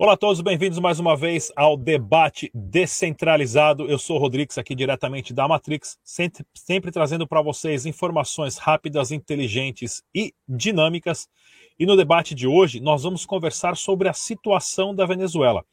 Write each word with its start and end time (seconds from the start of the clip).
Olá 0.00 0.12
a 0.12 0.16
todos, 0.16 0.40
bem-vindos 0.40 0.78
mais 0.78 1.00
uma 1.00 1.16
vez 1.16 1.50
ao 1.56 1.76
debate 1.76 2.52
descentralizado. 2.54 3.84
Eu 3.90 3.98
sou 3.98 4.14
o 4.14 4.20
Rodrigues, 4.20 4.56
aqui 4.56 4.72
diretamente 4.72 5.34
da 5.34 5.48
Matrix, 5.48 5.98
sempre, 6.04 6.46
sempre 6.54 6.92
trazendo 6.92 7.26
para 7.26 7.42
vocês 7.42 7.84
informações 7.84 8.58
rápidas, 8.58 9.10
inteligentes 9.10 10.00
e 10.14 10.32
dinâmicas. 10.48 11.28
E 11.76 11.84
no 11.84 11.96
debate 11.96 12.32
de 12.32 12.46
hoje, 12.46 12.78
nós 12.78 13.02
vamos 13.02 13.26
conversar 13.26 13.76
sobre 13.76 14.08
a 14.08 14.12
situação 14.12 14.94
da 14.94 15.04
Venezuela. 15.04 15.64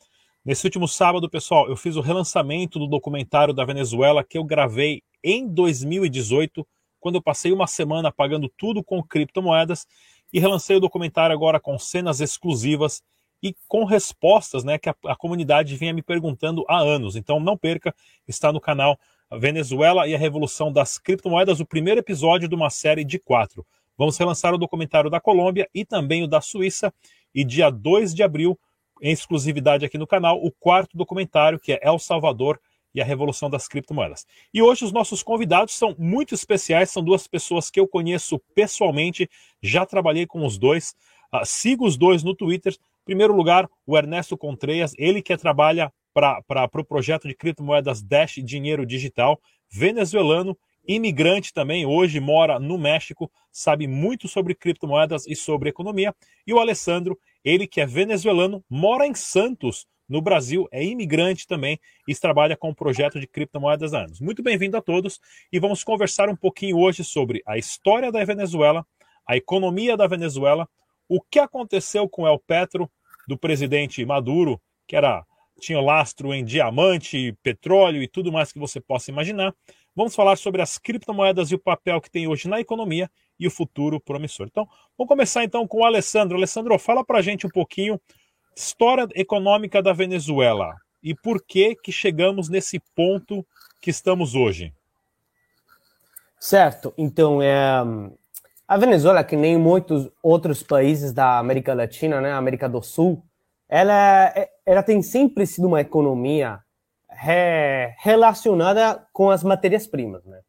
Nesse 0.44 0.66
último 0.66 0.88
sábado, 0.88 1.30
pessoal, 1.30 1.70
eu 1.70 1.78
fiz 1.78 1.96
o 1.96 2.02
relançamento 2.02 2.80
do 2.80 2.88
documentário 2.88 3.54
da 3.54 3.64
Venezuela 3.64 4.24
que 4.24 4.40
eu 4.40 4.44
gravei 4.44 5.04
em 5.24 5.48
2018, 5.48 6.68
quando 7.00 7.14
eu 7.14 7.22
passei 7.22 7.52
uma 7.52 7.68
semana 7.68 8.12
pagando 8.12 8.52
tudo 8.58 8.84
com 8.84 9.04
criptomoedas 9.04 9.86
e 10.34 10.40
relancei 10.40 10.76
o 10.78 10.80
documentário 10.80 11.36
agora 11.36 11.60
com 11.60 11.78
cenas 11.78 12.22
exclusivas 12.22 13.04
e 13.46 13.56
com 13.68 13.84
respostas 13.84 14.64
né, 14.64 14.80
que 14.80 14.90
a, 14.90 14.96
a, 15.06 15.16
comunidade 15.16 15.76
vinha 15.76 15.94
me 15.94 16.02
perguntando 16.02 16.66
há 16.68 16.80
anos. 16.80 17.16
Então 17.16 17.40
não 17.40 17.56
perca, 17.56 17.94
está 18.28 18.52
no 18.52 18.60
canal 18.60 19.00
Venezuela 19.40 20.08
e 20.08 20.16
a 20.16 20.18
Revolução 20.18 20.74
das 20.74 20.98
Criptomoedas, 20.98 21.60
o 21.60 21.66
primeiro 21.66 22.00
episódio 22.00 22.50
de 22.50 22.56
uma 22.56 22.72
série 22.72 23.04
de 23.04 23.20
quatro. 23.20 23.64
Vamos 23.96 24.18
relançar 24.18 24.52
o 24.52 24.58
documentário 24.58 25.12
da 25.12 25.22
Colômbia 25.22 25.70
e 25.76 25.86
também 25.86 26.24
o 26.24 26.28
da 26.28 26.42
Suíça, 26.42 26.92
e 27.36 27.44
dia 27.44 27.70
2 27.70 28.16
de 28.16 28.24
abril, 28.24 28.58
em 29.00 29.12
exclusividade 29.12 29.86
aqui 29.86 29.98
no 30.00 30.08
canal, 30.08 30.44
o 30.44 30.52
quarto 30.52 30.98
documentário, 30.98 31.60
que 31.60 31.74
é 31.74 31.80
El 31.84 32.00
Salvador 32.00 32.60
e 32.96 33.00
a 33.00 33.06
Revolução 33.06 33.48
das 33.48 33.68
Criptomoedas. 33.68 34.26
E 34.52 34.60
hoje 34.60 34.86
os 34.86 34.92
nossos 34.92 35.22
convidados 35.22 35.76
são 35.76 35.96
muito 36.00 36.34
especiais, 36.34 36.90
são 36.90 37.04
duas 37.04 37.28
pessoas 37.28 37.70
que 37.70 37.80
eu 37.80 37.88
conheço 37.88 38.40
pessoalmente, 38.56 39.30
já 39.62 39.86
trabalhei 39.86 40.26
com 40.26 40.44
os 40.44 40.58
dois, 40.58 40.96
uh, 41.32 41.46
sigo 41.46 41.86
os 41.86 41.96
dois 41.96 42.24
no 42.24 42.34
Twitter, 42.34 42.76
primeiro 43.06 43.36
lugar, 43.36 43.70
o 43.86 43.98
Ernesto 43.98 44.38
Contreias, 44.38 44.94
ele 44.98 45.22
que 45.22 45.38
trabalha 45.38 45.94
para 46.14 46.42
o 46.66 46.70
pro 46.70 46.84
projeto 46.84 47.28
de 47.28 47.36
criptomoedas 47.36 48.02
Dash 48.02 48.36
Dinheiro 48.44 48.86
Digital, 48.86 49.40
venezuelano, 49.72 50.58
imigrante 50.88 51.54
também, 51.54 51.86
hoje 51.86 52.20
mora 52.20 52.60
no 52.60 52.78
México, 52.78 53.32
sabe 53.52 53.88
muito 53.88 54.28
sobre 54.28 54.56
criptomoedas 54.56 55.26
e 55.28 55.36
sobre 55.36 55.70
economia. 55.70 56.14
E 56.46 56.54
o 56.54 56.60
Alessandro, 56.60 57.18
ele 57.44 57.68
que 57.68 57.82
é 57.82 57.86
venezuelano, 57.86 58.64
mora 58.70 59.06
em 59.06 59.14
Santos, 59.14 59.88
no 60.08 60.22
Brasil, 60.22 60.68
é 60.72 60.84
imigrante 60.84 61.48
também 61.48 61.80
e 62.08 62.16
trabalha 62.16 62.56
com 62.56 62.70
o 62.70 62.76
projeto 62.76 63.20
de 63.20 63.28
criptomoedas 63.28 63.94
há 63.94 64.04
anos. 64.04 64.22
Muito 64.22 64.44
bem-vindo 64.44 64.78
a 64.78 64.82
todos 64.82 65.20
e 65.52 65.60
vamos 65.60 65.84
conversar 65.84 66.30
um 66.30 66.36
pouquinho 66.36 66.78
hoje 66.78 67.04
sobre 67.04 67.42
a 67.46 67.58
história 67.58 68.12
da 68.12 68.24
Venezuela, 68.24 68.86
a 69.28 69.36
economia 69.36 69.98
da 69.98 70.06
Venezuela, 70.06 70.70
o 71.10 71.20
que 71.22 71.40
aconteceu 71.40 72.08
com 72.08 72.28
El 72.28 72.40
Petro, 72.40 72.90
do 73.28 73.38
presidente 73.38 74.06
Maduro, 74.06 74.62
que 74.88 74.96
era 74.96 75.26
tinha 75.60 75.80
lastro 75.80 76.34
em 76.34 76.44
diamante, 76.44 77.34
petróleo 77.42 78.02
e 78.02 78.08
tudo 78.08 78.32
mais 78.32 78.52
que 78.52 78.60
você 78.60 78.80
possa 78.80 79.10
imaginar. 79.10 79.54
Vamos 79.96 80.14
falar 80.14 80.36
sobre 80.36 80.62
as 80.62 80.78
criptomoedas 80.78 81.52
e 81.52 81.56
o 81.56 81.60
papel 81.60 82.02
que 82.02 82.12
tem 82.12 82.28
hoje 82.28 82.50
na 82.50 82.60
economia 82.60 83.10
e 83.40 83.48
o 83.48 83.52
futuro 83.52 84.00
promissor. 84.00 84.48
Então, 84.48 84.68
vamos 84.98 85.08
começar 85.08 85.44
então 85.44 85.66
com 85.66 85.80
o 85.80 85.86
Alessandro. 85.86 86.38
Alessandro, 86.38 86.78
fala 86.78 87.04
para 87.04 87.22
gente 87.22 87.48
um 87.48 87.50
pouquinho 87.50 88.00
história 88.56 89.08
econômica 89.16 89.82
da 89.82 89.94
Venezuela 89.94 90.76
e 91.02 91.14
por 91.14 91.44
que 91.46 91.76
que 91.76 91.92
chegamos 91.92 92.50
nesse 92.50 92.80
ponto 92.96 93.46
que 93.82 93.90
estamos 93.90 94.36
hoje. 94.36 94.74
Certo. 96.40 96.94
Então, 96.98 97.42
é, 97.42 97.84
a 98.68 98.78
Venezuela, 98.78 99.24
que 99.24 99.36
nem 99.36 99.58
muitos 99.58 100.10
outros 100.24 100.64
países 100.64 101.14
da 101.14 101.38
América 101.38 101.74
Latina, 101.74 102.20
né, 102.20 102.32
América 102.32 102.68
do 102.68 102.82
Sul, 102.82 103.24
ela, 103.70 104.28
é, 104.36 104.50
ela 104.66 104.84
tem 104.84 105.02
sempre 105.02 105.46
sido 105.46 105.68
uma 105.68 105.82
economia 105.82 106.60
re, 107.10 107.94
relacionada 108.00 109.06
com 109.14 109.30
as 109.30 109.44
matérias-primas. 109.44 110.26
Né? 110.26 110.40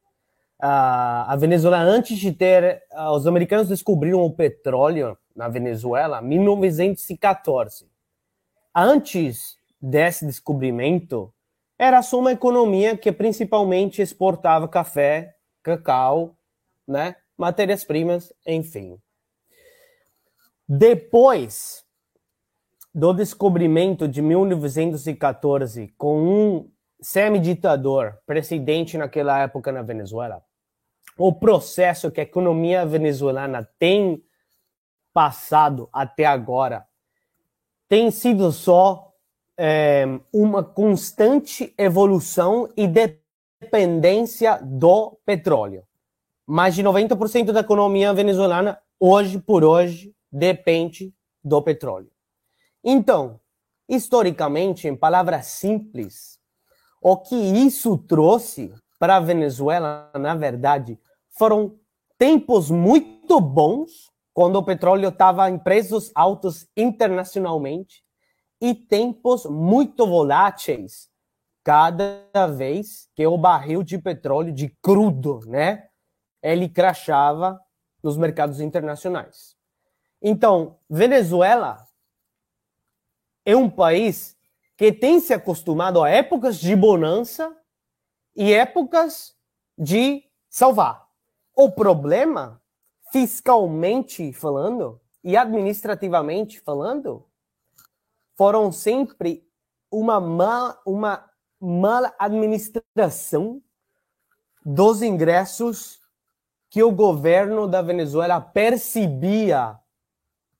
a 0.59 1.35
Venezuela, 1.37 1.79
antes 1.79 2.17
de 2.17 2.31
ter. 2.31 2.81
Os 3.13 3.27
americanos 3.27 3.67
descobriram 3.67 4.21
o 4.21 4.33
petróleo 4.33 5.17
na 5.35 5.47
Venezuela 5.47 6.19
em 6.19 6.39
1914. 6.39 7.87
Antes 8.73 9.57
desse 9.79 10.25
descobrimento, 10.25 11.31
era 11.77 12.01
só 12.01 12.19
uma 12.19 12.31
economia 12.31 12.97
que 12.97 13.11
principalmente 13.11 14.01
exportava 14.01 14.67
café, 14.67 15.35
cacau, 15.61 16.35
né? 16.87 17.15
Matérias-primas, 17.37 18.33
enfim. 18.45 18.99
Depois 20.67 21.85
do 22.93 23.13
descobrimento 23.13 24.07
de 24.07 24.21
1914, 24.21 25.93
com 25.97 26.19
um 26.19 26.71
semi-ditador 26.99 28.17
presidente 28.25 28.97
naquela 28.97 29.39
época 29.39 29.71
na 29.71 29.83
Venezuela, 29.83 30.43
o 31.17 31.31
processo 31.31 32.11
que 32.11 32.19
a 32.19 32.23
economia 32.23 32.85
venezuelana 32.85 33.67
tem 33.79 34.23
passado 35.13 35.89
até 35.93 36.25
agora 36.25 36.85
tem 37.87 38.11
sido 38.11 38.51
só 38.51 39.13
é, 39.57 40.05
uma 40.33 40.63
constante 40.63 41.73
evolução 41.77 42.69
e 42.75 42.87
dependência 42.87 44.59
do 44.61 45.17
petróleo 45.25 45.86
mais 46.47 46.73
de 46.73 46.81
90% 46.81 47.51
da 47.51 47.59
economia 47.59 48.13
venezuelana, 48.13 48.79
hoje 48.97 49.37
por 49.37 49.65
hoje, 49.65 50.15
depende 50.31 51.13
do 51.43 51.61
petróleo. 51.61 52.09
Então, 52.81 53.41
historicamente, 53.89 54.87
em 54.87 54.95
palavras 54.95 55.47
simples, 55.47 56.39
o 57.01 57.17
que 57.17 57.35
isso 57.35 57.97
trouxe 57.97 58.73
para 58.97 59.17
a 59.17 59.19
Venezuela, 59.19 60.09
na 60.15 60.35
verdade, 60.35 60.97
foram 61.37 61.77
tempos 62.17 62.71
muito 62.71 63.41
bons, 63.41 64.09
quando 64.33 64.55
o 64.55 64.63
petróleo 64.63 65.09
estava 65.09 65.49
em 65.49 65.59
preços 65.59 66.11
altos 66.15 66.65
internacionalmente, 66.77 68.03
e 68.61 68.73
tempos 68.73 69.45
muito 69.45 70.07
voláteis, 70.07 71.09
cada 71.63 72.47
vez 72.55 73.09
que 73.13 73.27
o 73.27 73.37
barril 73.37 73.83
de 73.83 73.97
petróleo 73.97 74.53
de 74.53 74.69
crudo, 74.81 75.41
né, 75.45 75.87
ele 76.41 76.69
crachava 76.69 77.59
nos 78.01 78.17
mercados 78.17 78.59
internacionais. 78.59 79.55
Então, 80.21 80.79
Venezuela 80.89 81.87
é 83.45 83.55
um 83.55 83.69
país 83.69 84.37
que 84.75 84.91
tem 84.91 85.19
se 85.19 85.33
acostumado 85.33 86.03
a 86.03 86.09
épocas 86.09 86.57
de 86.57 86.75
bonança 86.75 87.55
e 88.35 88.53
épocas 88.53 89.35
de 89.77 90.23
salvar. 90.49 91.07
O 91.55 91.71
problema, 91.71 92.61
fiscalmente 93.11 94.31
falando 94.31 95.01
e 95.23 95.35
administrativamente 95.35 96.59
falando, 96.59 97.27
foram 98.35 98.71
sempre 98.71 99.47
uma 99.89 100.19
má, 100.19 100.79
uma 100.85 101.27
mala 101.59 102.13
administração 102.19 103.61
dos 104.63 105.01
ingressos 105.01 105.99
que 106.69 106.83
o 106.83 106.91
governo 106.91 107.67
da 107.67 107.81
Venezuela 107.81 108.41
percebia 108.41 109.77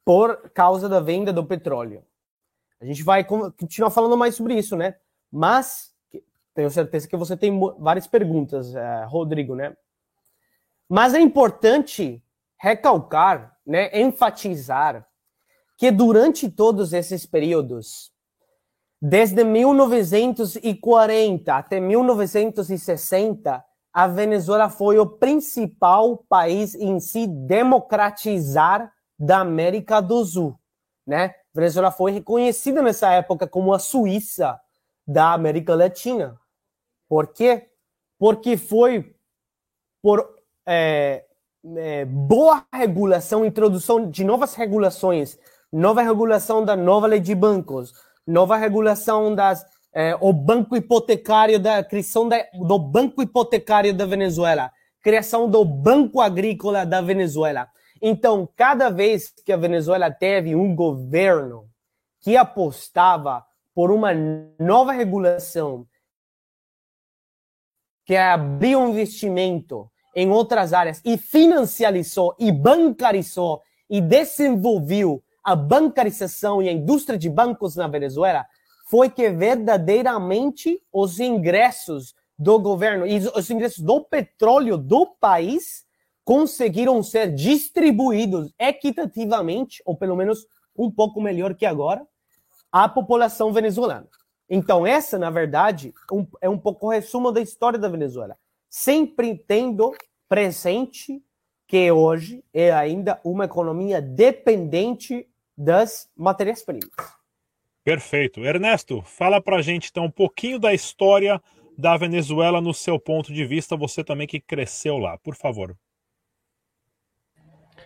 por 0.06 0.52
causa 0.52 0.88
da 0.88 1.00
venda 1.00 1.34
do 1.34 1.46
petróleo. 1.46 2.04
A 2.80 2.86
gente 2.86 3.04
vai 3.04 3.24
continuar 3.24 3.90
falando 3.90 4.16
mais 4.16 4.36
sobre 4.36 4.56
isso, 4.56 4.78
né? 4.78 4.96
Mas 5.32 5.94
tenho 6.54 6.70
certeza 6.72 7.08
que 7.08 7.18
você 7.18 7.36
tem 7.36 7.60
várias 7.78 8.08
perguntas, 8.08 8.74
eh, 8.74 9.06
Rodrigo, 9.06 9.54
né? 9.54 9.76
Mas 10.90 11.14
é 11.14 11.20
importante 11.20 12.24
recalcar, 12.58 13.58
né, 13.66 13.90
enfatizar 14.00 15.06
que 15.78 15.92
durante 15.92 16.50
todos 16.50 16.94
esses 16.94 17.26
períodos, 17.26 18.14
desde 19.00 19.44
1940 19.44 21.56
até 21.56 21.80
1960, 21.80 23.64
a 23.94 24.08
Venezuela 24.08 24.70
foi 24.70 25.00
o 25.00 25.06
principal 25.06 26.18
país 26.30 26.76
em 26.76 27.00
se 27.00 27.26
democratizar 27.28 28.92
da 29.18 29.40
América 29.40 30.02
do 30.02 30.24
Sul, 30.24 30.60
né? 31.06 31.36
A 31.56 31.60
Venezuela 31.60 31.92
foi 31.92 32.12
reconhecida 32.12 32.82
nessa 32.82 33.12
época 33.12 33.48
como 33.48 33.74
a 33.74 33.80
Suíça 33.80 34.60
da 35.08 35.34
América 35.34 35.74
Latina. 35.74 36.40
Por 37.10 37.28
quê? 37.28 37.70
Porque 38.20 38.58
foi 38.58 39.16
por 40.02 40.36
é, 40.68 41.26
é, 41.78 42.06
boa 42.06 42.66
regulação, 42.74 43.46
introdução 43.46 44.10
de 44.10 44.24
novas 44.24 44.54
regulações, 44.54 45.40
nova 45.72 46.02
regulação 46.02 46.64
da 46.64 46.76
nova 46.76 47.08
lei 47.08 47.20
de 47.20 47.34
bancos, 47.34 47.94
nova 48.26 48.58
regulação 48.58 49.34
das 49.34 49.66
é, 49.98 50.16
o 50.22 50.32
banco 50.32 50.76
hipotecário 50.78 51.60
da 51.60 51.84
criação 51.84 52.30
da, 52.30 52.46
do 52.54 52.78
banco 52.78 53.20
hipotecário 53.20 53.92
da 53.96 54.06
Venezuela, 54.06 54.72
criação 55.02 55.50
do 55.50 55.66
banco 55.66 56.22
agrícola 56.22 56.86
da 56.86 57.02
Venezuela. 57.02 57.68
Então, 58.00 58.48
cada 58.56 58.92
vez 58.92 59.34
que 59.44 59.52
a 59.52 59.58
Venezuela 59.58 60.12
teve 60.12 60.56
um 60.56 60.76
governo 60.76 61.68
que 62.22 62.38
apostava 62.38 63.44
por 63.74 63.90
uma 63.90 64.12
nova 64.60 64.92
regulação 64.92 65.88
que 68.06 68.16
abriu 68.16 68.80
um 68.80 68.90
investimento 68.90 69.90
em 70.16 70.30
outras 70.30 70.74
áreas 70.74 71.02
e 71.04 71.18
financiarizou 71.18 72.36
e 72.38 72.52
bancarizou 72.52 73.64
e 73.90 74.00
desenvolveu 74.00 75.24
a 75.44 75.56
bancarização 75.56 76.62
e 76.62 76.70
a 76.70 76.72
indústria 76.72 77.18
de 77.18 77.32
bancos 77.32 77.76
na 77.76 77.88
Venezuela 77.88 78.46
foi 78.90 79.10
que 79.10 79.30
verdadeiramente 79.30 80.82
os 80.92 81.20
ingressos 81.20 82.16
do 82.40 82.58
governo 82.60 83.06
e 83.06 83.18
os 83.18 83.50
ingressos 83.50 83.84
do 83.84 84.02
petróleo 84.02 84.78
do 84.78 85.06
país 85.06 85.86
conseguiram 86.24 87.02
ser 87.02 87.34
distribuídos 87.34 88.54
equitativamente, 88.60 89.82
ou 89.86 89.96
pelo 89.96 90.16
menos 90.16 90.46
um 90.76 90.92
pouco 90.92 91.22
melhor 91.22 91.56
que 91.56 91.66
agora, 91.66 92.06
à 92.72 92.88
população 92.88 93.52
venezuelana. 93.52 94.08
Então, 94.50 94.86
essa, 94.86 95.18
na 95.18 95.30
verdade, 95.30 95.94
um, 96.12 96.26
é 96.42 96.48
um 96.50 96.58
pouco 96.58 96.88
o 96.88 96.90
resumo 96.90 97.32
da 97.32 97.42
história 97.42 97.80
da 97.80 97.90
Venezuela. 97.90 98.38
Sempre 98.70 99.36
tendo 99.36 99.94
presente 100.30 101.22
que 101.66 101.92
hoje 101.92 102.44
é 102.54 102.72
ainda 102.72 103.20
uma 103.24 103.46
economia 103.46 104.02
dependente 104.02 105.28
das 105.58 106.10
matérias-primas. 106.16 107.17
Perfeito. 107.88 108.44
Ernesto, 108.44 109.02
fala 109.02 109.40
pra 109.40 109.62
gente 109.62 109.88
então 109.90 110.04
um 110.04 110.12
pouquinho 110.12 110.60
da 110.60 110.74
história 110.74 111.42
da 111.78 111.96
Venezuela 111.96 112.60
no 112.60 112.74
seu 112.74 113.00
ponto 113.00 113.32
de 113.32 113.46
vista, 113.46 113.78
você 113.78 114.04
também 114.04 114.28
que 114.28 114.42
cresceu 114.42 114.98
lá, 114.98 115.18
por 115.18 115.38
favor. 115.38 115.74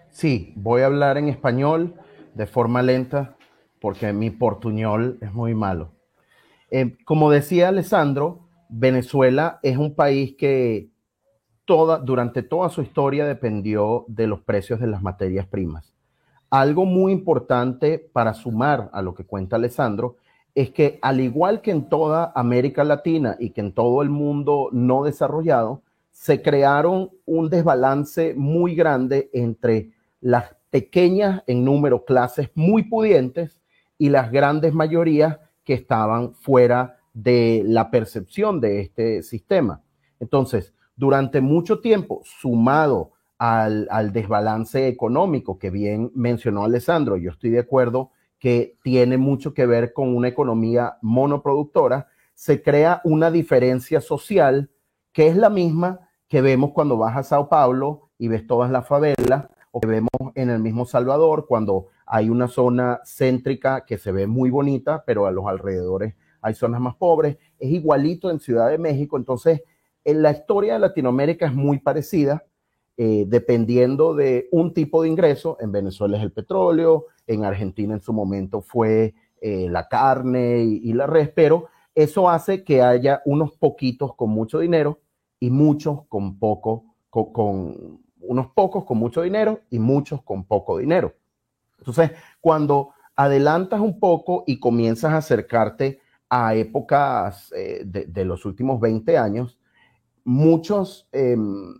Sí, 0.10 0.54
voy 0.56 0.82
a 0.82 0.88
hablar 0.88 1.18
en 1.18 1.28
español 1.28 1.94
de 2.34 2.48
forma 2.48 2.82
lenta 2.82 3.38
porque 3.80 4.12
mi 4.12 4.32
portuñol 4.32 5.20
es 5.22 5.32
muy 5.36 5.54
malo. 5.54 5.92
Eh, 6.72 6.98
como 7.06 7.30
decía 7.30 7.68
Alessandro, 7.68 8.50
Venezuela 8.70 9.60
es 9.62 9.78
un 9.78 9.94
país 9.94 10.34
que 10.36 10.90
toda, 11.64 12.00
durante 12.00 12.42
toda 12.42 12.70
su 12.70 12.82
historia 12.82 13.28
dependió 13.28 14.06
de 14.08 14.26
los 14.26 14.42
precios 14.42 14.80
de 14.80 14.88
las 14.88 15.04
materias 15.04 15.46
primas. 15.46 15.94
Algo 16.52 16.86
muy 16.86 17.14
importante 17.14 17.98
para 17.98 18.34
sumar 18.34 18.90
a 18.92 19.02
lo 19.02 19.16
que 19.16 19.26
cuenta 19.26 19.56
Alessandro 19.56 20.18
es 20.54 20.72
que 20.72 21.00
al 21.02 21.22
igual 21.22 21.62
que 21.62 21.72
en 21.72 21.88
toda 21.88 22.34
América 22.36 22.84
Latina 22.84 23.38
y 23.40 23.52
que 23.52 23.62
en 23.62 23.72
todo 23.72 24.02
el 24.02 24.10
mundo 24.10 24.68
no 24.74 25.06
desarrollado, 25.06 25.82
se 26.12 26.42
crearon 26.42 27.10
un 27.26 27.50
desbalance 27.50 28.34
muy 28.36 28.76
grande 28.76 29.30
entre 29.32 29.92
las 30.20 30.54
pequeñas 30.70 31.42
en 31.48 31.64
número 31.64 32.04
clases 32.04 32.50
muy 32.54 32.84
pudientes 32.84 33.62
y 33.98 34.10
las 34.10 34.30
grandes 34.30 34.74
mayorías 34.74 35.40
que 35.64 35.74
estaban 35.74 36.34
fuera 36.36 36.98
de 37.14 37.64
la 37.66 37.90
percepción 37.90 38.60
de 38.60 38.82
este 38.82 39.24
sistema. 39.24 39.82
Entonces, 40.20 40.74
durante 40.98 41.40
mucho 41.40 41.80
tiempo, 41.80 42.22
sumado 42.26 43.14
al, 43.42 44.14
desbalance 44.14 44.88
económico 44.88 45.58
que 45.58 45.72
bien 45.72 46.12
mencionó 46.14 46.64
Alessandro. 46.64 47.18
Yo 47.18 47.32
estoy 47.32 47.50
de 47.50 47.60
acuerdo 47.60 48.12
que 48.38 48.78
tiene 48.84 49.18
mucho 49.18 49.56
que 49.56 49.66
ver 49.66 49.94
con 49.94 50.16
una 50.16 50.28
economía 50.28 50.98
monoproductora. 51.02 52.08
Se 52.36 52.62
crea 52.62 53.02
una 53.04 53.32
diferencia 53.32 54.00
social 54.00 54.70
que 55.12 55.28
es 55.28 55.36
la 55.36 55.50
misma 55.50 56.08
que 56.28 56.42
vemos 56.42 56.72
cuando 56.72 56.98
vas 56.98 57.18
a 57.18 57.24
Sao 57.24 57.50
Paulo 57.50 58.12
y 58.20 58.28
ves 58.28 58.46
todas 58.46 58.70
las 58.70 58.88
favelas 58.88 59.48
o 59.72 59.82
que 59.82 59.88
vemos 59.88 60.10
en 60.36 60.52
el 60.52 60.60
mismo 60.60 60.86
Salvador 60.86 61.48
cuando 61.48 61.88
hay 62.06 62.30
una 62.30 62.48
zona 62.48 63.02
céntrica 63.04 63.86
que 63.86 63.98
se 63.98 64.12
ve 64.12 64.28
muy 64.28 64.52
bonita, 64.52 65.04
pero 65.04 65.26
a 65.26 65.32
los 65.32 65.48
alrededores 65.48 66.14
hay 66.42 66.54
zonas 66.54 66.80
más 66.80 66.96
pobres. 66.96 67.38
Es 67.58 67.72
igualito 67.72 68.30
en 68.30 68.40
Ciudad 68.40 68.70
de 68.70 68.78
México. 68.78 69.18
Entonces, 69.18 69.64
en 70.04 70.22
la 70.22 70.30
historia 70.30 70.74
de 70.74 70.80
Latinoamérica 70.80 71.48
es 71.48 71.54
muy 71.56 71.80
parecida 71.80 72.44
eh, 73.04 73.26
dependiendo 73.28 74.14
de 74.14 74.48
un 74.52 74.76
tipo 74.76 75.02
de 75.02 75.10
ingreso. 75.10 75.58
En 75.60 75.72
Venezuela 75.72 76.18
es 76.18 76.24
el 76.24 76.32
petróleo, 76.32 77.08
en 77.26 77.44
Argentina 77.44 77.96
en 77.96 78.02
su 78.04 78.14
momento 78.14 78.62
fue 78.62 79.16
eh, 79.42 79.68
la 79.72 79.88
carne 79.88 80.60
y, 80.62 80.94
la 80.94 81.08
res, 81.08 81.30
pero 81.30 81.70
eso 81.96 82.30
hace 82.30 82.64
que 82.64 82.84
haya 82.84 83.24
unos 83.26 83.54
poquitos 83.54 84.14
con 84.16 84.30
mucho 84.30 84.60
dinero 84.60 85.00
y 85.40 85.50
muchos 85.50 86.06
con 86.10 86.38
poco, 86.38 86.94
con, 87.10 88.04
unos 88.20 88.48
pocos 88.54 88.86
con 88.86 89.00
mucho 89.00 89.24
dinero 89.24 89.62
y 89.72 89.80
muchos 89.80 90.22
con 90.22 90.44
poco 90.44 90.78
dinero. 90.78 91.16
Entonces, 91.80 92.12
cuando 92.40 92.92
adelantas 93.16 93.82
un 93.82 94.00
poco 94.00 94.44
y 94.46 94.60
comienzas 94.60 95.14
a 95.14 95.18
acercarte 95.18 96.02
a 96.30 96.54
épocas 96.54 97.52
eh, 97.58 97.82
de, 97.84 98.26
los 98.26 98.46
últimos 98.46 98.80
20 98.80 99.18
años, 99.18 99.58
muchos 100.24 101.10
em, 101.12 101.74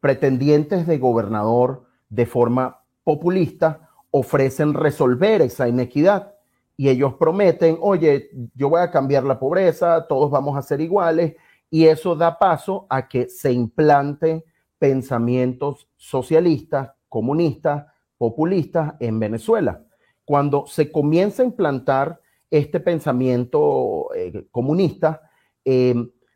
pretendientes 0.00 0.86
de 0.86 0.98
gobernador 0.98 1.84
de 2.08 2.26
forma 2.26 2.82
populista 3.04 3.90
ofrecen 4.10 4.74
resolver 4.74 5.42
esa 5.42 5.68
inequidad 5.68 6.34
y 6.76 6.88
ellos 6.88 7.14
prometen, 7.14 7.76
oye, 7.80 8.30
yo 8.54 8.68
voy 8.68 8.80
a 8.80 8.90
cambiar 8.90 9.24
la 9.24 9.38
pobreza, 9.38 10.06
todos 10.06 10.30
vamos 10.30 10.56
a 10.56 10.62
ser 10.62 10.80
iguales 10.80 11.34
y 11.70 11.86
eso 11.86 12.14
da 12.14 12.38
paso 12.38 12.86
a 12.88 13.08
que 13.08 13.28
se 13.28 13.52
implanten 13.52 14.44
pensamientos 14.78 15.88
socialistas, 15.96 16.92
comunistas, 17.08 17.86
populistas 18.16 18.94
en 19.00 19.18
Venezuela. 19.18 19.84
Cuando 20.24 20.66
se 20.66 20.92
comienza 20.92 21.42
a 21.42 21.46
implantar 21.46 22.20
este 22.50 22.80
pensamiento 22.80 24.08
eh, 24.14 24.46
comunista, 24.50 25.22
eh, 25.64 25.94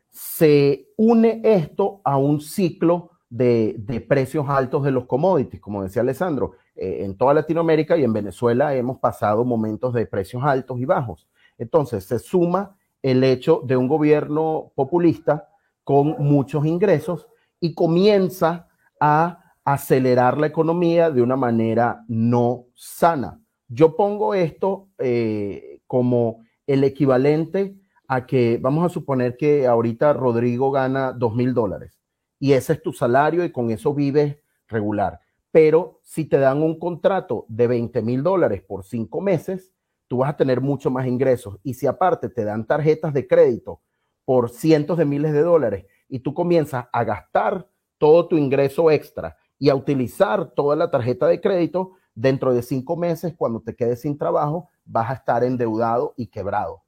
se 0.09 0.89
une 0.97 1.41
esto 1.43 2.01
a 2.03 2.17
un 2.17 2.41
ciclo 2.41 3.11
de, 3.33 4.05
precios 4.07 4.45
altos 4.47 4.83
de 4.83 4.91
los 4.91 5.05
commodities, 5.05 5.59
como 5.59 5.81
decía 5.81 6.03
Alessandro. 6.03 6.53
Eh, 6.75 6.99
en 7.03 7.17
toda 7.17 7.33
Latinoamérica 7.33 7.97
y 7.97 8.03
en 8.03 8.13
Venezuela 8.13 8.75
hemos 8.75 8.99
pasado 8.99 9.43
momentos 9.43 9.93
de 9.93 10.05
precios 10.05 10.43
altos 10.43 10.79
y 10.79 10.85
bajos. 10.85 11.27
Entonces 11.57 12.05
se 12.05 12.19
suma 12.19 12.77
el 13.01 13.23
hecho 13.23 13.61
de 13.65 13.75
un 13.75 13.87
gobierno 13.87 14.71
populista 14.75 15.49
con 15.83 16.15
muchos 16.19 16.65
ingresos 16.65 17.27
y 17.59 17.73
comienza 17.73 18.67
a 18.99 19.39
acelerar 19.65 20.37
la 20.37 20.47
economía 20.47 21.09
de 21.09 21.21
una 21.21 21.35
manera 21.35 22.03
no 22.07 22.65
sana. 22.75 23.41
Yo 23.67 23.95
pongo 23.95 24.35
esto 24.35 24.89
eh, 24.99 25.81
como 25.87 26.43
el 26.67 26.83
equivalente 26.83 27.75
a 28.07 28.27
que 28.27 28.59
vamos 28.61 28.85
a 28.85 28.93
suponer 28.93 29.37
que 29.37 29.65
ahorita 29.65 30.13
Rodrigo 30.13 30.69
gana 30.69 31.13
dos 31.13 31.33
mil 31.33 31.53
dólares 31.53 32.02
y 32.43 32.51
ese 32.51 32.73
es 32.73 32.81
tu 32.81 32.91
salario 32.91 33.45
y 33.45 33.53
con 33.53 33.71
eso 33.71 33.93
vives 33.93 34.37
regular. 34.67 35.21
Pero 35.49 36.01
si 36.03 36.25
te 36.25 36.37
dan 36.37 36.61
un 36.61 36.77
contrato 36.77 37.45
de 37.47 37.67
20 37.67 38.01
mil 38.01 38.21
dólares 38.21 38.61
por 38.61 38.83
cinco 38.83 39.21
meses, 39.21 39.71
tú 40.09 40.17
vas 40.17 40.31
a 40.31 40.35
tener 40.35 40.59
mucho 40.59 40.91
más 40.91 41.07
ingresos. 41.07 41.57
Y 41.63 41.75
si 41.75 41.87
aparte 41.87 42.27
te 42.27 42.43
dan 42.43 42.67
tarjetas 42.67 43.13
de 43.13 43.29
crédito 43.29 43.79
por 44.25 44.49
cientos 44.49 44.97
de 44.97 45.05
miles 45.05 45.31
de 45.31 45.41
dólares 45.41 45.85
y 46.09 46.19
tú 46.19 46.33
comienzas 46.33 46.87
a 46.91 47.05
gastar 47.05 47.65
todo 47.97 48.27
tu 48.27 48.35
ingreso 48.35 48.91
extra 48.91 49.37
y 49.57 49.69
a 49.69 49.75
utilizar 49.75 50.51
toda 50.51 50.75
la 50.75 50.91
tarjeta 50.91 51.27
de 51.27 51.39
crédito, 51.39 51.93
dentro 52.13 52.53
de 52.53 52.61
cinco 52.61 52.97
meses, 52.97 53.33
cuando 53.37 53.61
te 53.61 53.73
quedes 53.73 54.01
sin 54.01 54.17
trabajo, 54.17 54.67
vas 54.83 55.09
a 55.11 55.13
estar 55.13 55.45
endeudado 55.45 56.13
y 56.17 56.27
quebrado. 56.27 56.83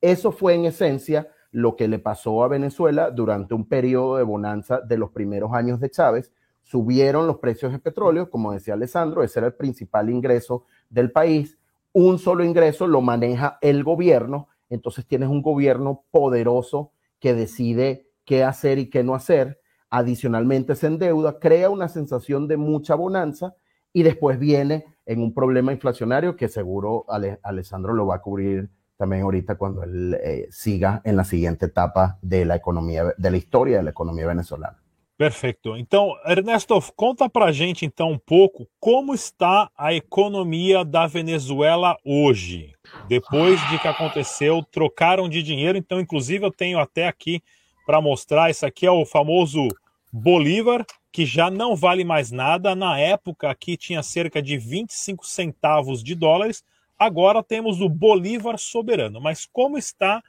Eso 0.00 0.32
fue 0.32 0.54
en 0.54 0.64
esencia 0.64 1.28
lo 1.56 1.74
que 1.74 1.88
le 1.88 1.98
pasó 1.98 2.44
a 2.44 2.48
Venezuela 2.48 3.10
durante 3.10 3.54
un 3.54 3.66
periodo 3.66 4.18
de 4.18 4.24
bonanza 4.24 4.82
de 4.82 4.98
los 4.98 5.10
primeros 5.12 5.54
años 5.54 5.80
de 5.80 5.88
Chávez. 5.88 6.30
Subieron 6.62 7.26
los 7.26 7.38
precios 7.38 7.72
de 7.72 7.78
petróleo, 7.78 8.28
como 8.28 8.52
decía 8.52 8.74
Alessandro, 8.74 9.22
ese 9.22 9.38
era 9.38 9.46
el 9.46 9.54
principal 9.54 10.10
ingreso 10.10 10.64
del 10.90 11.12
país. 11.12 11.58
Un 11.94 12.18
solo 12.18 12.44
ingreso 12.44 12.86
lo 12.86 13.00
maneja 13.00 13.56
el 13.62 13.84
gobierno, 13.84 14.48
entonces 14.68 15.06
tienes 15.06 15.30
un 15.30 15.40
gobierno 15.40 16.04
poderoso 16.10 16.92
que 17.20 17.32
decide 17.32 18.10
qué 18.26 18.44
hacer 18.44 18.78
y 18.78 18.90
qué 18.90 19.02
no 19.02 19.14
hacer. 19.14 19.58
Adicionalmente 19.88 20.74
se 20.74 20.88
endeuda, 20.88 21.38
crea 21.38 21.70
una 21.70 21.88
sensación 21.88 22.48
de 22.48 22.58
mucha 22.58 22.94
bonanza 22.96 23.54
y 23.94 24.02
después 24.02 24.38
viene 24.38 24.84
en 25.06 25.22
un 25.22 25.32
problema 25.32 25.72
inflacionario 25.72 26.36
que 26.36 26.48
seguro 26.48 27.06
Alessandro 27.42 27.94
lo 27.94 28.08
va 28.08 28.16
a 28.16 28.20
cubrir 28.20 28.68
también 28.96 29.22
ahorita 29.22 29.56
cuando 29.56 29.82
él 29.82 30.18
eh, 30.22 30.48
siga 30.50 31.00
en 31.04 31.16
la 31.16 31.24
siguiente 31.24 31.66
etapa 31.66 32.18
de 32.22 32.44
la 32.44 32.56
economia, 32.56 33.14
de 33.16 33.30
la 33.30 33.36
história 33.36 33.82
da 33.82 33.90
economia 33.90 34.26
venezuelana. 34.26 34.78
Perfeito. 35.16 35.78
Então, 35.78 36.14
Ernesto, 36.26 36.78
conta 36.94 37.26
pra 37.26 37.50
gente 37.50 37.86
então 37.86 38.12
um 38.12 38.18
pouco 38.18 38.68
como 38.78 39.14
está 39.14 39.70
a 39.76 39.94
economia 39.94 40.84
da 40.84 41.06
Venezuela 41.06 41.96
hoje. 42.04 42.74
Depois 43.08 43.58
de 43.70 43.78
que 43.78 43.88
aconteceu, 43.88 44.62
trocaram 44.70 45.26
de 45.26 45.42
dinheiro, 45.42 45.78
então 45.78 45.98
inclusive 45.98 46.44
eu 46.44 46.52
tenho 46.52 46.78
até 46.78 47.08
aqui 47.08 47.42
para 47.86 48.00
mostrar, 48.00 48.50
isso 48.50 48.66
aqui 48.66 48.84
é 48.84 48.90
o 48.90 49.06
famoso 49.06 49.68
Bolívar, 50.12 50.84
que 51.10 51.24
já 51.24 51.50
não 51.50 51.74
vale 51.74 52.04
mais 52.04 52.30
nada. 52.30 52.74
Na 52.74 52.98
época 52.98 53.48
aqui 53.48 53.76
tinha 53.76 54.02
cerca 54.02 54.42
de 54.42 54.58
25 54.58 55.26
centavos 55.26 56.04
de 56.04 56.14
dólares 56.14 56.62
agora 56.98 57.42
temos 57.42 57.80
o 57.80 57.88
Bolívar 57.88 58.58
soberano. 58.58 59.18
Mas 59.20 59.46
como 59.46 59.78
está 59.78 60.22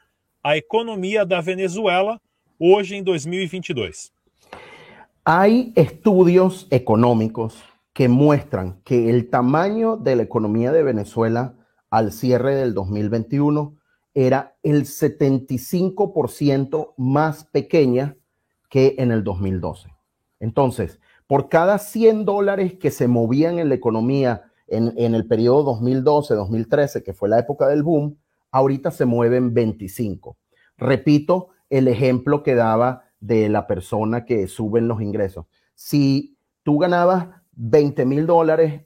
a 0.43 0.57
economia 0.57 1.25
da 1.25 1.41
Venezuela 1.41 2.21
hoje 2.59 2.95
em 2.95 3.03
2022? 3.03 4.12
Hay 5.24 5.71
estudios 5.75 6.67
económicos 6.71 7.62
que 7.93 8.07
muestran 8.07 8.79
que 8.83 9.09
el 9.09 9.29
tamaño 9.29 9.97
de 9.97 10.15
la 10.15 10.24
economía 10.24 10.71
de 10.71 10.81
Venezuela 10.83 11.53
al 11.89 12.12
cierre 12.12 12.55
del 12.55 12.74
2021 12.74 13.75
era 14.13 14.55
el 14.63 14.86
75% 14.86 16.93
más 16.97 17.45
pequeña 17.45 18.15
que 18.69 18.95
en 18.97 19.12
el 19.12 19.24
2012. 19.24 19.89
Entonces, 20.39 21.00
por 21.27 21.50
cada 21.50 21.77
100 21.77 22.25
dólares 22.25 22.75
que 22.75 22.91
se 22.91 23.07
movían 23.07 23.59
en 23.59 23.69
la 23.69 23.75
economía 23.75 24.46
en, 24.67 24.93
en 24.97 25.15
el 25.15 25.27
periodo 25.27 25.79
2012-2013, 25.79 27.03
que 27.03 27.13
fue 27.13 27.29
la 27.29 27.39
época 27.39 27.67
del 27.67 27.83
boom, 27.83 28.17
ahorita 28.51 28.91
se 28.91 29.05
mueven 29.05 29.53
25. 29.53 30.38
Repito 30.77 31.50
el 31.69 31.88
ejemplo 31.88 32.43
que 32.43 32.55
daba 32.55 33.03
de 33.19 33.50
la 33.50 33.67
persona 33.67 34.25
que 34.25 34.47
suben 34.47 34.88
los 34.88 35.01
ingresos. 35.01 35.45
Si 35.75 36.38
tú 36.63 36.77
ganabas 36.77 37.29
20 37.53 38.05
mil 38.05 38.27
dólares 38.27 38.86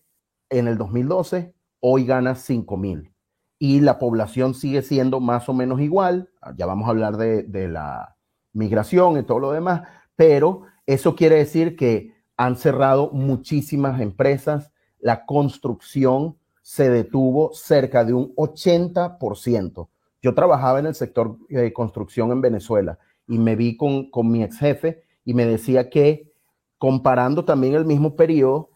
en 0.49 0.67
el 0.67 0.77
2012, 0.77 1.53
hoy 1.79 2.05
ganas 2.05 2.41
5 2.41 2.77
mil. 2.77 3.13
Y 3.59 3.81
la 3.81 3.99
población 3.99 4.53
sigue 4.53 4.81
siendo 4.81 5.19
más 5.19 5.47
o 5.49 5.53
menos 5.53 5.81
igual. 5.81 6.29
Ya 6.55 6.65
vamos 6.65 6.87
a 6.87 6.91
hablar 6.91 7.17
de, 7.17 7.43
de 7.43 7.67
la 7.67 8.17
migración 8.53 9.17
y 9.17 9.23
todo 9.23 9.39
lo 9.39 9.51
demás, 9.51 9.83
pero 10.15 10.63
eso 10.85 11.15
quiere 11.15 11.37
decir 11.37 11.75
que 11.75 12.13
han 12.37 12.55
cerrado 12.55 13.11
muchísimas 13.11 14.01
empresas, 14.01 14.70
la 15.01 15.25
construcción 15.25 16.37
se 16.61 16.89
detuvo 16.89 17.51
cerca 17.53 18.05
de 18.05 18.13
un 18.13 18.33
80%. 18.35 19.87
Yo 20.21 20.35
trabajaba 20.35 20.79
en 20.79 20.85
el 20.85 20.95
sector 20.95 21.37
de 21.49 21.73
construcción 21.73 22.31
en 22.31 22.41
Venezuela 22.41 22.99
y 23.27 23.39
me 23.39 23.55
vi 23.55 23.75
con, 23.75 24.09
con 24.11 24.29
mi 24.29 24.43
ex 24.43 24.59
jefe 24.59 25.03
y 25.25 25.33
me 25.33 25.45
decía 25.45 25.89
que 25.89 26.31
comparando 26.77 27.45
también 27.45 27.75
el 27.75 27.85
mismo 27.85 28.15
periodo, 28.15 28.69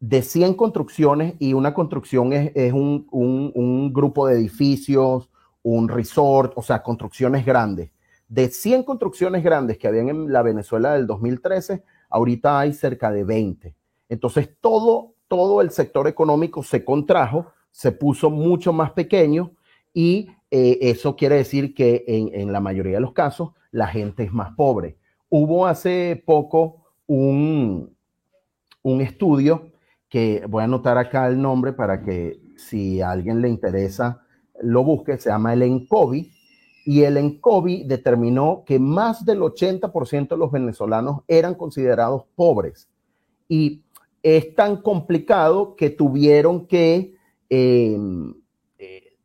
de 0.00 0.22
100 0.22 0.54
construcciones 0.54 1.34
y 1.38 1.54
una 1.54 1.74
construcción 1.74 2.32
es, 2.32 2.52
es 2.54 2.72
un, 2.72 3.06
un, 3.10 3.50
un, 3.54 3.92
grupo 3.92 4.26
de 4.26 4.34
edificios, 4.34 5.28
un 5.62 5.88
resort, 5.88 6.52
o 6.56 6.62
sea, 6.62 6.82
construcciones 6.82 7.44
grandes. 7.44 7.90
De 8.28 8.48
100 8.48 8.84
construcciones 8.84 9.42
grandes 9.42 9.78
que 9.78 9.88
habían 9.88 10.08
en 10.08 10.32
la 10.32 10.42
Venezuela 10.42 10.92
del 10.92 11.06
2013, 11.06 11.82
ahorita 12.10 12.60
hay 12.60 12.74
cerca 12.74 13.10
de 13.10 13.24
20. 13.24 13.74
Entonces, 14.08 14.50
todo, 14.60 15.14
todo 15.28 15.60
el 15.60 15.70
sector 15.70 16.08
económico 16.08 16.62
se 16.62 16.84
contrajo, 16.84 17.52
se 17.70 17.92
puso 17.92 18.30
mucho 18.30 18.72
más 18.72 18.92
pequeño 18.92 19.52
y 19.94 20.30
eh, 20.50 20.78
eso 20.80 21.16
quiere 21.16 21.36
decir 21.36 21.74
que 21.74 22.04
en, 22.06 22.52
la 22.52 22.60
mayoría 22.60 22.94
de 22.94 23.00
los 23.00 23.12
casos 23.12 23.50
la 23.70 23.86
gente 23.86 24.24
es 24.24 24.32
más 24.32 24.54
pobre. 24.54 24.96
Hubo 25.28 25.66
hace 25.66 26.22
poco 26.24 26.86
un, 27.06 27.94
un 28.82 29.00
estudio 29.00 29.70
que 30.08 30.44
voy 30.48 30.62
a 30.62 30.64
anotar 30.64 30.96
acá 30.96 31.28
el 31.28 31.40
nombre 31.40 31.72
para 31.72 32.02
que 32.02 32.40
si 32.56 33.00
a 33.00 33.10
alguien 33.10 33.42
le 33.42 33.48
interesa 33.48 34.22
lo 34.60 34.82
busque, 34.82 35.18
se 35.18 35.30
llama 35.30 35.52
el 35.52 35.62
ENCOBI, 35.62 36.32
y 36.84 37.02
el 37.02 37.16
ENCOBI 37.16 37.84
determinó 37.84 38.64
que 38.66 38.78
más 38.78 39.24
del 39.24 39.40
80% 39.40 40.28
de 40.28 40.36
los 40.36 40.50
venezolanos 40.50 41.20
eran 41.28 41.54
considerados 41.54 42.24
pobres. 42.34 42.88
Y 43.46 43.82
es 44.36 44.54
tan 44.54 44.78
complicado 44.82 45.76
que 45.76 45.90
tuvieron 45.90 46.66
que 46.66 47.14
eh, 47.48 47.96
eh, 48.78 49.16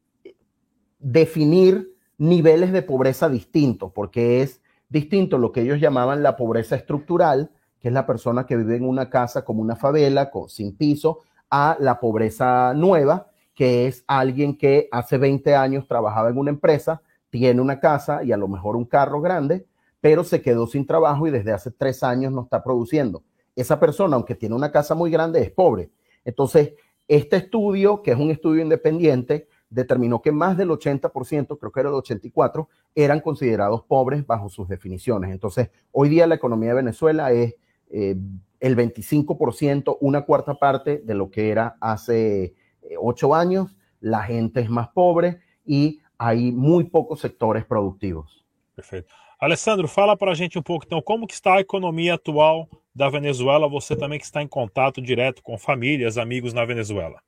definir 1.00 1.95
niveles 2.17 2.72
de 2.72 2.81
pobreza 2.81 3.27
distintos, 3.27 3.91
porque 3.91 4.41
es 4.41 4.62
distinto 4.89 5.38
lo 5.38 5.51
que 5.51 5.62
ellos 5.62 5.79
llamaban 5.79 6.24
la 6.24 6.38
pobreza 6.38 6.75
estructural, 6.75 7.51
que 7.79 7.89
es 7.89 7.93
la 7.93 8.05
persona 8.05 8.45
que 8.45 8.55
vive 8.55 8.77
en 8.77 8.88
una 8.88 9.10
casa 9.10 9.43
como 9.43 9.62
una 9.62 9.75
favela, 9.75 10.29
con, 10.29 10.48
sin 10.48 10.77
piso, 10.77 11.19
a 11.50 11.75
la 11.79 12.00
pobreza 12.00 12.74
nueva, 12.74 13.27
que 13.53 13.88
es 13.88 14.03
alguien 14.07 14.57
que 14.57 14.88
hace 14.91 15.17
20 15.17 15.55
años 15.55 15.88
trabajaba 15.88 16.29
en 16.29 16.38
una 16.38 16.51
empresa, 16.51 17.01
tiene 17.29 17.62
una 17.62 17.79
casa 17.79 18.24
y 18.24 18.31
a 18.31 18.38
lo 18.38 18.48
mejor 18.48 18.75
un 18.75 18.86
carro 18.86 19.19
grande, 19.22 19.65
pero 20.00 20.24
se 20.24 20.41
quedó 20.41 20.67
sin 20.67 20.86
trabajo 20.86 21.27
y 21.27 21.31
desde 21.31 21.51
hace 21.51 21.72
tres 21.72 22.03
años 22.03 22.31
no 22.31 22.43
está 22.43 22.63
produciendo. 22.63 23.24
Esa 23.55 23.79
persona, 23.79 24.15
aunque 24.15 24.36
tiene 24.36 24.55
una 24.55 24.72
casa 24.72 24.95
muy 24.95 25.12
grande, 25.12 25.41
es 25.41 25.51
pobre. 25.51 25.91
Entonces, 26.25 26.74
este 27.07 27.38
estudio, 27.38 28.01
que 28.01 28.12
es 28.12 28.17
un 28.17 28.31
estudio 28.31 28.62
independiente, 28.62 29.48
determinó 29.69 30.22
que 30.22 30.31
más 30.31 30.57
del 30.57 30.69
80%, 30.69 31.57
creo 31.57 31.72
que 31.72 31.79
era 31.79 31.89
el 31.89 31.95
84%, 31.95 32.67
eran 32.95 33.19
considerados 33.19 33.83
pobres 33.83 34.25
bajo 34.25 34.50
sus 34.50 34.67
definiciones. 34.67 35.31
Entonces, 35.31 35.69
hoy 35.91 36.10
día 36.10 36.27
la 36.27 36.36
economía 36.36 36.69
de 36.69 36.75
Venezuela 36.75 37.31
es 37.31 37.55
eh, 37.89 38.15
el 38.60 38.77
25%, 38.77 39.98
una 40.00 40.22
cuarta 40.25 40.55
parte 40.55 41.00
de 41.03 41.13
lo 41.15 41.29
que 41.29 41.50
era 41.50 41.75
hace 41.81 42.55
eh, 42.81 42.95
ocho 43.00 43.36
años. 43.36 43.75
La 44.00 44.24
gente 44.24 44.62
es 44.62 44.69
más 44.69 44.89
pobre 44.89 45.39
y 45.65 46.01
hay 46.17 46.51
muy 46.51 46.86
pocos 46.86 47.19
sectores 47.19 47.65
produtivos. 47.65 48.45
Perfeito. 48.75 49.13
Alessandro, 49.44 49.90
fala 49.90 50.16
para 50.16 50.32
a 50.32 50.34
gente 50.34 50.58
um 50.58 50.62
pouco 50.62 50.86
então 50.86 51.02
como 51.02 51.28
que 51.28 51.34
está 51.34 51.56
a 51.56 51.60
economia 51.60 52.14
atual 52.14 52.66
da 52.96 53.10
Venezuela, 53.10 53.68
você 53.68 53.94
também 53.94 54.18
que 54.18 54.24
está 54.24 54.42
em 54.42 54.48
contato 54.48 55.02
direto 55.02 55.44
com 55.44 55.58
famílias, 55.58 56.18
amigos 56.18 56.54
na 56.54 56.64
Venezuela. 56.64 57.22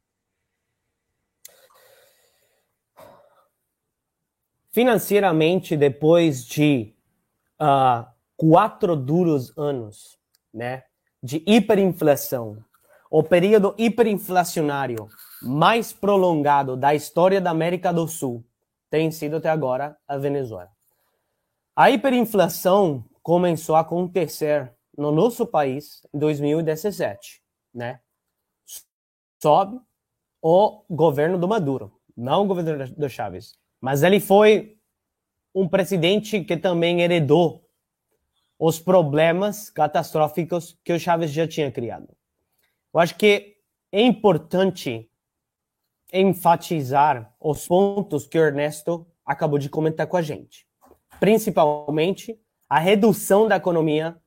Financeiramente, 4.72 5.76
depois 5.76 6.46
de 6.46 6.94
uh, 7.62 8.06
quatro 8.38 8.96
duros 8.96 9.52
anos 9.58 10.18
né, 10.54 10.84
de 11.22 11.44
hiperinflação, 11.46 12.64
o 13.12 13.24
período 13.24 13.76
hiperinflacionário 13.78 15.10
mais 15.42 15.92
prolongado 15.92 16.78
da 16.78 16.96
história 16.96 17.42
da 17.42 17.50
América 17.50 17.92
do 17.92 18.08
Sul 18.08 18.42
tem 18.90 19.12
sido 19.12 19.36
até 19.36 19.50
agora 19.50 19.98
a 20.08 20.18
Venezuela. 20.18 20.75
A 21.77 21.91
hiperinflação 21.91 23.03
começou 23.22 23.75
a 23.75 23.82
acontecer 23.82 24.74
no 24.98 25.12
nosso 25.12 25.46
país 25.46 26.08
em 26.13 26.17
2017, 26.17 27.44
né? 27.74 28.00
Sobe 29.44 29.82
o 30.41 30.86
governo 30.89 31.38
do 31.38 31.50
Maduro, 31.50 31.91
não 32.15 32.44
o 32.44 32.48
governo 32.48 32.88
do 32.96 33.10
Chávez, 33.10 33.60
mas 33.82 34.03
ele 34.03 34.22
foi 34.22 34.79
um 35.53 35.67
presidente 35.67 36.41
que 36.46 36.55
também 36.55 37.01
heredou 37.01 37.70
os 38.58 38.79
problemas 38.79 39.70
catastróficos 39.70 40.79
que 40.82 40.94
o 40.94 41.00
Chaves 41.00 41.32
já 41.32 41.46
tinha 41.46 41.70
criado. 41.70 42.15
Eu 42.94 43.01
acho 43.01 43.17
que 43.17 43.58
é 43.91 44.01
importante 44.01 45.12
enfatizar 46.13 47.36
os 47.38 47.67
pontos 47.67 48.25
que 48.25 48.38
o 48.39 48.46
Ernesto 48.46 49.05
acabou 49.25 49.60
de 49.60 49.67
comentar 49.67 50.08
com 50.08 50.15
a 50.15 50.22
gente. 50.22 50.65
Principalmente 51.20 52.40
a 52.70 52.80
redução 52.80 53.48
da 53.48 53.56
economia 53.56 54.20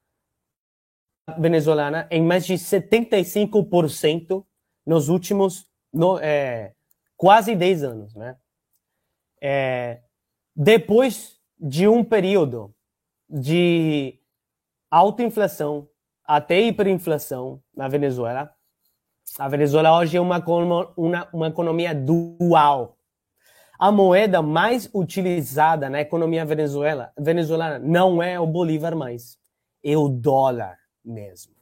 venezuelana 1.39 2.09
em 2.11 2.23
mais 2.23 2.47
de 2.47 2.55
75% 2.55 4.45
nos 4.87 5.09
últimos 5.09 5.69
no, 5.93 6.19
é, 6.19 6.75
quase 7.17 7.55
10 7.55 7.85
anos. 7.85 8.15
Né? 8.15 8.37
É, 9.43 10.03
depois 10.55 11.39
de 11.59 11.87
um 11.89 12.05
período 12.05 12.75
de 13.29 14.19
alta 14.91 15.23
inflação 15.23 15.89
até 16.25 16.61
hiperinflação 16.61 17.63
na 17.75 17.89
Venezuela. 17.89 18.55
A 19.39 19.49
Venezuela 19.49 19.99
hoje 19.99 20.17
é 20.17 20.21
uma, 20.21 20.43
uma, 20.97 21.29
uma 21.33 21.49
economia 21.49 21.95
dual. 21.95 22.98
A 23.79 23.93
moeda 23.93 24.43
mais 24.43 24.91
utilizada 24.93 25.89
na 25.89 26.01
economia 26.01 26.45
venezuela, 26.45 27.13
venezuelana 27.17 27.79
não 27.79 28.23
é 28.23 28.39
o 28.39 28.47
bolívar 28.47 28.97
mais, 28.97 29.39
é 29.85 29.97
o 29.97 30.09
dólar 30.09 30.77
mesmo. 31.05 31.55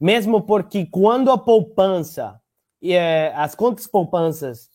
Mesmo 0.00 0.42
porque 0.42 0.86
quando 0.86 1.30
a 1.30 1.38
poupança 1.38 2.40
é, 2.82 3.32
as 3.36 3.54
contas 3.54 3.86
poupanças 3.86 4.70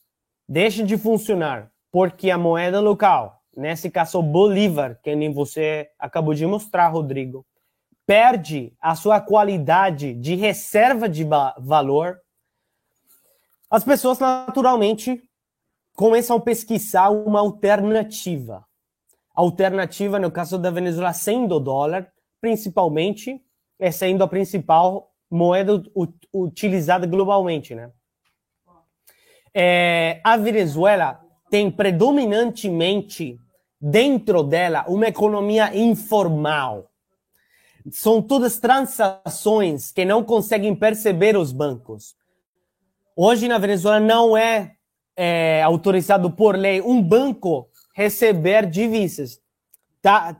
deixam 0.47 0.85
de 0.85 0.97
funcionar 0.97 1.71
porque 1.91 2.29
a 2.29 2.37
moeda 2.37 2.79
local 2.79 3.37
nesse 3.57 3.89
caso 3.89 4.19
o 4.19 4.23
Bolívar, 4.23 4.99
que 5.01 5.15
nem 5.15 5.33
você 5.33 5.89
acabou 5.97 6.35
de 6.35 6.45
mostrar, 6.45 6.89
Rodrigo, 6.89 7.43
perde 8.05 8.71
a 8.79 8.95
sua 8.95 9.19
qualidade 9.19 10.13
de 10.13 10.35
reserva 10.35 11.09
de 11.09 11.27
valor, 11.57 12.21
as 13.69 13.83
pessoas 13.83 14.19
naturalmente 14.19 15.26
começam 15.97 16.37
a 16.37 16.39
pesquisar 16.39 17.09
uma 17.09 17.41
alternativa. 17.41 18.65
Alternativa, 19.35 20.17
no 20.17 20.31
caso 20.31 20.57
da 20.57 20.71
Venezuela, 20.71 21.11
sendo 21.11 21.55
o 21.55 21.59
dólar, 21.59 22.09
principalmente, 22.39 23.41
é 23.77 23.91
sendo 23.91 24.23
a 24.23 24.27
principal 24.27 25.11
moeda 25.29 25.83
utilizada 26.33 27.05
globalmente, 27.05 27.75
né? 27.75 27.91
é, 29.59 30.21
a 30.23 30.37
Venezuela 30.37 31.19
tem 31.49 31.71
predominantemente 31.71 33.39
dentro 33.81 34.43
dela 34.43 34.85
uma 34.87 35.07
economia 35.07 35.75
informal. 35.75 36.91
São 37.89 38.21
todas 38.21 38.59
transações 38.59 39.91
que 39.91 40.05
não 40.05 40.23
conseguem 40.23 40.75
perceber 40.75 41.35
os 41.35 41.51
bancos. 41.51 42.15
Hoje 43.15 43.47
na 43.47 43.57
Venezuela 43.57 43.99
não 43.99 44.37
é, 44.37 44.76
é 45.17 45.63
autorizado 45.63 46.29
por 46.29 46.55
lei 46.55 46.79
um 46.79 47.01
banco 47.01 47.67
receber 47.95 48.69
divisas. 48.69 49.41
Tá, 49.99 50.39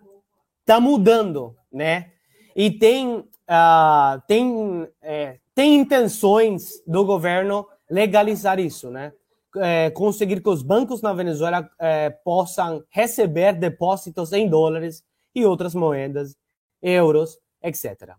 tá 0.64 0.80
mudando, 0.80 1.56
né? 1.74 2.12
E 2.56 2.70
tem, 2.70 3.18
uh, 3.18 4.22
tem, 4.28 4.88
é, 5.02 5.40
tem 5.56 5.76
intenções 5.76 6.84
do 6.86 7.04
governo 7.04 7.68
legalizar 7.90 8.60
isso, 8.60 8.92
né? 8.92 9.12
É, 9.58 9.90
conseguir 9.90 10.42
que 10.42 10.50
os 10.50 10.62
bancos 10.62 11.02
na 11.02 11.14
Venezuela 11.14 11.68
é, 11.80 12.12
possam 12.12 12.84
receber 12.92 13.54
depósitos 13.54 14.32
em 14.32 14.48
dólares 14.48 15.04
e 15.34 15.44
outras 15.44 15.74
moedas, 15.74 16.36
euros, 16.80 17.40
etc. 17.64 18.14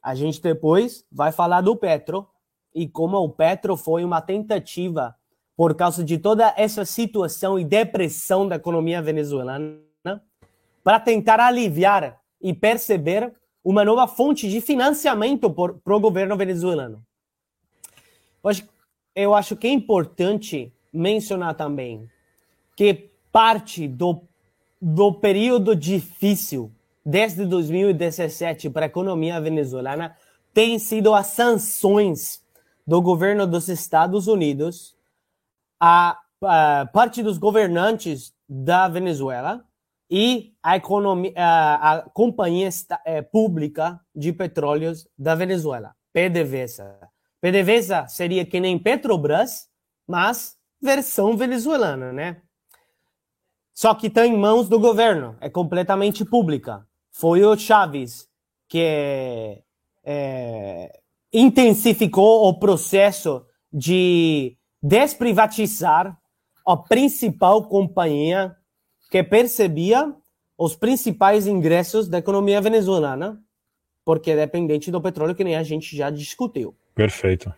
A 0.00 0.14
gente 0.14 0.40
depois 0.40 1.04
vai 1.10 1.32
falar 1.32 1.62
do 1.62 1.74
Petro 1.74 2.28
e 2.72 2.86
como 2.86 3.16
o 3.16 3.28
Petro 3.28 3.76
foi 3.76 4.04
uma 4.04 4.20
tentativa 4.20 5.16
por 5.58 5.74
causa 5.74 6.04
de 6.04 6.18
toda 6.18 6.54
essa 6.56 6.84
situação 6.84 7.58
e 7.58 7.64
depressão 7.64 8.46
da 8.46 8.54
economia 8.54 9.02
venezuelana 9.02 9.80
para 10.84 11.00
tentar 11.00 11.40
aliviar 11.40 12.20
e 12.40 12.54
perceber 12.54 13.32
uma 13.64 13.84
nova 13.84 14.06
fonte 14.06 14.48
de 14.48 14.60
financiamento 14.60 15.50
para 15.50 15.96
o 15.96 15.98
governo 15.98 16.36
venezuelano. 16.36 17.02
Hoje, 18.40 18.68
eu 19.16 19.34
acho 19.34 19.56
que 19.56 19.66
é 19.66 19.72
importante 19.72 20.72
mencionar 20.92 21.56
também 21.56 22.08
que 22.76 23.10
parte 23.32 23.88
do, 23.88 24.22
do 24.80 25.12
período 25.12 25.74
difícil 25.74 26.70
desde 27.04 27.44
2017 27.44 28.70
para 28.70 28.86
a 28.86 28.92
economia 28.92 29.40
venezuelana 29.40 30.16
tem 30.54 30.78
sido 30.78 31.12
as 31.12 31.26
sanções 31.26 32.44
do 32.86 33.02
governo 33.02 33.44
dos 33.44 33.68
Estados 33.68 34.28
Unidos 34.28 34.96
a, 35.80 36.18
a 36.42 36.86
parte 36.92 37.22
dos 37.22 37.38
governantes 37.38 38.32
da 38.48 38.88
Venezuela 38.88 39.64
e 40.10 40.54
a 40.62 40.76
economia 40.76 41.32
a, 41.36 41.92
a 41.92 42.02
companhia 42.10 42.68
é, 43.04 43.20
pública 43.22 44.00
de 44.14 44.32
petróleos 44.32 45.06
da 45.16 45.34
Venezuela, 45.34 45.94
PDVSA. 46.12 47.08
PDVSA 47.40 48.08
seria 48.08 48.44
que 48.44 48.58
nem 48.58 48.78
Petrobras, 48.78 49.68
mas 50.06 50.56
versão 50.80 51.36
venezuelana, 51.36 52.12
né? 52.12 52.42
Só 53.74 53.94
que 53.94 54.08
está 54.08 54.26
em 54.26 54.36
mãos 54.36 54.68
do 54.68 54.80
governo, 54.80 55.36
é 55.40 55.48
completamente 55.48 56.24
pública. 56.24 56.84
Foi 57.12 57.44
o 57.44 57.56
Chaves 57.56 58.28
que 58.68 58.80
é, 58.80 59.62
é, 60.04 61.00
intensificou 61.32 62.48
o 62.48 62.58
processo 62.58 63.46
de 63.72 64.57
desprivatizar 64.82 66.16
a 66.66 66.76
principal 66.76 67.64
companhia 67.64 68.54
que 69.10 69.22
percebia 69.22 70.14
os 70.56 70.74
principais 70.74 71.46
ingressos 71.46 72.08
da 72.08 72.18
economia 72.18 72.60
venezuelana, 72.60 73.40
porque 74.04 74.32
é 74.32 74.36
dependente 74.36 74.90
do 74.90 75.00
petróleo, 75.00 75.34
que 75.34 75.44
nem 75.44 75.56
a 75.56 75.62
gente 75.62 75.96
já 75.96 76.10
discutiu. 76.10 76.74
Perfeito. 76.94 77.52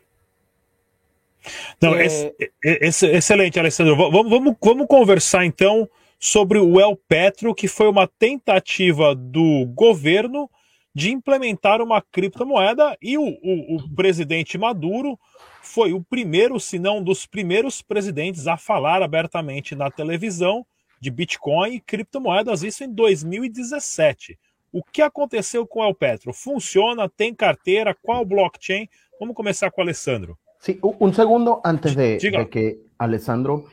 Não, 1.80 1.94
é... 1.94 2.34
excelente, 2.62 3.58
Alessandro. 3.58 3.96
Vamos, 3.96 4.30
vamos, 4.30 4.56
vamos 4.60 4.86
conversar 4.86 5.44
então 5.44 5.88
sobre 6.18 6.58
o 6.58 6.78
El 6.78 6.96
Petro, 7.08 7.54
que 7.54 7.66
foi 7.66 7.88
uma 7.88 8.06
tentativa 8.06 9.14
do 9.14 9.64
governo 9.74 10.50
de 10.94 11.10
implementar 11.10 11.80
uma 11.80 12.02
criptomoeda 12.02 12.96
e 13.00 13.16
o, 13.16 13.22
o, 13.22 13.76
o 13.76 13.94
presidente 13.94 14.58
Maduro 14.58 15.18
foi 15.62 15.92
o 15.92 16.02
primeiro, 16.02 16.58
se 16.58 16.78
não 16.78 16.98
um 16.98 17.02
dos 17.02 17.26
primeiros 17.26 17.82
presidentes 17.82 18.46
a 18.46 18.56
falar 18.56 19.02
abertamente 19.02 19.74
na 19.74 19.90
televisão 19.90 20.64
de 21.00 21.10
Bitcoin 21.10 21.74
e 21.74 21.80
criptomoedas, 21.80 22.62
isso 22.62 22.84
em 22.84 22.92
2017. 22.92 24.38
O 24.72 24.82
que 24.82 25.02
aconteceu 25.02 25.66
com 25.66 25.80
o 25.80 25.84
El 25.84 25.94
Petro? 25.94 26.32
Funciona? 26.32 27.08
Tem 27.08 27.34
carteira? 27.34 27.94
Qual 27.94 28.24
blockchain? 28.24 28.88
Vamos 29.18 29.34
começar 29.34 29.70
com 29.70 29.80
o 29.80 29.84
Alessandro. 29.84 30.38
Sí, 30.60 30.78
un 30.82 31.14
segundo 31.14 31.60
antes 31.64 31.96
de, 31.96 32.18
de 32.18 32.48
que 32.48 32.80
Alessandro. 32.98 33.64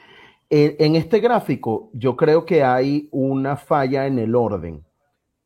Eh, 0.50 0.78
en 0.80 0.96
este 0.96 1.20
gráfico 1.20 1.90
yo 1.94 2.16
creo 2.16 2.46
que 2.46 2.64
hay 2.64 3.10
una 3.12 3.58
falla 3.58 4.08
en 4.08 4.18
el 4.18 4.34
orden. 4.34 4.84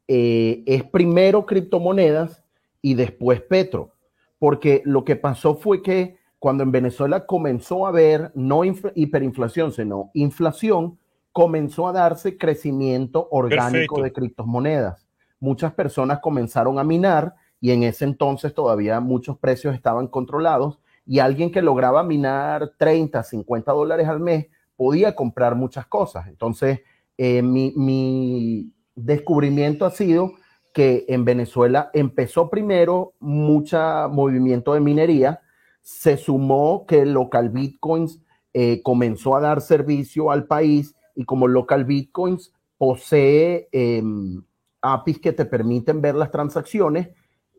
Eh, 0.07 0.63
es 0.67 0.83
primero 0.83 1.45
criptomonedas 1.45 2.43
y 2.81 2.93
después 2.93 3.41
Petro, 3.41 3.93
porque 4.37 4.83
lo 4.85 5.03
que 5.03 5.15
pasó 5.15 5.55
fue 5.55 5.81
que 5.81 6.17
cuando 6.41 6.63
en 6.63 6.71
Venezuela 6.71 7.27
comenzó 7.27 7.85
a 7.85 7.89
haber 7.89 8.31
no 8.33 8.63
hiperinflación, 8.63 9.71
sino 9.71 10.09
inflación, 10.15 10.97
comenzó 11.31 11.87
a 11.87 11.91
darse 11.91 12.35
crecimiento 12.35 13.27
orgánico 13.29 13.97
Perfecto. 13.97 14.01
de 14.01 14.11
criptomonedas. 14.11 15.07
Muchas 15.39 15.71
personas 15.73 16.17
comenzaron 16.19 16.79
a 16.79 16.83
minar 16.83 17.35
y 17.59 17.69
en 17.69 17.83
ese 17.83 18.05
entonces 18.05 18.55
todavía 18.55 18.99
muchos 18.99 19.37
precios 19.37 19.75
estaban 19.75 20.07
controlados 20.07 20.79
y 21.05 21.19
alguien 21.19 21.51
que 21.51 21.61
lograba 21.61 22.01
minar 22.01 22.71
30, 22.75 23.21
50 23.21 23.71
dólares 23.71 24.07
al 24.07 24.19
mes 24.19 24.47
podía 24.75 25.13
comprar 25.13 25.53
muchas 25.53 25.85
cosas. 25.85 26.27
Entonces, 26.27 26.79
eh, 27.19 27.43
mi, 27.43 27.71
mi 27.77 28.73
descubrimiento 28.95 29.85
ha 29.85 29.91
sido 29.91 30.31
que 30.73 31.05
en 31.07 31.23
Venezuela 31.23 31.91
empezó 31.93 32.49
primero 32.49 33.13
mucho 33.19 33.77
movimiento 34.09 34.73
de 34.73 34.79
minería, 34.79 35.41
se 35.81 36.17
sumó 36.17 36.85
que 36.87 37.05
local 37.05 37.49
bitcoins 37.49 38.21
eh, 38.53 38.81
comenzó 38.83 39.35
a 39.35 39.41
dar 39.41 39.61
servicio 39.61 40.31
al 40.31 40.45
país 40.45 40.95
y 41.15 41.25
como 41.25 41.47
local 41.47 41.85
bitcoins 41.85 42.53
posee 42.77 43.69
eh, 43.71 44.03
APIs 44.81 45.19
que 45.19 45.33
te 45.33 45.45
permiten 45.45 46.01
ver 46.01 46.15
las 46.15 46.31
transacciones, 46.31 47.09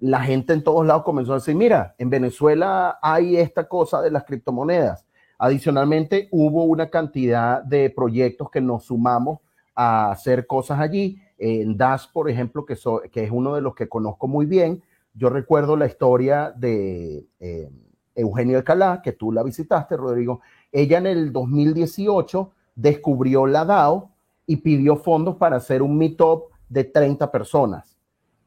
la 0.01 0.21
gente 0.21 0.53
en 0.53 0.65
todos 0.65 0.85
lados 0.85 1.05
comenzó 1.05 1.33
a 1.33 1.37
decir, 1.37 1.55
mira, 1.55 1.95
en 1.99 2.11
Venezuela 2.11 2.99
hay 3.01 3.37
esta 3.37 3.69
cosa 3.69 4.03
de 4.03 4.11
las 4.11 4.25
criptomonedas. 4.25 5.07
Adicionalmente, 5.39 6.29
hubo 6.33 6.65
una 6.65 6.91
cantidad 6.91 7.63
de 7.63 7.89
proyectos 7.91 8.51
que 8.51 8.61
nos 8.61 8.85
sumamos 8.85 9.39
a 9.75 10.11
hacer 10.11 10.47
cosas 10.47 10.81
allí. 10.81 11.21
En 11.39 11.77
Dash, 11.77 12.07
por 12.13 12.29
ejemplo, 12.29 12.65
que, 12.65 12.75
es 12.75 13.31
uno 13.31 13.55
de 13.55 13.61
los 13.61 13.75
que 13.75 13.89
conozco 13.89 14.27
muy 14.27 14.47
bien, 14.47 14.83
yo 15.15 15.29
recuerdo 15.29 15.77
la 15.77 15.87
historia 15.87 16.53
de 16.57 17.27
eh, 17.39 17.71
Eugenio 18.15 18.59
Alcalá, 18.59 19.01
que 19.03 19.13
tú 19.13 19.33
la 19.33 19.43
visitaste, 19.43 19.97
Rodrigo. 19.97 20.41
Ella 20.71 20.99
en 20.99 21.07
el 21.07 21.33
2018 21.33 22.51
descubrió 22.75 23.47
la 23.47 23.65
DAO 23.65 24.11
y 24.47 24.57
pidió 24.57 24.97
fondos 24.97 25.37
para 25.37 25.57
hacer 25.57 25.83
un 25.83 25.97
meetup 25.97 26.51
de 26.69 26.85
30 26.85 27.31
personas. 27.31 27.97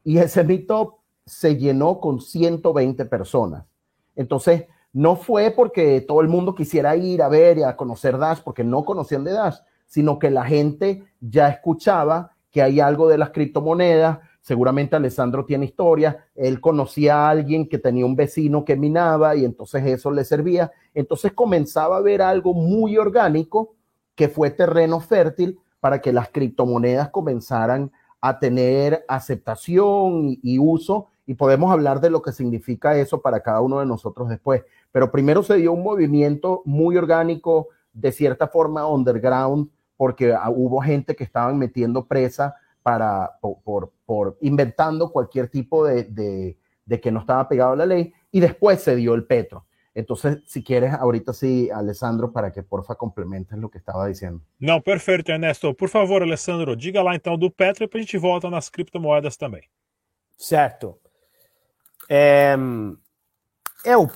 Y 0.04 0.18
ese 0.18 0.44
meetup 0.44 0.96
se 1.26 1.58
llenó 1.58 2.00
con 2.00 2.22
120 2.22 3.06
personas. 3.06 3.66
Entonces, 4.16 4.66
no 4.94 5.16
fue 5.16 5.52
porque 5.52 6.02
todo 6.02 6.22
el 6.22 6.28
mundo 6.28 6.56
quisiera 6.56 6.96
ir 6.96 7.22
a 7.22 7.28
ver 7.28 7.58
y 7.58 7.64
a 7.64 7.76
conocer 7.76 8.18
Dash, 8.18 8.40
porque 8.42 8.64
no 8.64 8.86
conocían 8.86 9.24
de 9.24 9.34
Dash, 9.34 9.58
sino 9.88 10.20
que 10.20 10.32
la 10.32 10.46
gente 10.46 11.04
ya 11.20 11.50
escuchaba 11.50 12.32
que 12.50 12.62
hay 12.62 12.80
algo 12.80 13.10
de 13.10 13.18
las 13.18 13.32
criptomonedas. 13.32 14.20
Seguramente 14.46 14.96
Alessandro 14.96 15.44
tiene 15.44 15.66
historia. 15.66 16.28
Él 16.36 16.62
conocía 16.62 17.16
a 17.16 17.30
alguien 17.32 17.68
que 17.68 17.80
tenía 17.80 18.06
un 18.06 18.16
vecino 18.16 18.64
que 18.64 18.76
minaba 18.76 19.36
y 19.36 19.44
entonces 19.44 19.84
eso 19.88 20.12
le 20.12 20.24
servía. 20.24 20.72
Entonces 20.94 21.34
comenzaba 21.34 21.98
a 21.98 22.02
ver 22.02 22.22
algo 22.22 22.54
muy 22.54 22.96
orgánico 22.96 23.74
que 24.14 24.30
fue 24.30 24.52
terreno 24.52 25.00
fértil 25.00 25.58
para 25.80 26.00
que 26.00 26.14
las 26.14 26.30
criptomonedas 26.30 27.10
comenzaran 27.10 27.92
a 28.22 28.38
tener 28.38 29.04
aceptación 29.08 30.38
y, 30.44 30.60
uso 30.60 31.08
y 31.26 31.34
podemos 31.34 31.72
hablar 31.72 32.00
de 32.00 32.12
lo 32.12 32.22
que 32.22 32.32
significa 32.32 32.96
eso 32.96 33.24
para 33.24 33.40
cada 33.40 33.62
uno 33.62 33.80
de 33.80 33.88
nosotros 33.88 34.30
después. 34.30 34.62
Pero 34.92 35.10
primero 35.10 35.42
se 35.42 35.56
dio 35.56 35.74
un 35.74 35.82
movimiento 35.82 36.62
muy 36.66 36.98
orgánico, 36.98 37.70
de 37.94 38.12
cierta 38.12 38.48
forma 38.48 38.88
underground, 38.88 39.70
porque 39.98 40.36
hubo 40.56 40.82
gente 40.82 41.16
que 41.16 41.24
estaban 41.24 41.58
metiendo 41.58 42.06
presa 42.06 42.58
para, 42.86 43.40
por, 43.42 43.92
por, 44.06 44.38
inventando 44.42 45.12
cualquier 45.12 45.50
tipo 45.50 45.88
de, 45.88 46.04
de, 46.04 46.56
de, 46.86 47.02
que 47.02 47.10
no 47.10 47.22
estaba 47.22 47.50
pegado 47.50 47.74
a 47.74 47.76
la 47.76 47.88
ley, 47.88 48.14
y 48.32 48.40
después 48.40 48.80
se 48.80 48.96
dio 48.96 49.16
el 49.16 49.26
Petro. 49.26 49.66
Entonces, 49.96 50.44
si 50.46 50.64
quieres, 50.64 50.94
ahorita 50.94 51.34
sí, 51.34 51.68
Alessandro, 51.72 52.32
para 52.32 52.52
que 52.52 52.62
porfa 52.62 52.94
complementes 52.94 53.58
lo 53.58 53.72
que 53.72 53.80
estaba 53.80 54.06
diciendo. 54.06 54.40
Não, 54.60 54.80
perfeito, 54.80 55.32
Ernesto. 55.32 55.74
Por 55.74 55.90
favor, 55.90 56.22
Alessandro, 56.22 56.76
diga 56.76 57.02
lá 57.02 57.16
então 57.16 57.36
do 57.36 57.50
Petro 57.50 57.84
e 57.84 57.88
depois 57.88 58.02
a 58.02 58.06
gente 58.06 58.20
volta 58.20 58.52
nas 58.52 58.70
criptomoedas 58.70 59.36
também. 59.36 59.64
Certo. 60.38 61.00
É, 62.08 62.56
é, 63.84 63.98
o, 63.98 64.08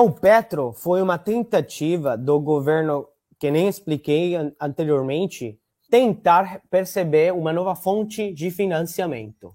o 0.00 0.10
Petro 0.10 0.72
foi 0.72 1.02
uma 1.02 1.18
tentativa 1.18 2.16
do 2.16 2.40
governo, 2.40 3.08
que 3.38 3.50
nem 3.50 3.68
expliquei 3.68 4.36
anteriormente, 4.58 5.60
tentar 5.92 6.62
perceber 6.70 7.34
uma 7.34 7.52
nova 7.52 7.74
fonte 7.74 8.32
de 8.32 8.50
financiamento. 8.50 9.54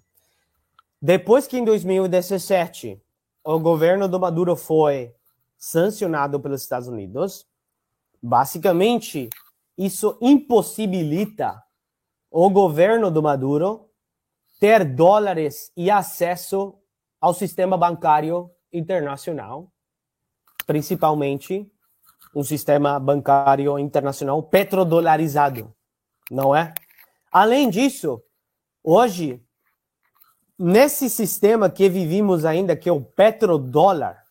Depois 1.02 1.47
que 1.47 1.58
em 1.58 1.65
2017 1.65 3.02
o 3.43 3.60
governo 3.60 4.08
do 4.08 4.19
Maduro 4.19 4.56
foi 4.56 5.15
sancionado 5.58 6.39
pelos 6.39 6.62
Estados 6.62 6.88
Unidos, 6.88 7.47
basicamente 8.21 9.32
isso 9.76 10.15
impossibilita 10.21 11.60
o 12.30 12.52
governo 12.52 13.10
do 13.10 13.23
Maduro 13.23 13.89
ter 14.60 14.86
dólares 14.86 15.71
e 15.76 15.89
acesso 15.89 16.76
ao 17.19 17.34
sistema 17.34 17.76
bancário 17.76 18.52
internacional, 18.71 19.71
principalmente 20.67 21.67
um 22.36 22.43
sistema 22.43 23.00
bancário 23.00 23.80
internacional 23.80 24.43
petrodolarizado, 24.43 25.76
não 26.30 26.56
é? 26.56 26.74
Além 27.32 27.70
disso, 27.70 28.22
hoje, 28.84 29.42
nesse 30.58 31.10
sistema 31.10 31.70
que 31.70 31.90
vivimos 31.90 32.46
ainda, 32.46 32.76
que 32.76 32.90
é 32.90 32.92
o 32.92 33.02
petrodólar, 33.02 34.24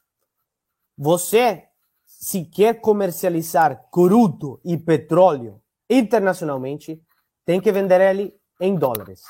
você, 0.97 1.65
se 2.05 2.45
quer 2.45 2.81
comercializar 2.81 3.89
crudo 3.91 4.61
e 4.65 4.77
petróleo 4.77 5.61
internacionalmente, 5.89 7.01
tem 7.45 7.61
que 7.61 7.71
vender 7.71 8.01
ele 8.01 8.35
em 8.61 8.75
dólares. 8.75 9.23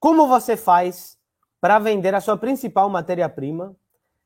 Como 0.00 0.26
você 0.26 0.56
faz 0.56 1.16
para 1.60 1.78
vender 1.78 2.14
a 2.14 2.20
sua 2.20 2.36
principal 2.36 2.88
matéria-prima 2.88 3.76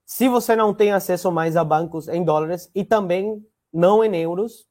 se 0.07 0.29
você 0.29 0.55
não 0.55 0.73
tem 0.73 0.93
acesso 0.93 1.33
mais 1.33 1.57
a 1.57 1.65
bancos 1.65 2.07
em 2.07 2.25
dólares 2.25 2.71
e 2.73 2.85
também 2.85 3.45
não 3.73 4.05
em 4.05 4.17
euros, 4.17 4.67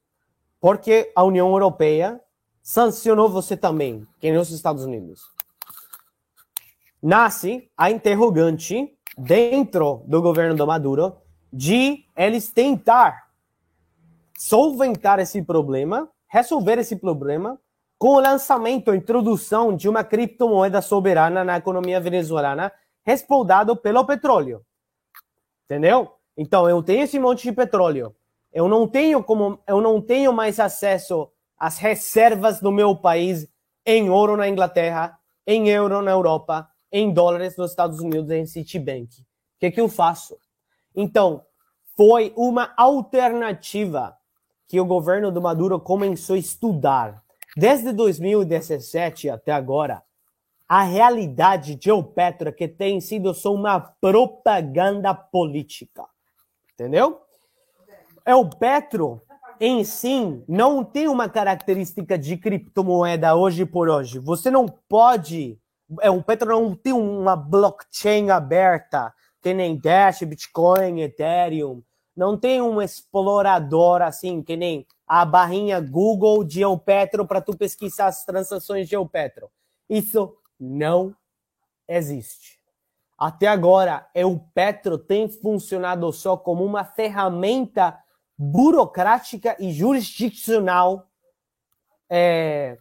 porque 0.62 1.12
a 1.14 1.24
União 1.24 1.50
Europeia 1.50 2.20
sancionou 2.66 3.30
você 3.30 3.56
também, 3.56 4.08
que 4.20 4.32
nos 4.32 4.50
Estados 4.50 4.84
Unidos. 4.84 5.22
Nasce 7.00 7.70
a 7.78 7.92
interrogante 7.92 8.98
dentro 9.16 10.04
do 10.08 10.20
governo 10.20 10.56
do 10.56 10.66
Maduro 10.66 11.16
de 11.54 12.04
eles 12.18 12.52
tentar 12.52 13.30
solventar 14.36 15.20
esse 15.20 15.44
problema, 15.44 16.10
resolver 16.28 16.80
esse 16.80 16.96
problema 16.96 17.60
com 18.00 18.16
o 18.16 18.20
lançamento, 18.20 18.90
a 18.90 18.98
introdução 18.98 19.76
de 19.76 19.88
uma 19.88 20.04
criptomoeda 20.04 20.82
soberana 20.82 21.44
na 21.44 21.58
economia 21.58 22.02
venezuelana, 22.02 22.74
respaldado 23.06 23.78
pelo 23.78 24.04
petróleo. 24.06 24.66
Entendeu? 25.66 26.16
Então, 26.36 26.68
eu 26.68 26.82
tenho 26.82 27.04
esse 27.04 27.20
monte 27.20 27.44
de 27.44 27.52
petróleo. 27.52 28.16
Eu 28.52 28.68
não 28.68 28.88
tenho 28.88 29.24
como 29.24 29.60
eu 29.68 29.80
não 29.82 30.02
tenho 30.02 30.34
mais 30.34 30.60
acesso 30.60 31.30
às 31.58 31.78
reservas 31.78 32.60
do 32.60 32.72
meu 32.72 32.96
país 32.96 33.48
em 33.86 34.10
ouro 34.10 34.36
na 34.36 34.48
Inglaterra, 34.48 35.18
em 35.46 35.70
euro 35.70 36.02
na 36.02 36.12
Europa, 36.12 36.70
em 36.92 37.14
dólares 37.14 37.56
nos 37.58 37.72
Estados 37.72 38.00
Unidos 38.00 38.32
em 38.32 38.46
Citibank. 38.46 39.22
O 39.22 39.26
que 39.60 39.72
que 39.72 39.82
eu 39.82 39.90
faço? 39.90 40.38
Então, 40.96 41.44
foi 41.96 42.34
uma 42.36 42.74
alternativa 42.76 44.18
que 44.68 44.80
o 44.80 44.86
governo 44.86 45.32
do 45.32 45.42
Maduro 45.42 45.80
começou 45.80 46.36
a 46.36 46.40
estudar 46.40 47.24
Desde 47.56 47.94
2017 47.94 49.30
até 49.30 49.54
agora, 49.54 50.04
a 50.68 50.84
realidade 50.84 51.76
de 51.76 51.90
Petro 52.14 52.52
que 52.52 52.68
tem 52.68 53.00
sido 53.00 53.34
só 53.34 53.54
uma 53.54 53.80
propaganda 53.80 55.14
política. 55.14 56.06
Entendeu? 56.74 57.22
O 58.28 58.50
Petro 58.50 59.22
em 59.60 59.84
si 59.84 60.44
não 60.48 60.84
tem 60.84 61.08
uma 61.08 61.30
característica 61.30 62.18
de 62.18 62.38
criptomoeda 62.38 63.36
hoje 63.36 63.66
por 63.66 63.90
hoje. 63.90 64.20
Você 64.20 64.52
não 64.52 64.68
pode. 64.68 65.60
O 65.90 66.24
Petro 66.24 66.50
não 66.50 66.76
tem 66.76 66.94
uma 66.94 67.36
blockchain 67.36 68.30
aberta, 68.30 69.14
que 69.42 69.54
nem 69.54 69.78
Dash, 69.78 70.24
Bitcoin, 70.24 71.02
Ethereum. 71.02 71.82
Não 72.16 72.38
tem 72.38 72.62
um 72.62 72.82
explorador 72.82 74.02
assim, 74.02 74.42
que 74.42 74.56
nem 74.56 74.86
a 75.08 75.26
barrinha 75.26 75.80
Google 75.80 76.44
de 76.44 76.62
Eupetro 76.62 77.28
para 77.28 77.42
tu 77.42 77.56
pesquisar 77.56 78.08
as 78.08 78.26
transações 78.26 78.88
de 78.88 78.96
Eupetro. 78.96 79.50
Isso 79.90 80.36
não 80.60 81.16
existe. 81.88 82.60
Até 83.18 83.48
agora, 83.48 84.08
Eupetro 84.14 84.98
tem 84.98 85.30
funcionado 85.30 86.12
só 86.12 86.36
como 86.36 86.66
uma 86.66 86.84
ferramenta 86.84 87.98
burocrática 88.38 89.56
e 89.60 89.72
jurisdicional 89.72 91.08
é, 92.10 92.78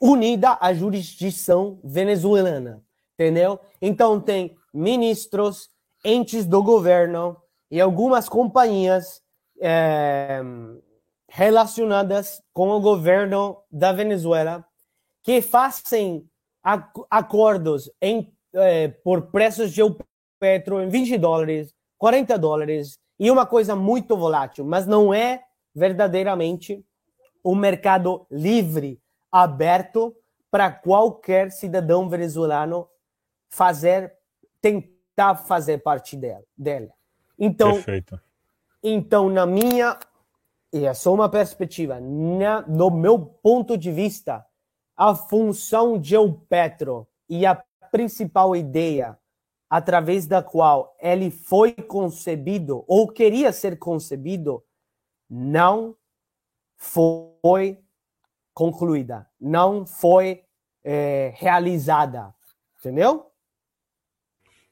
unida 0.00 0.56
à 0.60 0.72
jurisdição 0.72 1.80
venezuelana, 1.82 2.82
entendeu? 3.14 3.58
Então 3.80 4.20
tem 4.20 4.56
ministros, 4.72 5.70
entes 6.04 6.46
do 6.46 6.62
governo 6.62 7.36
e 7.70 7.80
algumas 7.80 8.28
companhias 8.28 9.22
é, 9.60 10.40
relacionadas 11.28 12.42
com 12.52 12.68
o 12.70 12.80
governo 12.80 13.58
da 13.70 13.92
Venezuela 13.92 14.64
que 15.22 15.42
fazem 15.42 16.28
acordos 17.10 17.90
em, 18.00 18.32
é, 18.54 18.88
por 18.88 19.30
preços 19.30 19.72
de 19.72 19.82
petro 20.38 20.80
em 20.80 20.88
20 20.88 21.18
dólares, 21.18 21.74
40 21.98 22.38
dólares 22.38 22.98
e 23.18 23.30
uma 23.30 23.46
coisa 23.46 23.74
muito 23.74 24.16
volátil, 24.16 24.64
mas 24.64 24.86
não 24.86 25.12
é 25.12 25.44
verdadeiramente 25.74 26.84
um 27.44 27.54
mercado 27.54 28.26
livre, 28.30 29.00
aberto 29.30 30.14
para 30.50 30.70
qualquer 30.70 31.50
cidadão 31.50 32.08
venezuelano 32.08 32.88
fazer, 33.48 34.14
tentar 34.60 35.34
fazer 35.36 35.78
parte 35.78 36.16
dela. 36.16 36.44
dela. 36.56 36.88
Então, 37.38 37.74
Perfeito. 37.74 38.20
Então, 38.82 39.28
na 39.28 39.44
minha, 39.46 39.98
e 40.72 40.86
é 40.86 40.94
só 40.94 41.12
uma 41.12 41.28
perspectiva, 41.28 41.98
na, 42.00 42.62
no 42.62 42.90
meu 42.90 43.18
ponto 43.18 43.76
de 43.76 43.90
vista, 43.90 44.46
a 44.96 45.14
função 45.14 45.98
de 45.98 46.16
o 46.16 46.32
Petro 46.32 47.06
e 47.28 47.44
a 47.44 47.62
principal 47.90 48.54
ideia 48.54 49.18
através 49.68 50.26
da 50.26 50.42
qual 50.42 50.96
ele 51.00 51.30
foi 51.30 51.72
concebido 51.72 52.84
ou 52.86 53.08
queria 53.08 53.52
ser 53.52 53.78
concebido 53.78 54.62
não 55.28 55.96
foi 56.76 57.78
concluída, 58.54 59.26
não 59.40 59.84
foi 59.84 60.42
é, 60.84 61.32
realizada, 61.36 62.34
entendeu? 62.78 63.30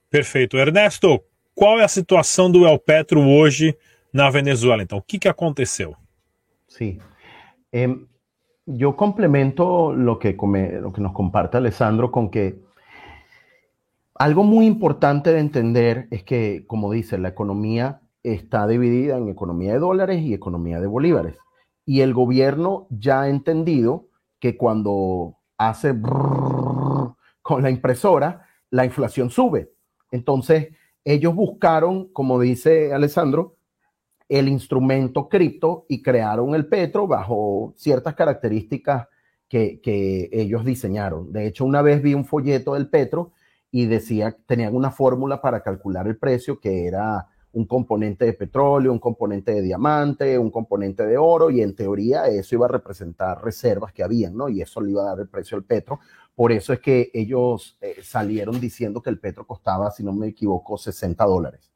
Perfeito. 0.09 0.57
Ernesto, 0.57 1.23
qual 1.55 1.81
é 1.81 1.85
a 1.85 1.89
situação 1.89 2.51
do 2.51 2.67
El 2.67 2.79
Petro 2.79 3.21
hoje 3.21 3.77
na 4.15 4.31
Venezuela. 4.31 4.83
Então, 4.83 4.99
o 4.99 5.03
que, 5.03 5.19
que 5.19 5.29
aconteceu? 5.29 5.97
Sí. 6.69 7.01
Eh, 7.73 7.89
yo 8.65 8.97
complemento 8.97 9.93
lo 9.93 10.19
que, 10.19 10.37
que 10.37 11.01
nos 11.01 11.13
comparte 11.13 11.57
Alessandro 11.57 12.11
con 12.13 12.31
que 12.31 12.64
algo 14.15 14.45
muy 14.45 14.67
importante 14.67 15.33
de 15.33 15.41
entender 15.41 16.09
es 16.11 16.23
que, 16.23 16.65
como 16.67 16.93
dice, 16.93 17.19
la 17.19 17.29
economía 17.29 18.01
está 18.23 18.67
dividida 18.67 19.17
en 19.17 19.29
economía 19.29 19.73
de 19.73 19.79
dólares 19.79 20.23
y 20.23 20.33
economía 20.33 20.81
de 20.81 20.87
bolívares. 20.87 21.37
Y 21.85 22.01
el 22.01 22.15
gobierno 22.15 22.87
ya 22.91 23.23
ha 23.23 23.29
entendido 23.29 24.09
que 24.39 24.57
cuando 24.57 25.37
hace 25.59 25.95
con 27.43 27.63
la 27.63 27.71
impresora, 27.71 28.47
la 28.71 28.85
inflación 28.85 29.31
sube. 29.31 29.73
Entonces, 30.11 30.69
ellos 31.05 31.35
buscaron, 31.35 32.09
como 32.13 32.41
dice 32.41 32.95
Alessandro, 32.95 33.57
el 34.29 34.49
instrumento 34.49 35.29
cripto 35.29 35.85
y 35.89 36.03
crearon 36.03 36.55
el 36.55 36.67
Petro 36.67 37.07
bajo 37.07 37.75
ciertas 37.77 38.15
características 38.15 39.09
que, 39.49 39.81
que, 39.83 40.31
ellos 40.33 40.65
diseñaron. 40.65 41.31
De 41.31 41.47
hecho, 41.47 41.65
una 41.65 41.83
vez 41.83 42.03
vi 42.03 42.15
un 42.15 42.25
folleto 42.25 42.75
del 42.75 42.89
Petro 42.89 43.33
y 43.77 43.87
decía, 43.87 44.37
tenían 44.47 44.77
una 44.77 44.93
fórmula 44.93 45.43
para 45.43 45.61
calcular 45.61 46.07
el 46.07 46.17
precio 46.17 46.61
que 46.61 46.87
era 46.87 47.27
un 47.55 47.67
componente 47.67 48.25
de 48.25 48.33
petróleo, 48.33 48.93
un 48.93 49.01
componente 49.01 49.53
de 49.53 49.63
diamante, 49.63 50.39
un 50.39 50.53
componente 50.53 51.05
de 51.05 51.19
oro, 51.19 51.51
y 51.51 51.61
en 51.61 51.75
teoría 51.75 52.29
eso 52.29 52.55
iba 52.55 52.67
a 52.67 52.69
representar 52.69 53.43
reservas 53.43 53.93
que 53.93 54.05
habían, 54.05 54.37
¿no? 54.37 54.49
Y 54.49 54.63
eso 54.63 54.81
le 54.81 54.93
iba 54.93 55.03
a 55.03 55.07
dar 55.07 55.19
el 55.19 55.29
precio 55.29 55.57
al 55.57 55.65
petro. 55.65 55.99
Por 56.37 56.53
eso 56.53 56.73
es 56.73 56.79
que 56.79 57.11
ellos 57.13 57.77
eh, 57.81 57.97
salieron 58.01 58.61
diciendo 58.61 59.03
que 59.03 59.11
el 59.11 59.19
petro 59.19 59.45
costaba, 59.45 59.91
si 59.91 60.05
no 60.05 60.13
me 60.13 60.29
equivoco, 60.29 60.79
60 60.79 61.25
dólares. 61.25 61.73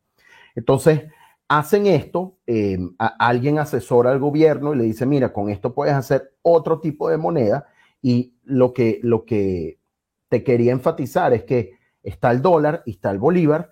Entonces, 0.55 1.03
hacen 1.49 1.89
esto, 1.89 2.39
eh, 2.47 2.79
alguien 2.97 3.59
asesora 3.59 4.13
al 4.13 4.21
gobierno 4.21 4.73
y 4.73 4.77
le 4.77 4.85
dice, 4.85 5.05
mira, 5.05 5.33
con 5.33 5.49
esto 5.51 5.75
puedes 5.75 5.95
hacer 5.95 6.33
otro 6.43 6.79
tipo 6.79 7.09
de 7.09 7.17
moneda 7.17 7.67
y 8.01 8.37
lo 8.45 8.73
que, 8.73 9.01
lo 9.03 9.25
que 9.25 9.81
te 10.29 10.45
quería 10.45 10.71
enfatizar 10.71 11.33
es 11.33 11.43
que 11.43 11.77
está 12.09 12.31
el 12.31 12.43
dólar 12.43 12.83
y 12.87 12.93
está 12.93 13.11
el 13.11 13.19
bolívar, 13.19 13.71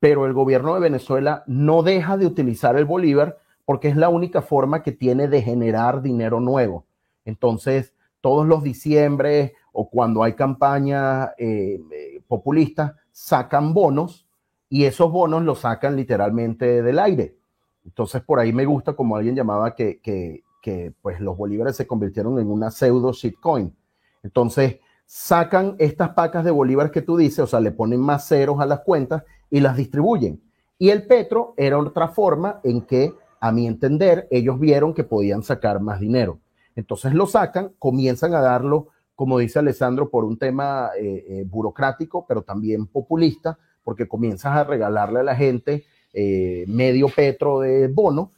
pero 0.00 0.26
el 0.26 0.32
gobierno 0.32 0.74
de 0.74 0.80
Venezuela 0.80 1.44
no 1.46 1.82
deja 1.82 2.16
de 2.16 2.26
utilizar 2.26 2.76
el 2.76 2.84
bolívar 2.84 3.38
porque 3.64 3.88
es 3.88 3.96
la 3.96 4.08
única 4.08 4.42
forma 4.42 4.82
que 4.82 4.92
tiene 4.92 5.28
de 5.28 5.42
generar 5.42 6.02
dinero 6.02 6.40
nuevo. 6.40 6.84
Entonces, 7.24 7.94
todos 8.20 8.46
los 8.46 8.62
diciembre 8.62 9.54
o 9.72 9.88
cuando 9.88 10.22
hay 10.22 10.34
campaña 10.34 11.32
eh, 11.38 11.80
eh, 11.90 12.20
populista, 12.26 12.96
sacan 13.10 13.74
bonos 13.74 14.26
y 14.68 14.84
esos 14.84 15.10
bonos 15.10 15.42
los 15.42 15.60
sacan 15.60 15.96
literalmente 15.96 16.82
del 16.82 16.98
aire. 16.98 17.36
Entonces, 17.84 18.22
por 18.22 18.38
ahí 18.38 18.52
me 18.52 18.64
gusta, 18.64 18.94
como 18.94 19.16
alguien 19.16 19.34
llamaba, 19.34 19.74
que, 19.74 20.00
que, 20.00 20.42
que 20.62 20.92
pues 21.02 21.20
los 21.20 21.36
bolívares 21.36 21.76
se 21.76 21.86
convirtieron 21.86 22.38
en 22.38 22.50
una 22.50 22.70
pseudo 22.70 23.12
shitcoin. 23.12 23.74
Entonces, 24.22 24.78
sacan 25.06 25.76
estas 25.78 26.10
pacas 26.10 26.44
de 26.44 26.50
bolívares 26.50 26.92
que 26.92 27.02
tú 27.02 27.16
dices, 27.16 27.40
o 27.40 27.46
sea, 27.46 27.60
le 27.60 27.70
ponen 27.70 28.00
más 28.00 28.26
ceros 28.26 28.60
a 28.60 28.66
las 28.66 28.80
cuentas 28.80 29.22
y 29.50 29.60
las 29.60 29.76
distribuyen. 29.76 30.42
Y 30.78 30.90
el 30.90 31.06
petro 31.06 31.54
era 31.56 31.78
otra 31.78 32.08
forma 32.08 32.60
en 32.64 32.82
que, 32.82 33.14
a 33.40 33.52
mi 33.52 33.66
entender, 33.66 34.26
ellos 34.30 34.58
vieron 34.58 34.94
que 34.94 35.04
podían 35.04 35.42
sacar 35.42 35.80
más 35.80 36.00
dinero. 36.00 36.40
Entonces 36.76 37.14
lo 37.14 37.26
sacan, 37.26 37.72
comienzan 37.78 38.34
a 38.34 38.40
darlo, 38.40 38.88
como 39.14 39.38
dice 39.38 39.60
Alessandro, 39.60 40.10
por 40.10 40.24
un 40.24 40.38
tema 40.38 40.90
eh, 40.98 41.24
eh, 41.28 41.44
burocrático, 41.46 42.26
pero 42.26 42.42
también 42.42 42.86
populista, 42.86 43.58
porque 43.84 44.08
comienzas 44.08 44.56
a 44.56 44.64
regalarle 44.64 45.20
a 45.20 45.24
la 45.24 45.36
gente 45.36 45.84
eh, 46.12 46.64
medio 46.66 47.08
petro 47.08 47.60
de 47.60 47.88
bono. 47.88 48.32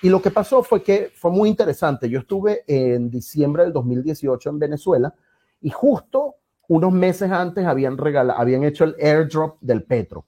Y 0.00 0.08
lo 0.08 0.20
que 0.20 0.30
pasó 0.30 0.62
fue 0.62 0.82
que 0.82 1.10
fue 1.14 1.30
muy 1.30 1.48
interesante. 1.48 2.08
Yo 2.08 2.20
estuve 2.20 2.64
en 2.66 3.10
diciembre 3.10 3.64
del 3.64 3.72
2018 3.72 4.50
en 4.50 4.58
Venezuela 4.58 5.14
y 5.62 5.70
justo 5.70 6.36
unos 6.68 6.92
meses 6.92 7.30
antes 7.30 7.64
habían, 7.64 7.96
regalado, 7.98 8.38
habían 8.38 8.64
hecho 8.64 8.84
el 8.84 8.96
airdrop 9.00 9.58
del 9.60 9.84
petro. 9.84 10.26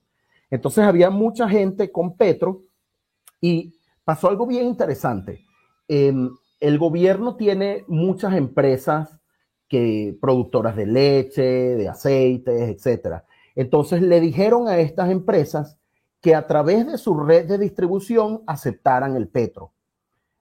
Entonces 0.50 0.84
había 0.84 1.10
mucha 1.10 1.48
gente 1.48 1.90
con 1.90 2.16
petro 2.16 2.62
y 3.40 3.74
pasó 4.04 4.28
algo 4.28 4.46
bien 4.46 4.66
interesante. 4.66 5.44
Eh, 5.88 6.12
el 6.60 6.78
gobierno 6.78 7.36
tiene 7.36 7.84
muchas 7.88 8.34
empresas 8.34 9.18
que 9.68 10.16
productoras 10.20 10.76
de 10.76 10.86
leche, 10.86 11.42
de 11.42 11.88
aceites, 11.88 12.70
etcétera. 12.70 13.24
Entonces 13.54 14.02
le 14.02 14.20
dijeron 14.20 14.68
a 14.68 14.78
estas 14.78 15.10
empresas 15.10 15.78
que 16.20 16.34
a 16.34 16.46
través 16.46 16.86
de 16.86 16.98
su 16.98 17.18
red 17.18 17.46
de 17.46 17.58
distribución 17.58 18.42
aceptaran 18.46 19.16
el 19.16 19.28
petro. 19.28 19.72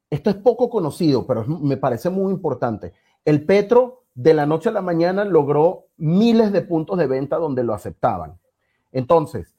Esto 0.10 0.30
es 0.30 0.36
poco 0.36 0.70
conocido, 0.70 1.26
pero 1.26 1.46
me 1.46 1.78
parece 1.78 2.10
muy 2.10 2.32
importante. 2.32 2.94
El 3.26 3.46
petro 3.46 4.03
de 4.16 4.34
la 4.34 4.46
noche 4.46 4.70
a 4.70 4.72
la 4.74 4.82
mañana 4.82 5.26
logró 5.26 5.88
miles 5.98 6.52
de 6.52 6.62
puntos 6.62 6.98
de 6.98 7.08
venta 7.08 7.38
donde 7.38 7.64
lo 7.64 7.74
aceptaban. 7.74 8.40
Entonces, 8.92 9.56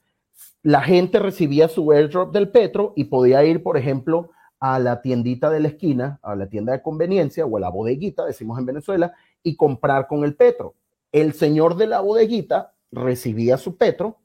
la 0.63 0.81
gente 0.81 1.19
recibía 1.19 1.67
su 1.67 1.91
airdrop 1.91 2.33
del 2.33 2.49
petro 2.49 2.93
y 2.95 3.05
podía 3.05 3.43
ir, 3.43 3.61
por 3.61 3.77
ejemplo, 3.77 4.31
a 4.59 4.79
la 4.79 5.01
tiendita 5.01 5.49
de 5.49 5.59
la 5.59 5.67
esquina, 5.67 6.19
a 6.23 6.35
la 6.35 6.47
tienda 6.47 6.73
de 6.73 6.81
conveniencia 6.81 7.45
o 7.45 7.57
a 7.57 7.59
la 7.59 7.69
bodeguita, 7.69 8.25
decimos 8.25 8.57
en 8.57 8.65
Venezuela, 8.65 9.13
y 9.43 9.55
comprar 9.55 10.07
con 10.07 10.23
el 10.23 10.35
petro. 10.35 10.75
El 11.11 11.33
señor 11.33 11.75
de 11.75 11.87
la 11.87 12.01
bodeguita 12.01 12.73
recibía 12.91 13.57
su 13.57 13.77
petro 13.77 14.17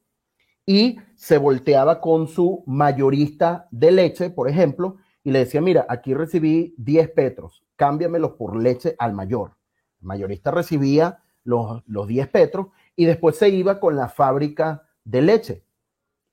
y 0.64 0.98
se 1.14 1.36
volteaba 1.36 2.00
con 2.00 2.28
su 2.28 2.62
mayorista 2.66 3.68
de 3.70 3.90
leche, 3.90 4.30
por 4.30 4.48
ejemplo, 4.48 4.96
y 5.22 5.32
le 5.32 5.40
decía, 5.40 5.60
mira, 5.60 5.84
aquí 5.88 6.14
recibí 6.14 6.74
10 6.78 7.10
petros, 7.10 7.62
cámbiamelos 7.76 8.32
por 8.32 8.56
leche 8.56 8.94
al 8.98 9.12
mayor. 9.12 9.59
Mayorista 10.00 10.50
recibía 10.50 11.22
los, 11.44 11.82
los 11.86 12.06
10 12.06 12.28
petros 12.28 12.68
y 12.96 13.04
después 13.06 13.36
se 13.36 13.48
iba 13.48 13.80
con 13.80 13.96
la 13.96 14.08
fábrica 14.08 14.82
de 15.04 15.22
leche 15.22 15.64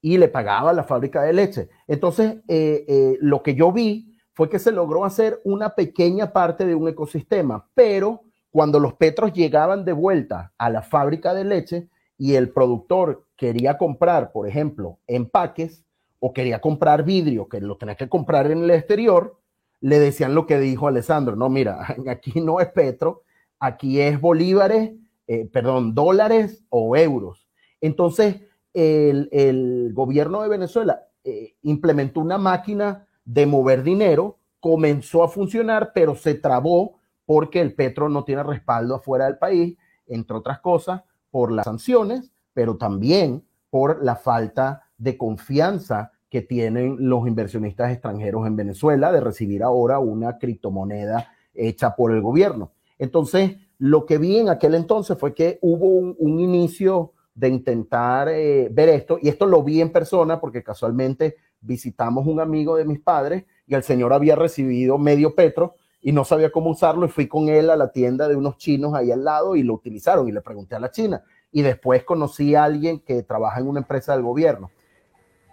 y 0.02 0.18
le 0.18 0.28
pagaba 0.28 0.74
la 0.74 0.84
fábrica 0.84 1.22
de 1.24 1.34
leche. 1.34 1.70
Entonces, 1.88 2.38
eh, 2.48 2.86
eh, 2.88 3.18
lo 3.20 3.44
que 3.44 3.56
yo 3.56 3.72
vi 3.72 4.18
fue 4.34 4.50
que 4.50 4.60
se 4.60 4.72
logró 4.72 5.04
hacer 5.04 5.42
una 5.44 5.76
pequeña 5.76 6.32
parte 6.32 6.66
de 6.66 6.76
un 6.76 6.88
ecosistema, 6.88 7.68
pero 7.74 8.22
cuando 8.52 8.80
los 8.80 8.94
petros 8.94 9.34
llegaban 9.34 9.84
de 9.84 9.94
vuelta 9.94 10.54
a 10.58 10.70
la 10.70 10.82
fábrica 10.82 11.34
de 11.34 11.44
leche 11.44 11.90
y 12.18 12.36
el 12.36 12.50
productor 12.50 13.26
quería 13.36 13.78
comprar, 13.78 14.32
por 14.32 14.48
ejemplo, 14.48 15.00
empaques 15.08 15.84
o 16.20 16.34
quería 16.34 16.62
comprar 16.62 17.04
vidrio, 17.04 17.48
que 17.48 17.62
lo 17.62 17.78
tenía 17.78 17.96
que 17.96 18.10
comprar 18.10 18.50
en 18.52 18.64
el 18.64 18.72
exterior, 18.72 19.38
le 19.82 20.00
decían 20.00 20.34
lo 20.34 20.48
que 20.48 20.60
dijo 20.60 20.88
Alessandro, 20.88 21.36
no, 21.36 21.50
mira, 21.50 21.96
aquí 22.08 22.42
no 22.42 22.60
es 22.60 22.68
petro, 22.68 23.24
aquí 23.60 24.00
es 24.02 24.20
bolívares, 24.20 24.94
eh, 25.28 25.46
perdón, 25.52 25.94
dólares 25.94 26.64
o 26.70 26.96
euros. 26.96 27.48
Entonces, 27.82 28.38
el, 28.74 29.92
gobierno 29.94 30.42
de 30.42 30.50
Venezuela 30.50 31.08
eh, 31.24 31.56
implementó 31.64 32.20
una 32.20 32.38
máquina 32.38 33.08
de 33.26 33.46
mover 33.46 33.84
dinero, 33.84 34.38
comenzó 34.60 35.24
a 35.24 35.30
funcionar, 35.30 35.92
pero 35.94 36.16
se 36.16 36.36
trabó 36.36 37.00
porque 37.26 37.60
el 37.60 37.74
petro 37.74 38.08
no 38.08 38.24
tiene 38.24 38.44
respaldo 38.44 38.96
afuera 38.96 39.26
del 39.26 39.38
país, 39.38 39.78
entre 40.06 40.38
otras 40.38 40.60
cosas, 40.60 41.02
por 41.30 41.52
las 41.52 41.66
sanciones, 41.66 42.32
pero 42.54 42.78
también 42.78 43.44
por 43.70 44.04
la 44.04 44.16
falta 44.16 44.84
de 44.98 45.18
confianza 45.18 46.12
que 46.30 46.42
tienen 46.42 46.98
los 47.00 47.28
inversionistas 47.28 47.92
extranjeros 47.92 48.48
en 48.48 48.56
Venezuela 48.56 49.12
de 49.12 49.22
recibir 49.22 49.64
ahora 49.64 50.00
una 50.00 50.38
criptomoneda 50.38 51.32
hecha 51.54 51.96
por 51.96 52.12
el 52.12 52.22
gobierno. 52.22 52.72
Entonces, 53.00 53.58
lo 53.78 54.06
que 54.06 54.18
vi 54.18 54.38
en 54.38 54.50
aquel 54.50 54.76
entonces 54.76 55.18
fue 55.18 55.34
que 55.34 55.60
hubo 55.62 55.88
un 55.88 56.40
inicio 56.40 57.14
de 57.38 57.50
intentar 57.50 58.30
eh, 58.30 58.68
ver 58.72 58.90
esto, 58.90 59.20
y 59.22 59.30
esto 59.30 59.46
lo 59.46 59.62
vi 59.62 59.80
en 59.80 59.92
persona 59.92 60.40
porque 60.40 60.64
casualmente 60.64 61.36
visitamos 61.62 62.26
un 62.26 62.40
amigo 62.40 62.76
de 62.76 62.86
mis 62.86 63.00
padres 63.00 63.46
y 63.68 63.76
el 63.76 63.84
señor 63.84 64.12
había 64.12 64.36
recibido 64.36 64.98
medio 64.98 65.36
petro 65.36 65.76
y 66.02 66.12
no 66.12 66.26
sabía 66.26 66.52
cómo 66.52 66.72
usarlo 66.72 67.06
y 67.06 67.10
fui 67.10 67.28
con 67.28 67.50
él 67.50 67.70
a 67.70 67.76
la 67.76 67.92
tienda 67.92 68.28
de 68.28 68.36
unos 68.36 68.58
chinos 68.58 68.96
ahí 68.96 69.12
al 69.12 69.24
lado 69.24 69.56
y 69.56 69.62
lo 69.62 69.76
utilizaron 69.76 70.28
y 70.28 70.32
le 70.32 70.42
pregunté 70.42 70.76
a 70.76 70.80
la 70.80 70.90
china 70.90 71.24
y 71.52 71.62
después 71.62 72.04
conocí 72.04 72.56
a 72.56 72.64
alguien 72.64 73.00
que 73.00 73.22
trabaja 73.22 73.60
en 73.60 73.68
una 73.68 73.82
empresa 73.82 74.14
del 74.14 74.24
gobierno. 74.24 74.72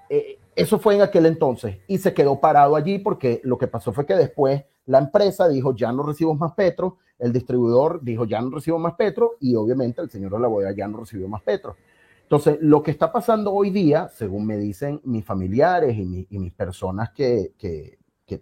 Eh, 0.08 0.38
eso 0.56 0.78
fue 0.78 0.94
en 0.94 1.02
aquel 1.02 1.26
entonces 1.26 1.78
y 1.86 1.98
se 1.98 2.14
quedó 2.14 2.40
parado 2.40 2.76
allí 2.76 2.98
porque 2.98 3.42
lo 3.44 3.58
que 3.58 3.66
pasó 3.66 3.92
fue 3.92 4.06
que 4.06 4.14
después 4.14 4.64
la 4.86 4.98
empresa 4.98 5.48
dijo 5.48 5.74
ya 5.74 5.92
no 5.92 6.02
recibo 6.02 6.34
más 6.34 6.52
petro 6.52 6.98
el 7.18 7.32
distribuidor 7.32 8.02
dijo, 8.02 8.24
ya 8.24 8.40
no 8.40 8.50
recibo 8.50 8.78
más 8.78 8.94
petro 8.94 9.36
y 9.40 9.54
obviamente 9.54 10.00
el 10.00 10.10
señor 10.10 10.32
de 10.32 10.40
la 10.40 10.48
bodega 10.48 10.74
ya 10.76 10.88
no 10.88 10.98
recibió 10.98 11.28
más 11.28 11.42
petro. 11.42 11.76
Entonces, 12.22 12.58
lo 12.60 12.82
que 12.82 12.90
está 12.90 13.12
pasando 13.12 13.52
hoy 13.52 13.70
día, 13.70 14.08
según 14.08 14.46
me 14.46 14.56
dicen 14.56 15.00
mis 15.04 15.24
familiares 15.24 15.96
y, 15.96 16.26
mis 16.38 16.52
personas 16.52 17.10
que, 17.12 17.52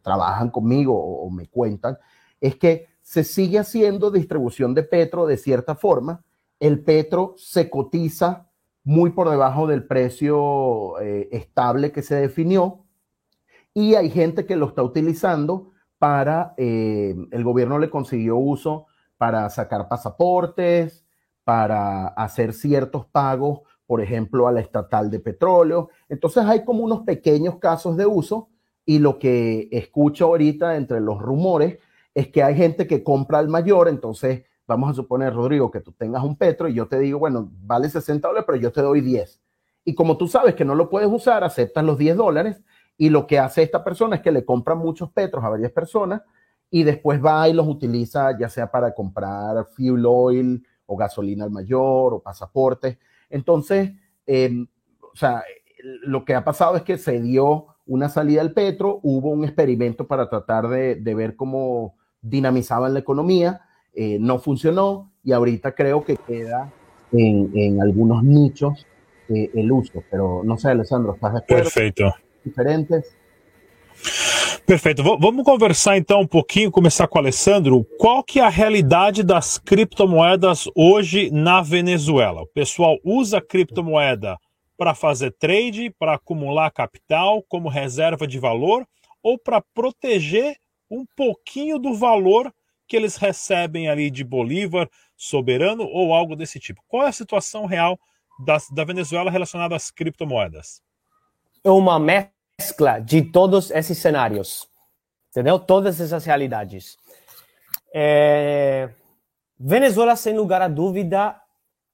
trabajan 0.00 0.50
conmigo 0.50 0.94
o, 0.94 1.28
me 1.30 1.48
cuentan, 1.48 1.98
es 2.40 2.56
que 2.56 2.88
se 3.02 3.24
sigue 3.24 3.58
haciendo 3.58 4.10
distribución 4.10 4.74
de 4.74 4.84
petro 4.84 5.26
de 5.26 5.36
cierta 5.36 5.74
forma. 5.74 6.24
El 6.58 6.82
petro 6.82 7.34
se 7.36 7.68
cotiza 7.68 8.48
muy 8.84 9.10
por 9.10 9.28
debajo 9.28 9.66
del 9.66 9.84
precio 9.84 10.98
eh, 11.00 11.28
estable 11.32 11.92
que 11.92 12.02
se 12.02 12.14
definió 12.14 12.84
y 13.74 13.94
hay 13.94 14.10
gente 14.10 14.46
que 14.46 14.56
lo 14.56 14.68
está 14.68 14.82
utilizando 14.82 15.71
para, 16.02 16.52
eh, 16.56 17.14
el 17.30 17.44
gobierno 17.44 17.78
le 17.78 17.88
consiguió 17.88 18.36
uso 18.36 18.86
para 19.16 19.48
sacar 19.50 19.86
pasaportes, 19.88 21.06
para 21.44 22.08
hacer 22.08 22.54
ciertos 22.54 23.06
pagos, 23.06 23.60
por 23.86 24.00
ejemplo, 24.00 24.48
a 24.48 24.52
la 24.52 24.58
estatal 24.58 25.12
de 25.12 25.20
petróleo. 25.20 25.90
Entonces 26.08 26.44
hay 26.44 26.64
como 26.64 26.82
unos 26.82 27.02
pequeños 27.02 27.60
casos 27.60 27.96
de 27.96 28.04
uso 28.04 28.48
y 28.84 28.98
lo 28.98 29.20
que 29.20 29.68
escucho 29.70 30.24
ahorita 30.24 30.74
entre 30.74 31.00
los 31.00 31.22
rumores 31.22 31.78
es 32.14 32.26
que 32.26 32.42
hay 32.42 32.56
gente 32.56 32.88
que 32.88 33.04
compra 33.04 33.38
al 33.38 33.48
mayor, 33.48 33.86
entonces 33.86 34.42
vamos 34.66 34.90
a 34.90 34.94
suponer, 34.94 35.32
Rodrigo, 35.32 35.70
que 35.70 35.82
tú 35.82 35.92
tengas 35.92 36.24
un 36.24 36.34
petro 36.34 36.66
y 36.66 36.74
yo 36.74 36.88
te 36.88 36.98
digo, 36.98 37.20
bueno, 37.20 37.48
vale 37.62 37.88
60 37.88 38.26
dólares, 38.26 38.44
pero 38.44 38.58
yo 38.58 38.72
te 38.72 38.82
doy 38.82 39.02
10. 39.02 39.40
Y 39.84 39.94
como 39.94 40.16
tú 40.16 40.26
sabes 40.26 40.56
que 40.56 40.64
no 40.64 40.74
lo 40.74 40.90
puedes 40.90 41.08
usar, 41.08 41.44
aceptas 41.44 41.84
los 41.84 41.96
10 41.96 42.16
dólares 42.16 42.60
y 42.96 43.10
lo 43.10 43.26
que 43.26 43.38
hace 43.38 43.62
esta 43.62 43.82
persona 43.82 44.16
es 44.16 44.22
que 44.22 44.32
le 44.32 44.44
compra 44.44 44.74
muchos 44.74 45.10
petros 45.10 45.42
a 45.44 45.48
varias 45.48 45.72
personas 45.72 46.22
y 46.70 46.84
después 46.84 47.22
va 47.24 47.48
y 47.48 47.52
los 47.52 47.66
utiliza 47.68 48.36
ya 48.38 48.48
sea 48.48 48.70
para 48.70 48.94
comprar 48.94 49.66
fuel 49.66 50.04
oil 50.06 50.66
o 50.86 50.96
gasolina 50.96 51.44
al 51.44 51.50
mayor 51.50 52.14
o 52.14 52.22
pasaportes. 52.22 52.98
Entonces, 53.28 53.92
em, 54.26 54.66
o 55.00 55.16
sea, 55.16 55.42
lo 56.02 56.24
que 56.24 56.34
ha 56.34 56.44
pasado 56.44 56.76
es 56.76 56.82
que 56.82 56.96
se 56.98 57.20
dio 57.20 57.66
una 57.86 58.08
salida 58.08 58.40
al 58.40 58.52
petro, 58.52 59.00
hubo 59.02 59.30
un 59.30 59.44
experimento 59.44 60.06
para 60.06 60.28
tratar 60.28 60.68
de, 60.68 61.14
ver 61.14 61.36
cómo 61.36 61.96
dinamizaban 62.20 62.94
la 62.94 63.00
economía, 63.00 63.62
eh, 63.92 64.18
no 64.20 64.38
funcionó 64.38 65.12
y 65.22 65.32
ahorita 65.32 65.74
creo 65.74 66.04
que 66.04 66.16
queda 66.16 66.72
en, 67.12 67.82
algunos 67.82 68.22
nichos 68.22 68.86
eh, 69.28 69.50
el 69.54 69.70
uso, 69.70 70.02
pero 70.10 70.42
no 70.44 70.56
sé, 70.56 70.68
Alessandro, 70.68 71.14
¿estás 71.14 71.32
de 71.32 71.38
acuerdo? 71.40 71.64
Perfecto. 71.64 72.14
Diferentes. 72.44 73.04
Perfeito. 74.66 75.02
V 75.02 75.16
vamos 75.20 75.44
conversar 75.44 75.96
então 75.96 76.20
um 76.20 76.26
pouquinho, 76.26 76.70
começar 76.70 77.06
com 77.06 77.18
o 77.18 77.20
Alessandro. 77.20 77.84
Qual 77.98 78.22
que 78.22 78.40
é 78.40 78.44
a 78.44 78.48
realidade 78.48 79.22
das 79.22 79.58
criptomoedas 79.58 80.64
hoje 80.74 81.30
na 81.30 81.60
Venezuela? 81.60 82.42
O 82.42 82.46
pessoal 82.46 82.96
usa 83.04 83.40
criptomoeda 83.40 84.38
para 84.76 84.94
fazer 84.94 85.32
trade, 85.32 85.90
para 85.98 86.14
acumular 86.14 86.70
capital 86.70 87.42
como 87.48 87.68
reserva 87.68 88.26
de 88.26 88.38
valor 88.38 88.86
ou 89.22 89.38
para 89.38 89.60
proteger 89.74 90.56
um 90.90 91.04
pouquinho 91.16 91.78
do 91.78 91.94
valor 91.94 92.52
que 92.86 92.96
eles 92.96 93.16
recebem 93.16 93.88
ali 93.88 94.10
de 94.10 94.24
Bolívar 94.24 94.88
soberano 95.16 95.84
ou 95.84 96.12
algo 96.12 96.36
desse 96.36 96.58
tipo. 96.58 96.82
Qual 96.86 97.04
é 97.04 97.08
a 97.08 97.12
situação 97.12 97.66
real 97.66 97.98
da, 98.44 98.58
da 98.70 98.84
Venezuela 98.84 99.30
relacionada 99.30 99.74
às 99.74 99.90
criptomoedas? 99.90 100.82
É 101.64 101.70
uma 101.70 101.98
mescla 101.98 102.98
de 102.98 103.22
todos 103.22 103.70
esses 103.70 103.98
cenários, 103.98 104.68
entendeu? 105.30 105.58
Todas 105.58 106.00
essas 106.00 106.24
realidades. 106.24 106.98
É... 107.94 108.90
Venezuela, 109.58 110.16
sem 110.16 110.36
lugar 110.36 110.60
a 110.60 110.68
dúvida, 110.68 111.40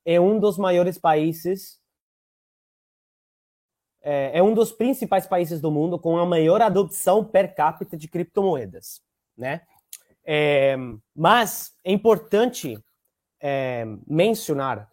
é 0.05 0.19
um 0.19 0.41
dos 0.41 0.57
maiores 0.57 0.97
países, 0.97 1.79
é, 4.01 4.39
é, 4.39 4.43
um 4.43 4.55
dos 4.55 4.73
principais 4.73 5.27
países 5.27 5.61
do 5.61 5.71
mundo 5.71 5.99
com 5.99 6.17
a 6.17 6.25
maior 6.25 6.63
adopção 6.63 7.23
per 7.23 7.55
capita 7.55 7.95
de 7.95 8.09
criptomoedas, 8.09 9.03
né? 9.37 9.61
É, 10.25 10.77
mas 11.15 11.75
é 11.85 11.93
importante 11.93 12.83
é, 13.39 13.85
mencionar 14.07 14.91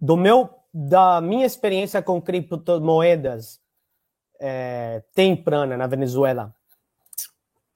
do 0.00 0.16
meu 0.16 0.57
da 0.72 1.20
minha 1.20 1.46
experiência 1.46 2.02
com 2.02 2.20
criptomoedas 2.20 3.60
é, 4.40 5.02
temprana 5.14 5.76
na 5.76 5.86
Venezuela 5.86 6.54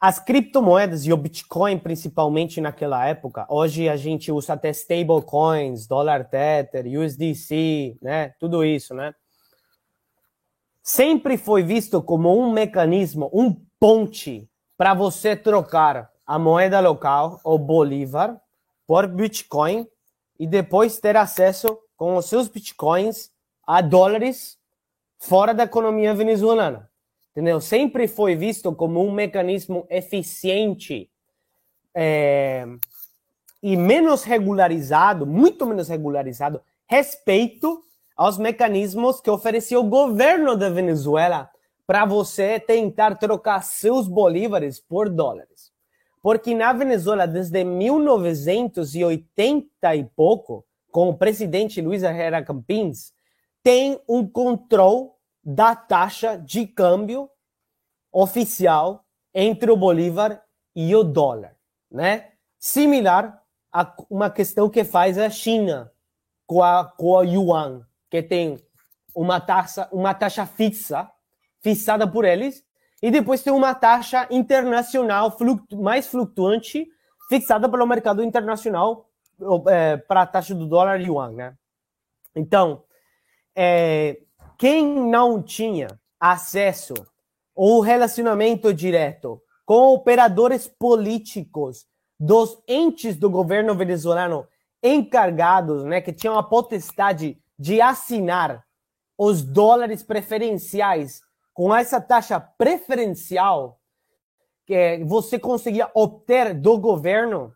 as 0.02 0.18
criptomoedas 0.18 1.06
e 1.06 1.12
o 1.12 1.16
Bitcoin, 1.16 1.78
principalmente 1.78 2.60
naquela 2.60 3.06
época, 3.06 3.46
hoje 3.48 3.88
a 3.88 3.96
gente 3.96 4.32
usa 4.32 4.54
até 4.54 4.70
stablecoins, 4.70 5.86
dólar 5.86 6.24
tether, 6.24 6.86
USDC, 6.86 7.98
né? 8.02 8.34
Tudo 8.40 8.64
isso, 8.64 8.94
né? 8.94 9.14
Sempre 10.82 11.36
foi 11.36 11.62
visto 11.62 12.02
como 12.02 12.36
um 12.36 12.50
mecanismo, 12.50 13.30
um 13.32 13.54
ponte 13.78 14.50
para 14.76 14.92
você 14.92 15.36
trocar 15.36 16.10
a 16.26 16.36
moeda 16.36 16.80
local, 16.80 17.40
o 17.44 17.56
Bolívar, 17.56 18.40
por 18.84 19.06
Bitcoin 19.06 19.86
e 20.36 20.48
depois 20.48 20.98
ter 20.98 21.16
acesso 21.16 21.78
com 22.02 22.16
os 22.16 22.26
seus 22.26 22.48
Bitcoins 22.48 23.30
a 23.64 23.80
dólares 23.80 24.58
fora 25.20 25.54
da 25.54 25.62
economia 25.62 26.12
venezuelana 26.12 26.90
entendeu? 27.30 27.60
Sempre 27.60 28.08
foi 28.08 28.34
visto 28.34 28.74
como 28.74 29.06
um 29.06 29.12
mecanismo 29.12 29.86
eficiente 29.88 31.08
é, 31.94 32.66
e 33.62 33.76
menos 33.76 34.24
regularizado, 34.24 35.24
muito 35.24 35.64
menos 35.64 35.88
regularizado, 35.88 36.60
respeito 36.88 37.84
aos 38.16 38.36
mecanismos 38.36 39.20
que 39.20 39.30
oferecia 39.30 39.78
o 39.78 39.84
governo 39.84 40.56
da 40.56 40.68
Venezuela 40.68 41.48
para 41.86 42.04
você 42.04 42.58
tentar 42.58 43.14
trocar 43.14 43.62
seus 43.62 44.08
bolívares 44.08 44.80
por 44.80 45.08
dólares. 45.08 45.70
Porque 46.20 46.52
na 46.52 46.72
Venezuela, 46.72 47.28
desde 47.28 47.62
1980 47.62 49.94
e 49.94 50.02
pouco, 50.16 50.66
com 50.92 51.08
o 51.08 51.16
presidente 51.16 51.80
Luiz 51.80 52.02
Herrera 52.02 52.44
Campins, 52.44 53.12
tem 53.62 53.98
um 54.06 54.28
controle 54.28 55.10
da 55.42 55.74
taxa 55.74 56.36
de 56.36 56.66
câmbio 56.66 57.28
oficial 58.12 59.04
entre 59.34 59.70
o 59.70 59.76
Bolívar 59.76 60.42
e 60.76 60.94
o 60.94 61.02
dólar, 61.02 61.56
né? 61.90 62.32
Similar 62.58 63.42
a 63.72 63.94
uma 64.10 64.30
questão 64.30 64.68
que 64.68 64.84
faz 64.84 65.16
a 65.16 65.30
China 65.30 65.90
com 66.46 66.62
a, 66.62 66.84
com 66.84 67.18
a 67.18 67.22
yuan, 67.22 67.86
que 68.10 68.22
tem 68.22 68.58
uma 69.14 69.40
taxa, 69.40 69.88
uma 69.90 70.12
taxa 70.12 70.44
fixa, 70.44 71.10
fixada 71.60 72.06
por 72.06 72.24
eles, 72.24 72.62
e 73.00 73.10
depois 73.10 73.42
tem 73.42 73.52
uma 73.52 73.74
taxa 73.74 74.28
internacional 74.30 75.36
mais 75.72 76.06
flutuante, 76.06 76.86
fixada 77.28 77.68
pelo 77.68 77.86
mercado 77.86 78.22
internacional 78.22 79.08
é, 79.68 79.96
para 79.96 80.22
a 80.22 80.26
taxa 80.26 80.54
do 80.54 80.66
dólar 80.66 81.00
yuan, 81.00 81.32
né? 81.32 81.54
Então, 82.34 82.84
é, 83.54 84.18
quem 84.58 84.86
não 84.86 85.42
tinha 85.42 85.88
acesso 86.18 86.94
ou 87.54 87.80
relacionamento 87.80 88.72
direto 88.72 89.42
com 89.64 89.92
operadores 89.94 90.66
políticos 90.66 91.86
dos 92.18 92.62
entes 92.68 93.16
do 93.16 93.28
governo 93.28 93.74
venezuelano 93.74 94.46
encargados, 94.82 95.84
né, 95.84 96.00
que 96.00 96.12
tinham 96.12 96.38
a 96.38 96.42
potestade 96.42 97.38
de 97.58 97.80
assinar 97.80 98.64
os 99.16 99.42
dólares 99.42 100.02
preferenciais 100.02 101.20
com 101.52 101.74
essa 101.74 102.00
taxa 102.00 102.40
preferencial 102.40 103.78
que 104.66 105.02
você 105.04 105.38
conseguia 105.38 105.90
obter 105.94 106.54
do 106.54 106.78
governo, 106.78 107.54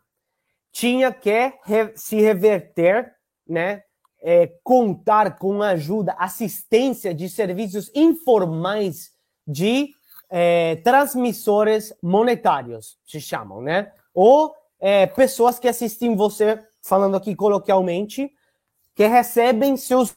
tinha 0.77 1.11
que 1.11 1.53
se 1.95 2.21
reverter, 2.21 3.11
né, 3.49 3.81
é, 4.21 4.45
contar 4.63 5.39
com 5.39 5.63
ajuda, 5.63 6.15
assistência 6.19 7.15
de 7.15 7.27
serviços 7.27 7.89
informais 7.95 9.09
de 9.47 9.89
é, 10.29 10.75
transmissores 10.83 11.91
monetários, 11.99 12.99
se 13.07 13.19
chamam, 13.19 13.59
né? 13.59 13.91
Ou 14.13 14.53
é, 14.79 15.07
pessoas 15.07 15.57
que 15.57 15.67
assistem 15.67 16.15
você, 16.15 16.59
falando 16.83 17.17
aqui 17.17 17.33
coloquialmente, 17.33 18.29
que 18.93 19.07
recebem 19.07 19.77
seus, 19.77 20.15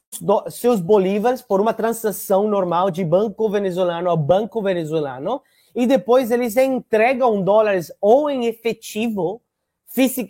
seus 0.51 0.79
bolívares 0.79 1.41
por 1.41 1.59
uma 1.59 1.73
transação 1.73 2.47
normal 2.47 2.91
de 2.91 3.03
banco 3.03 3.49
venezuelano 3.49 4.11
a 4.11 4.17
banco 4.17 4.61
venezuelano, 4.61 5.41
e 5.75 5.87
depois 5.87 6.31
eles 6.31 6.55
entregam 6.59 7.41
dólares 7.41 7.91
ou 7.99 8.29
em 8.29 8.45
efetivo, 8.45 9.41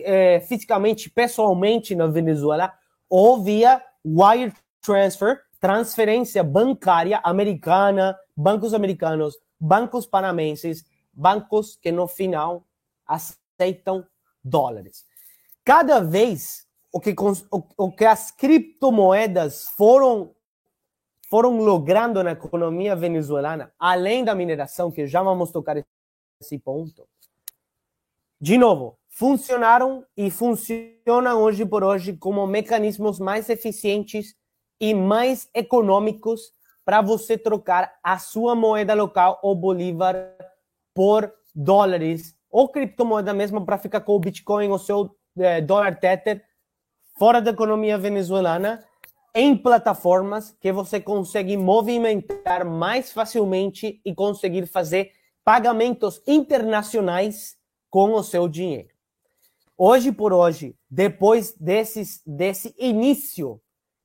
é, 0.01 0.41
fisicamente, 0.41 1.11
pessoalmente 1.11 1.95
na 1.95 2.07
Venezuela, 2.07 2.73
ou 3.09 3.43
via 3.43 3.83
wire 4.05 4.53
transfer, 4.81 5.41
transferência 5.61 6.43
bancária 6.43 7.21
americana, 7.23 8.19
bancos 8.37 8.73
americanos, 8.73 9.37
bancos 9.59 10.07
panamenses, 10.07 10.85
bancos 11.13 11.77
que 11.77 11.93
no 11.93 12.09
final 12.09 12.65
aceitam 13.07 14.07
dólares. 14.43 15.05
Cada 15.65 16.01
vez 16.01 16.67
o 16.93 17.01
que, 17.01 17.15
o, 17.51 17.63
o 17.77 17.93
que 17.93 18.05
as 18.05 18.31
criptomoedas 18.31 19.69
foram 19.77 20.35
foram 21.29 21.59
logrando 21.59 22.25
na 22.25 22.33
economia 22.33 22.97
venezuelana, 22.97 23.73
além 23.79 24.25
da 24.25 24.35
mineração, 24.35 24.91
que 24.91 25.07
já 25.07 25.23
vamos 25.23 25.53
tocar 25.53 25.77
esse 26.41 26.59
ponto, 26.59 27.07
de 28.41 28.59
novo, 28.59 28.99
funcionaram 29.11 30.05
e 30.17 30.31
funcionam 30.31 31.43
hoje 31.43 31.67
por 31.67 31.85
hoje 31.85 32.15
como 32.15 32.47
mecanismos 32.47 33.19
mais 33.19 33.51
eficientes 33.51 34.35
e 34.81 34.95
mais 34.95 35.49
econômicos 35.53 36.53
para 36.85 37.03
você 37.03 37.37
trocar 37.37 37.93
a 38.03 38.19
sua 38.19 38.55
moeda 38.55 38.95
local, 38.95 39.39
o 39.43 39.55
Bolívar, 39.55 40.35
por 40.95 41.33
dólares 41.55 42.35
ou 42.51 42.69
criptomoeda 42.69 43.35
mesmo 43.35 43.65
para 43.65 43.79
ficar 43.79 44.01
com 44.01 44.15
o 44.15 44.19
Bitcoin 44.19 44.69
ou 44.71 44.79
seu 44.79 45.15
é, 45.39 45.61
dólar 45.61 45.99
Tether 45.99 46.43
fora 47.19 47.41
da 47.41 47.51
economia 47.51 47.99
venezuelana 47.99 48.85
em 49.35 49.57
plataformas 49.57 50.57
que 50.61 50.73
você 50.73 51.01
consegue 51.01 51.57
movimentar 51.57 52.65
mais 52.65 53.13
facilmente 53.13 54.01
e 54.05 54.15
conseguir 54.15 54.67
fazer 54.67 55.13
pagamentos 55.45 56.23
internacionais 56.27 57.57
com 57.89 58.15
o 58.15 58.23
seu 58.23 58.49
dinheiro. 58.49 59.00
Hoje 59.83 60.13
por 60.13 60.31
hoje, 60.31 60.77
depois 60.91 61.55
desses, 61.59 62.21
desse 62.27 62.75
início, 62.79 63.59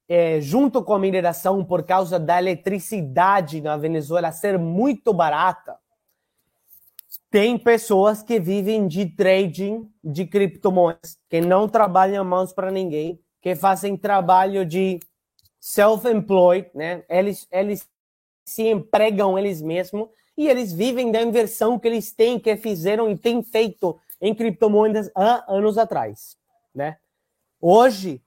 é, 0.08 0.40
junto 0.40 0.82
com 0.82 0.94
a 0.94 1.00
mineração, 1.00 1.66
por 1.66 1.84
causa 1.84 2.18
da 2.18 2.40
eletricidade 2.42 3.60
na 3.60 3.76
Venezuela 3.76 4.32
ser 4.32 4.58
muito 4.58 5.14
barata, 5.14 5.78
tem 7.30 7.58
pessoas 7.58 8.24
que 8.24 8.40
vivem 8.40 8.88
de 8.88 9.06
trading 9.18 9.92
de 10.02 10.26
criptomoedas, 10.26 11.20
que 11.30 11.42
não 11.42 11.68
trabalham 11.68 12.24
mãos 12.24 12.54
para 12.54 12.72
ninguém, 12.72 13.20
que 13.42 13.54
fazem 13.54 13.98
trabalho 13.98 14.66
de 14.66 15.02
self-employed, 15.60 16.70
né? 16.74 17.04
Eles, 17.10 17.50
eles 17.52 17.86
se 18.46 18.64
empregam 18.66 19.38
eles 19.38 19.62
mesmos 19.62 20.08
e 20.38 20.48
eles 20.48 20.72
vivem 20.72 21.12
da 21.12 21.22
inversão 21.22 21.78
que 21.78 21.86
eles 21.90 22.14
têm, 22.14 22.40
que 22.40 22.56
fizeram 22.56 23.12
e 23.12 23.18
têm 23.18 23.44
feito 23.44 24.00
em 24.26 24.34
criptomoedas 24.34 25.12
há 25.14 25.46
anos 25.48 25.78
atrás, 25.78 26.36
né? 26.74 26.98
Hoje, 27.62 28.24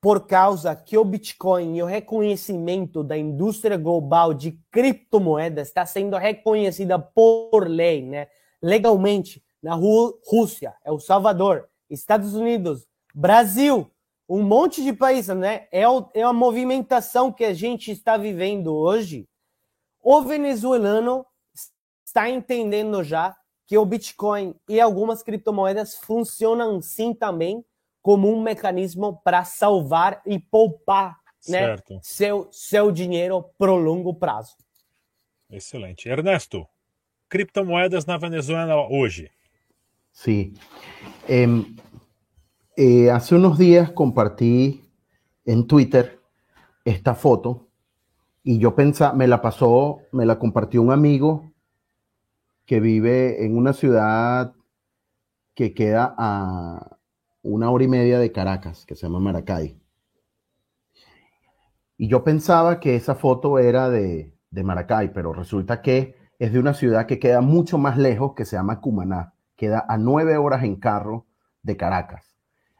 por 0.00 0.26
causa 0.26 0.74
que 0.74 0.96
o 0.96 1.04
Bitcoin 1.04 1.76
e 1.76 1.82
o 1.82 1.86
reconhecimento 1.86 3.04
da 3.04 3.16
indústria 3.18 3.76
global 3.76 4.32
de 4.32 4.52
criptomoedas 4.70 5.68
está 5.68 5.84
sendo 5.84 6.16
reconhecida 6.16 6.98
por 6.98 7.68
lei, 7.68 8.02
né? 8.02 8.28
Legalmente, 8.62 9.44
na 9.62 9.74
Rússia, 9.74 10.74
El 10.82 10.98
Salvador, 10.98 11.68
Estados 11.90 12.32
Unidos, 12.32 12.88
Brasil, 13.14 13.90
um 14.26 14.42
monte 14.42 14.82
de 14.82 14.94
países, 14.94 15.36
né? 15.36 15.68
É, 15.70 15.86
o, 15.86 16.08
é 16.14 16.22
a 16.22 16.32
movimentação 16.32 17.30
que 17.30 17.44
a 17.44 17.52
gente 17.52 17.90
está 17.90 18.16
vivendo 18.16 18.74
hoje. 18.74 19.28
O 20.02 20.22
venezuelano 20.22 21.26
está 22.02 22.30
entendendo 22.30 23.04
já 23.04 23.36
que 23.72 23.78
o 23.78 23.86
Bitcoin 23.86 24.54
e 24.68 24.78
algumas 24.78 25.22
criptomoedas 25.22 25.96
funcionam 25.96 26.82
sim 26.82 27.14
também 27.14 27.64
como 28.02 28.30
um 28.30 28.42
mecanismo 28.42 29.18
para 29.24 29.44
salvar 29.44 30.20
e 30.26 30.38
poupar 30.38 31.16
né, 31.48 31.78
seu, 32.02 32.48
seu 32.52 32.92
dinheiro 32.92 33.42
pro 33.56 33.76
longo 33.76 34.12
prazo. 34.12 34.58
Excelente. 35.48 36.06
Ernesto, 36.06 36.68
criptomoedas 37.30 38.04
na 38.04 38.18
Venezuela 38.18 38.76
hoje. 38.90 39.30
Sí. 40.12 40.52
Eh, 41.26 41.46
eh, 42.76 43.10
hace 43.10 43.34
unos 43.34 43.56
días 43.56 43.90
compartí 43.92 44.84
en 45.46 45.66
Twitter 45.66 46.20
esta 46.84 47.14
foto 47.14 47.68
y 48.44 48.58
yo 48.58 48.74
pensaba, 48.74 49.14
me 49.14 49.26
la 49.26 49.40
pasó, 49.40 50.00
me 50.12 50.26
la 50.26 50.38
compartió 50.38 50.82
un 50.82 50.92
amigo 50.92 51.51
que 52.72 52.80
vive 52.80 53.44
en 53.44 53.54
una 53.54 53.74
ciudad 53.74 54.54
que 55.54 55.74
queda 55.74 56.14
a 56.16 56.96
una 57.42 57.70
hora 57.70 57.84
y 57.84 57.88
media 57.88 58.18
de 58.18 58.32
Caracas, 58.32 58.86
que 58.86 58.94
se 58.94 59.02
llama 59.02 59.20
Maracay. 59.20 59.78
Y 61.98 62.08
yo 62.08 62.24
pensaba 62.24 62.80
que 62.80 62.96
esa 62.96 63.14
foto 63.14 63.58
era 63.58 63.90
de, 63.90 64.34
de 64.50 64.62
Maracay, 64.64 65.12
pero 65.12 65.34
resulta 65.34 65.82
que 65.82 66.16
es 66.38 66.50
de 66.54 66.58
una 66.58 66.72
ciudad 66.72 67.04
que 67.04 67.18
queda 67.18 67.42
mucho 67.42 67.76
más 67.76 67.98
lejos, 67.98 68.32
que 68.34 68.46
se 68.46 68.56
llama 68.56 68.80
Cumaná, 68.80 69.34
queda 69.54 69.84
a 69.86 69.98
nueve 69.98 70.38
horas 70.38 70.64
en 70.64 70.76
carro 70.76 71.26
de 71.62 71.76
Caracas. 71.76 72.38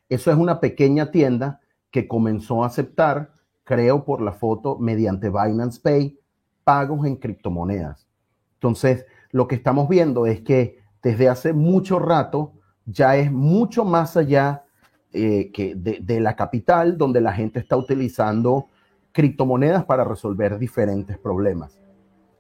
Eso 0.08 0.30
es 0.30 0.38
una 0.38 0.58
pequeña 0.58 1.10
tienda 1.10 1.60
que 1.90 2.08
comenzó 2.08 2.64
a 2.64 2.68
aceptar, 2.68 3.34
creo 3.62 4.06
por 4.06 4.22
la 4.22 4.32
foto, 4.32 4.78
mediante 4.78 5.28
Binance 5.28 5.78
Pay, 5.82 6.18
pagos 6.64 7.04
en 7.04 7.16
criptomonedas. 7.16 8.08
Entonces, 8.54 9.04
lo 9.32 9.48
que 9.48 9.56
estamos 9.56 9.88
viendo 9.88 10.26
es 10.26 10.42
que 10.42 10.78
desde 11.02 11.28
hace 11.28 11.52
mucho 11.52 11.98
rato 11.98 12.52
ya 12.86 13.16
es 13.16 13.32
mucho 13.32 13.84
más 13.84 14.16
allá 14.16 14.64
eh, 15.12 15.50
que 15.52 15.74
de, 15.74 16.20
la 16.20 16.36
capital 16.36 16.96
donde 16.96 17.20
la 17.20 17.32
gente 17.32 17.58
está 17.58 17.76
utilizando 17.76 18.68
criptomonedas 19.12 19.84
para 19.84 20.04
resolver 20.04 20.58
diferentes 20.58 21.18
problemas. 21.18 21.78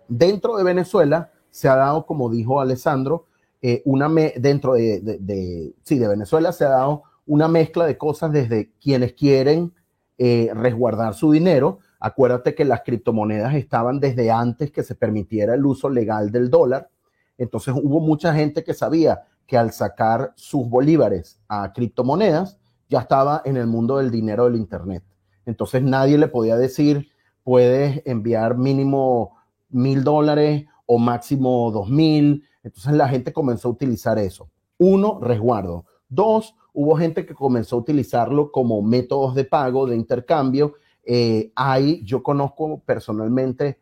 Dentro 0.08 0.56
de 0.56 0.64
Venezuela 0.64 1.30
se 1.50 1.68
ha 1.68 1.76
dado, 1.76 2.06
como 2.06 2.30
dijo 2.30 2.60
Alessandro, 2.60 3.26
eh, 3.60 3.82
una 3.84 4.08
dentro 4.08 4.74
de, 4.74 5.74
sí, 5.82 5.98
de 5.98 6.08
Venezuela 6.08 6.52
se 6.52 6.64
ha 6.64 6.70
dado 6.70 7.04
una 7.26 7.46
mezcla 7.46 7.86
de 7.86 7.96
cosas 7.96 8.32
desde 8.32 8.72
quienes 8.80 9.12
quieren 9.12 9.72
eh, 10.18 10.50
resguardar 10.54 11.14
su 11.14 11.30
dinero, 11.30 11.78
Acuérdate 12.04 12.56
que 12.56 12.64
las 12.64 12.82
criptomonedas 12.82 13.54
estaban 13.54 14.00
desde 14.00 14.28
antes 14.28 14.72
que 14.72 14.82
se 14.82 14.96
permitiera 14.96 15.54
el 15.54 15.64
uso 15.64 15.88
legal 15.88 16.32
del 16.32 16.50
dólar. 16.50 16.90
Entonces 17.38 17.72
hubo 17.80 18.00
mucha 18.00 18.34
gente 18.34 18.64
que 18.64 18.74
sabía 18.74 19.22
que 19.46 19.56
al 19.56 19.70
sacar 19.70 20.32
sus 20.34 20.68
bolívares 20.68 21.40
a 21.46 21.72
criptomonedas, 21.72 22.58
ya 22.88 23.02
estaba 23.02 23.42
en 23.44 23.56
el 23.56 23.68
mundo 23.68 23.98
del 23.98 24.10
dinero 24.10 24.46
del 24.46 24.56
Internet. 24.56 25.04
Entonces 25.46 25.80
nadie 25.80 26.18
le 26.18 26.26
podía 26.26 26.56
decir, 26.56 27.06
puedes 27.44 28.02
enviar 28.04 28.58
mínimo 28.58 29.36
mil 29.70 30.02
dólares 30.02 30.66
o 30.86 30.98
máximo 30.98 31.70
dos 31.70 31.88
mil. 31.88 32.42
Entonces 32.64 32.94
la 32.94 33.08
gente 33.08 33.32
comenzó 33.32 33.68
a 33.68 33.72
utilizar 33.72 34.18
eso. 34.18 34.50
Uno, 34.76 35.20
resguardo. 35.20 35.86
Dos, 36.08 36.56
hubo 36.72 36.96
gente 36.96 37.24
que 37.24 37.34
comenzó 37.34 37.76
a 37.76 37.78
utilizarlo 37.78 38.50
como 38.50 38.82
métodos 38.82 39.36
de 39.36 39.44
pago, 39.44 39.86
de 39.86 39.94
intercambio, 39.94 40.74
eh, 41.04 41.52
hay, 41.56 42.02
yo 42.04 42.22
conozco 42.22 42.80
personalmente 42.84 43.80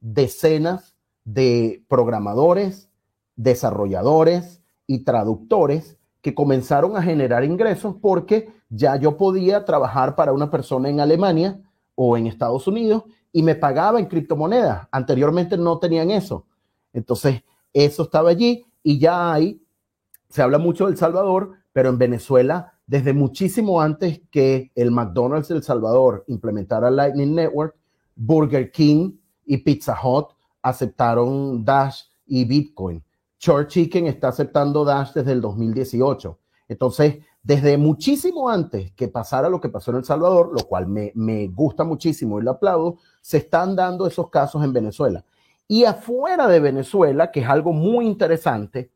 decenas 0.00 0.96
de 1.24 1.84
programadores, 1.88 2.88
desarrolladores 3.36 4.62
y 4.86 5.04
traductores 5.04 5.98
que 6.20 6.34
comenzaron 6.34 6.96
a 6.96 7.02
generar 7.02 7.44
ingresos 7.44 7.96
porque 8.00 8.52
ya 8.68 8.96
yo 8.96 9.16
podía 9.16 9.64
trabajar 9.64 10.14
para 10.14 10.32
una 10.32 10.50
persona 10.50 10.88
en 10.88 11.00
Alemania 11.00 11.60
o 11.94 12.16
en 12.16 12.26
Estados 12.26 12.66
Unidos 12.66 13.04
y 13.32 13.42
me 13.42 13.54
pagaba 13.54 13.98
en 13.98 14.06
criptomonedas. 14.06 14.88
Anteriormente 14.90 15.56
no 15.56 15.78
tenían 15.78 16.10
eso. 16.10 16.46
Entonces, 16.92 17.42
eso 17.72 18.02
estaba 18.04 18.30
allí 18.30 18.64
y 18.82 18.98
ya 18.98 19.32
hay, 19.32 19.62
se 20.28 20.42
habla 20.42 20.58
mucho 20.58 20.86
del 20.86 20.96
Salvador, 20.96 21.52
pero 21.72 21.88
en 21.88 21.98
Venezuela 21.98 22.69
desde 22.90 23.12
muchísimo 23.12 23.80
antes 23.80 24.20
que 24.32 24.72
el 24.74 24.90
McDonald's 24.90 25.46
de 25.46 25.54
El 25.54 25.62
Salvador 25.62 26.24
implementara 26.26 26.90
Lightning 26.90 27.36
Network, 27.36 27.76
Burger 28.16 28.72
King 28.72 29.12
y 29.46 29.58
Pizza 29.58 29.96
Hut 30.02 30.30
aceptaron 30.60 31.64
Dash 31.64 32.02
y 32.26 32.44
Bitcoin. 32.44 33.00
Church 33.38 33.68
Chicken 33.68 34.08
está 34.08 34.26
aceptando 34.28 34.84
Dash 34.84 35.12
desde 35.12 35.30
el 35.30 35.40
2018. 35.40 36.36
Entonces, 36.66 37.18
desde 37.44 37.78
muchísimo 37.78 38.48
antes 38.48 38.90
que 38.94 39.06
pasara 39.06 39.48
lo 39.48 39.60
que 39.60 39.68
pasó 39.68 39.92
en 39.92 39.98
El 39.98 40.04
Salvador, 40.04 40.50
lo 40.52 40.66
cual 40.66 40.88
me, 40.88 41.46
gusta 41.46 41.84
muchísimo 41.84 42.40
y 42.40 42.42
lo 42.42 42.50
aplaudo, 42.50 42.96
se 43.20 43.36
están 43.36 43.76
dando 43.76 44.04
esos 44.04 44.30
casos 44.30 44.64
en 44.64 44.72
Venezuela. 44.72 45.24
Y 45.68 45.84
afuera 45.84 46.48
de 46.48 46.58
Venezuela, 46.58 47.30
que 47.30 47.38
es 47.38 47.48
algo 47.48 47.72
muy 47.72 48.04
interesante, 48.04 48.90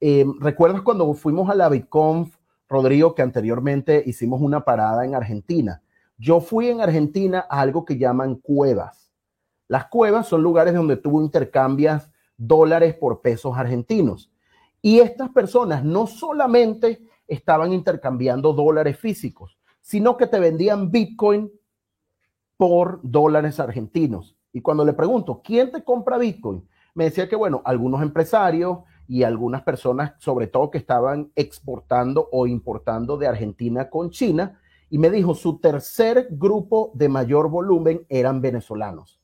eh, 0.00 0.24
¿recuerdas 0.38 0.82
cuando 0.82 1.12
fuimos 1.12 1.50
a 1.50 1.56
la 1.56 1.68
BitConf 1.68 2.35
Rodrigo, 2.68 3.14
que 3.14 3.22
anteriormente 3.22 4.02
hicimos 4.06 4.40
una 4.40 4.64
parada 4.64 5.04
en 5.04 5.14
Argentina. 5.14 5.82
Yo 6.18 6.40
fui 6.40 6.68
en 6.68 6.80
Argentina 6.80 7.46
a 7.48 7.60
algo 7.60 7.84
que 7.84 7.98
llaman 7.98 8.36
cuevas. 8.36 9.10
Las 9.68 9.86
cuevas 9.86 10.26
son 10.26 10.42
lugares 10.42 10.74
donde 10.74 10.96
tú 10.96 11.20
intercambias 11.20 12.10
dólares 12.36 12.94
por 12.94 13.20
pesos 13.20 13.56
argentinos. 13.56 14.30
Y 14.82 15.00
estas 15.00 15.30
personas 15.30 15.84
no 15.84 16.06
solamente 16.06 17.02
estaban 17.26 17.72
intercambiando 17.72 18.52
dólares 18.52 18.98
físicos, 18.98 19.58
sino 19.80 20.16
que 20.16 20.26
te 20.26 20.38
vendían 20.38 20.90
Bitcoin 20.90 21.50
por 22.56 23.00
dólares 23.02 23.60
argentinos. 23.60 24.36
Y 24.52 24.60
cuando 24.60 24.84
le 24.84 24.92
pregunto, 24.92 25.42
¿quién 25.44 25.70
te 25.70 25.84
compra 25.84 26.18
Bitcoin? 26.18 26.66
Me 26.94 27.04
decía 27.04 27.28
que, 27.28 27.36
bueno, 27.36 27.60
algunos 27.64 28.00
empresarios, 28.00 28.78
y 29.08 29.22
algunas 29.22 29.62
personas, 29.62 30.14
sobre 30.18 30.46
todo 30.46 30.70
que 30.70 30.78
estaban 30.78 31.30
exportando 31.36 32.28
o 32.32 32.46
importando 32.46 33.16
de 33.16 33.26
Argentina 33.26 33.88
con 33.90 34.10
China, 34.10 34.60
y 34.88 34.98
me 34.98 35.10
dijo, 35.10 35.34
su 35.34 35.58
tercer 35.58 36.28
grupo 36.30 36.92
de 36.94 37.08
mayor 37.08 37.50
volumen 37.50 38.06
eran 38.08 38.40
venezolanos. 38.40 39.20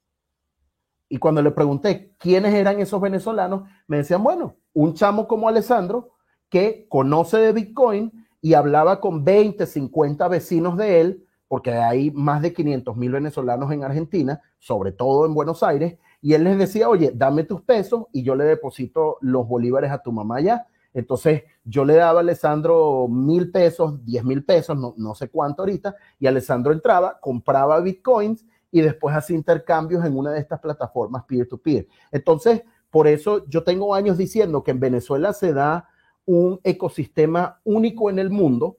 Y 1.08 1.18
cuando 1.18 1.42
le 1.42 1.50
pregunté 1.50 2.14
quiénes 2.18 2.54
eran 2.54 2.80
esos 2.80 3.00
venezolanos, 3.00 3.68
me 3.86 3.98
decían, 3.98 4.22
bueno, 4.24 4.56
un 4.72 4.94
chamo 4.94 5.28
como 5.28 5.48
Alessandro 5.48 6.12
que 6.48 6.86
conoce 6.88 7.38
de 7.38 7.52
Bitcoin 7.52 8.26
y 8.40 8.54
hablaba 8.54 9.00
con 9.00 9.24
20, 9.24 9.66
50 9.66 10.26
vecinos 10.28 10.76
de 10.76 11.00
él, 11.00 11.26
porque 11.48 11.72
hay 11.72 12.10
más 12.10 12.42
de 12.42 12.52
500 12.52 12.96
mil 12.96 13.12
venezolanos 13.12 13.70
en 13.72 13.84
Argentina, 13.84 14.40
sobre 14.58 14.90
todo 14.92 15.26
en 15.26 15.34
Buenos 15.34 15.62
Aires, 15.62 15.98
y 16.22 16.34
él 16.34 16.44
les 16.44 16.56
decía, 16.56 16.88
oye, 16.88 17.12
dame 17.14 17.42
tus 17.42 17.60
pesos 17.62 18.04
y 18.12 18.22
yo 18.22 18.36
le 18.36 18.44
deposito 18.44 19.18
los 19.20 19.46
bolívares 19.46 19.90
a 19.90 20.02
tu 20.02 20.12
mamá 20.12 20.40
ya. 20.40 20.66
Entonces 20.94 21.42
yo 21.64 21.84
le 21.84 21.94
daba 21.94 22.20
a 22.20 22.22
Alessandro 22.22 23.08
mil 23.08 23.50
pesos, 23.50 24.04
diez 24.04 24.24
mil 24.24 24.44
pesos, 24.44 24.78
no, 24.78 24.94
no 24.96 25.14
sé 25.14 25.28
cuánto 25.28 25.62
ahorita, 25.62 25.96
y 26.20 26.26
Alessandro 26.26 26.72
entraba, 26.72 27.18
compraba 27.20 27.80
bitcoins 27.80 28.46
y 28.70 28.80
después 28.80 29.14
hacía 29.16 29.36
intercambios 29.36 30.04
en 30.04 30.16
una 30.16 30.30
de 30.30 30.38
estas 30.40 30.60
plataformas 30.60 31.24
peer-to-peer. 31.24 31.88
Entonces, 32.12 32.62
por 32.88 33.08
eso 33.08 33.44
yo 33.48 33.64
tengo 33.64 33.94
años 33.94 34.16
diciendo 34.16 34.62
que 34.62 34.70
en 34.70 34.80
Venezuela 34.80 35.32
se 35.32 35.52
da 35.52 35.88
un 36.24 36.60
ecosistema 36.62 37.60
único 37.64 38.10
en 38.10 38.18
el 38.18 38.30
mundo 38.30 38.76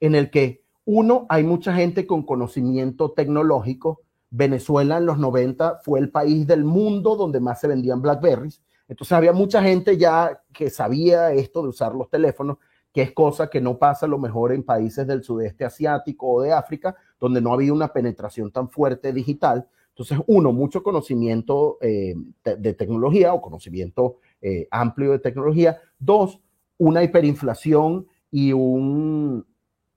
en 0.00 0.14
el 0.14 0.30
que, 0.30 0.62
uno, 0.86 1.24
hay 1.30 1.44
mucha 1.44 1.74
gente 1.74 2.06
con 2.06 2.24
conocimiento 2.24 3.12
tecnológico, 3.12 4.02
Venezuela 4.36 4.98
en 4.98 5.06
los 5.06 5.16
90 5.18 5.78
fue 5.84 6.00
el 6.00 6.10
país 6.10 6.44
del 6.44 6.64
mundo 6.64 7.14
donde 7.14 7.38
más 7.38 7.60
se 7.60 7.68
vendían 7.68 8.02
Blackberries. 8.02 8.60
Entonces 8.88 9.12
había 9.12 9.32
mucha 9.32 9.62
gente 9.62 9.96
ya 9.96 10.42
que 10.52 10.70
sabía 10.70 11.32
esto 11.32 11.62
de 11.62 11.68
usar 11.68 11.94
los 11.94 12.10
teléfonos, 12.10 12.58
que 12.92 13.02
es 13.02 13.12
cosa 13.12 13.48
que 13.48 13.60
no 13.60 13.78
pasa 13.78 14.06
a 14.06 14.08
lo 14.08 14.18
mejor 14.18 14.52
en 14.52 14.64
países 14.64 15.06
del 15.06 15.22
sudeste 15.22 15.64
asiático 15.64 16.26
o 16.28 16.42
de 16.42 16.52
África, 16.52 16.96
donde 17.20 17.40
no 17.40 17.52
había 17.52 17.72
una 17.72 17.92
penetración 17.92 18.50
tan 18.50 18.68
fuerte 18.68 19.12
digital. 19.12 19.68
Entonces, 19.90 20.18
uno, 20.26 20.52
mucho 20.52 20.82
conocimiento 20.82 21.78
eh, 21.80 22.16
de, 22.42 22.74
tecnología 22.74 23.32
o 23.34 23.40
conocimiento 23.40 24.18
eh, 24.42 24.66
amplio 24.72 25.12
de 25.12 25.20
tecnología. 25.20 25.80
Dos, 25.96 26.40
una 26.76 27.04
hiperinflación 27.04 28.08
y 28.32 28.52
un, 28.52 29.46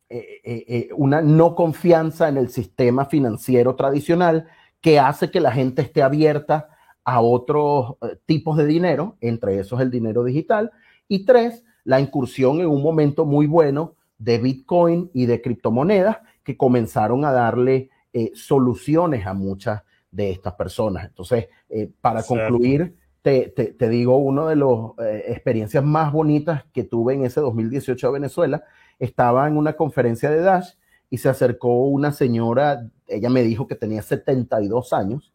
eh, 0.10 0.42
eh, 0.44 0.66
eh, 0.68 0.90
una 0.96 1.22
no 1.22 1.56
confianza 1.56 2.30
en 2.30 2.38
el 2.38 2.50
sistema 2.50 3.06
financiero 3.06 3.76
tradicional 3.76 4.48
que 4.82 5.00
hace 5.00 5.32
que 5.32 5.40
la 5.40 5.52
gente 5.52 5.82
esté 5.82 6.02
abierta 6.02 6.70
a 7.04 7.22
otros 7.22 7.96
tipos 8.26 8.58
de 8.58 8.66
dinero, 8.66 9.18
entre 9.22 9.60
esos 9.60 9.80
el 9.80 9.92
dinero 9.92 10.24
digital. 10.24 10.72
Y 11.08 11.26
tres, 11.26 11.64
la 11.84 12.00
incursión 12.00 12.60
en 12.60 12.68
un 12.68 12.84
momento 12.84 13.26
muy 13.26 13.48
bueno 13.48 13.96
de 14.18 14.40
Bitcoin 14.40 15.10
y 15.14 15.26
de 15.26 15.42
criptomonedas 15.42 16.18
que 16.44 16.58
comenzaron 16.58 17.26
a 17.26 17.32
darle 17.32 17.90
eh, 18.14 18.32
soluciones 18.34 19.28
a 19.28 19.34
muchas 19.34 19.84
de 20.12 20.32
estas 20.32 20.54
personas. 20.54 21.06
Entonces, 21.06 21.50
eh, 21.70 21.90
para 22.02 22.24
concluir, 22.24 22.96
te, 23.22 23.50
te, 23.50 23.90
digo, 23.90 24.18
una 24.18 24.48
de 24.48 24.56
las 24.56 24.70
eh, 25.00 25.26
experiencias 25.28 25.84
más 25.84 26.14
bonitas 26.14 26.64
que 26.74 26.84
tuve 26.84 27.14
en 27.14 27.26
ese 27.26 27.42
2018 27.42 28.08
a 28.08 28.12
Venezuela, 28.12 28.64
estaba 29.00 29.48
en 29.48 29.58
una 29.58 29.74
conferencia 29.74 30.30
de 30.30 30.42
Dash 30.42 30.72
y 31.10 31.18
se 31.18 31.30
acercó 31.30 31.86
una 31.86 32.12
señora, 32.12 32.90
ella 33.08 33.30
me 33.30 33.44
dijo 33.44 33.68
que 33.68 33.76
tenía 33.76 34.02
72 34.02 34.94
años, 34.94 35.34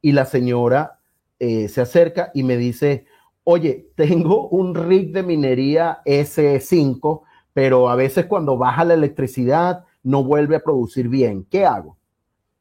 y 0.00 0.12
la 0.12 0.24
señora 0.24 0.98
se 1.38 1.80
acerca 1.80 2.30
y 2.34 2.42
me 2.42 2.56
dice, 2.56 3.06
oye, 3.44 3.88
tengo 3.94 4.48
un 4.48 4.74
rig 4.74 5.12
de 5.12 5.22
minería 5.22 6.02
S5, 6.04 7.22
pero 7.52 7.88
a 7.88 7.96
veces 7.96 8.26
cuando 8.26 8.58
baja 8.58 8.84
la 8.84 8.94
electricidad 8.94 9.84
no 10.02 10.24
vuelve 10.24 10.56
a 10.56 10.60
producir 10.62 11.08
bien. 11.08 11.46
¿Qué 11.50 11.64
hago? 11.64 11.96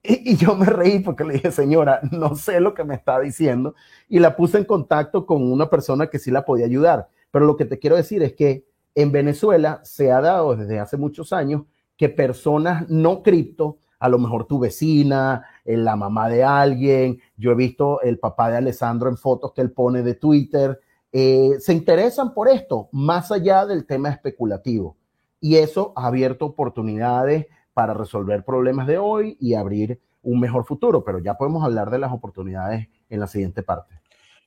Y, 0.03 0.37
yo 0.37 0.55
me 0.55 0.65
reí 0.65 0.99
porque 0.99 1.23
le 1.23 1.33
dije, 1.33 1.51
señora, 1.51 1.99
no 2.11 2.35
sé 2.35 2.59
lo 2.59 2.73
que 2.73 2.83
me 2.83 2.95
está 2.95 3.19
diciendo. 3.19 3.75
Y 4.07 4.19
la 4.19 4.35
puse 4.35 4.57
en 4.57 4.65
contacto 4.65 5.25
con 5.25 5.51
una 5.51 5.69
persona 5.69 6.07
que 6.07 6.19
sí 6.19 6.31
la 6.31 6.45
podía 6.45 6.65
ayudar. 6.65 7.09
Pero 7.31 7.45
lo 7.45 7.57
que 7.57 7.65
te 7.65 7.79
quiero 7.79 7.97
decir 7.97 8.23
es 8.23 8.33
que 8.33 8.65
en 8.97 9.11
Venezuela 9.11 9.79
se 9.83 10.11
ha 10.11 10.21
dado 10.21 10.55
desde 10.55 10.79
hace 10.79 10.97
muchos 10.97 11.31
años 11.31 11.61
que 11.95 12.09
personas 12.09 12.89
no 12.89 13.21
cripto, 13.21 13.77
a 13.99 14.09
lo 14.09 14.17
mejor 14.17 14.45
tu 14.45 14.57
vecina, 14.57 15.45
eh, 15.63 15.77
la 15.77 15.95
mamá 15.95 16.29
de 16.29 16.43
alguien, 16.43 17.19
yo 17.35 17.51
he 17.51 17.55
visto 17.55 18.01
el 18.01 18.17
papá 18.17 18.49
de 18.49 18.57
Alessandro 18.57 19.07
en 19.07 19.17
fotos 19.17 19.53
que 19.53 19.61
él 19.61 19.71
pone 19.71 20.01
de 20.01 20.15
Twitter, 20.15 20.79
eh, 21.11 21.57
se 21.59 21.73
interesan 21.73 22.33
por 22.33 22.47
esto, 22.47 22.89
más 22.91 23.31
allá 23.31 23.67
del 23.67 23.85
tema 23.85 24.09
especulativo. 24.09 24.97
Y 25.39 25.57
eso 25.57 25.93
ha 25.95 26.07
abierto 26.07 26.45
oportunidades 26.47 27.45
para 27.75 27.93
resolver 27.93 28.43
problemas 28.43 28.87
de 28.87 28.97
hoy 28.97 29.37
y 29.39 29.53
abrir 29.53 30.01
um 30.23 30.39
melhor 30.39 30.65
futuro, 30.65 31.03
pero 31.03 31.21
já 31.23 31.35
podemos 31.35 31.61
falar 31.61 31.91
das 31.91 32.11
oportunidades 32.11 32.87
na 33.11 33.27
seguinte 33.27 33.61
parte. 33.61 33.93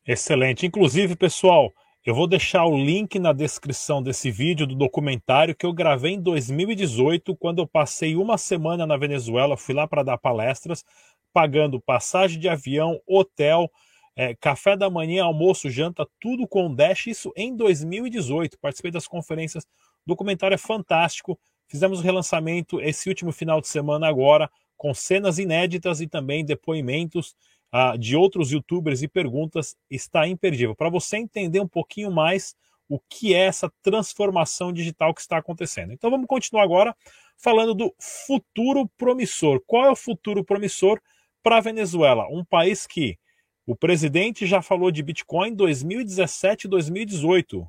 Excelente. 0.05 0.67
Inclusive, 0.67 1.15
pessoal, 1.15 1.73
eu 2.05 2.15
vou 2.15 2.27
deixar 2.27 2.65
o 2.65 2.77
link 2.77 3.19
na 3.19 3.33
descrição 3.33 4.03
desse 4.03 4.31
vídeo 4.31 4.67
do 4.67 4.75
documentário 4.75 5.55
que 5.55 5.67
eu 5.67 5.73
gravei 5.73 6.15
em 6.15 6.21
2018, 6.21 7.37
quando 7.37 7.59
eu 7.59 7.67
passei 7.67 8.17
uma 8.17 8.39
semana 8.39 8.87
na 8.87 8.97
Venezuela, 8.97 9.55
fui 9.55 9.75
lá 9.75 9.87
para 9.87 10.03
dar 10.03 10.17
palestras, 10.17 10.83
pagando 11.31 11.79
passagem 11.79 12.41
de 12.41 12.49
avião, 12.49 12.99
hotel, 13.07 13.71
é, 14.17 14.35
café 14.35 14.79
da 14.79 14.89
manhã, 14.89 15.25
almoço, 15.25 15.69
janta, 15.69 16.09
tudo 16.19 16.49
com 16.49 16.75
Dash, 16.75 17.07
isso 17.07 17.33
em 17.37 17.55
2018. 17.55 18.59
Participei 18.59 18.91
das 18.91 19.07
conferências, 19.07 19.65
o 19.65 20.09
documentário 20.09 20.55
é 20.55 20.59
fantástico. 20.59 21.39
Fizemos 21.69 22.01
o 22.01 22.03
relançamento 22.03 22.81
esse 22.81 23.11
último 23.11 23.31
final 23.31 23.61
de 23.61 23.69
semana 23.69 24.09
agora, 24.09 24.51
com 24.75 24.95
cenas 24.95 25.39
inéditas 25.39 26.01
e 26.01 26.07
também 26.07 26.47
depoimentos 26.47 27.35
uh, 27.73 27.99
de 27.99 28.17
outros 28.17 28.51
youtubers 28.51 29.03
e 29.03 29.09
perguntas. 29.09 29.77
Está 29.91 30.27
imperdível. 30.27 30.75
Para 30.75 30.89
você 30.89 31.17
entender 31.17 31.61
um 31.61 31.69
pouquinho 31.69 32.11
mais 32.11 32.55
o 32.89 32.99
que 33.09 33.35
é 33.35 33.47
essa 33.47 33.73
transformação 33.83 34.73
digital 34.73 35.15
que 35.15 35.21
está 35.21 35.39
acontecendo. 35.39 35.93
Então 35.93 36.11
vamos 36.11 36.27
continuar 36.27 36.65
agora 36.65 36.95
falando 37.37 37.73
do 37.73 37.95
futuro 38.27 38.91
promissor. 38.99 39.63
Qual 39.65 39.85
é 39.85 39.91
o 39.91 39.97
futuro 39.97 40.45
promissor 40.45 41.01
para 41.43 41.59
a 41.59 41.61
Venezuela? 41.61 42.27
Um 42.29 42.45
país 42.45 42.87
que 42.87 43.17
o 43.65 43.77
presidente 43.77 44.45
já 44.45 44.61
falou 44.61 44.91
de 44.91 45.03
Bitcoin 45.03 45.51
em 45.51 45.55
2017 45.55 46.67
e 46.67 46.69
2018. 46.71 47.65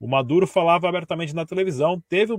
O 0.00 0.08
Maduro 0.08 0.46
falava 0.46 0.88
abertamente 0.88 1.34
na 1.34 1.46
televisão, 1.46 2.02
teve 2.08 2.34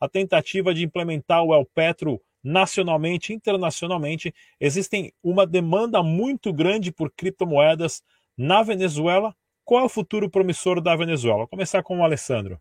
a 0.00 0.08
tentativa 0.08 0.72
de 0.72 0.82
implementar 0.82 1.42
o 1.44 1.54
El 1.54 1.66
Petro 1.66 2.20
nacionalmente, 2.42 3.32
internacionalmente. 3.32 4.34
Existem 4.60 5.12
uma 5.22 5.46
demanda 5.46 6.02
muito 6.02 6.52
grande 6.52 6.92
por 6.92 7.10
criptomoedas 7.10 8.02
na 8.36 8.62
Venezuela. 8.62 9.34
Qual 9.64 9.82
é 9.82 9.84
o 9.84 9.88
futuro 9.88 10.30
promissor 10.30 10.80
da 10.80 10.94
Venezuela? 10.94 11.38
Vou 11.38 11.48
começar 11.48 11.82
com 11.82 11.98
o 11.98 12.04
Alessandro. 12.04 12.60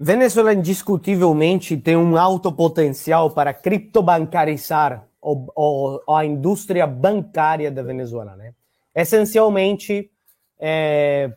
Venezuela 0.00 0.54
indiscutivelmente 0.54 1.76
tem 1.76 1.96
um 1.96 2.16
alto 2.16 2.52
potencial 2.52 3.32
para 3.32 3.52
criptobancarizar 3.52 5.08
a 6.08 6.24
indústria 6.24 6.86
bancária 6.86 7.70
da 7.70 7.82
Venezuela. 7.82 8.36
Né? 8.36 8.54
Essencialmente, 8.94 10.10
é, 10.58 11.32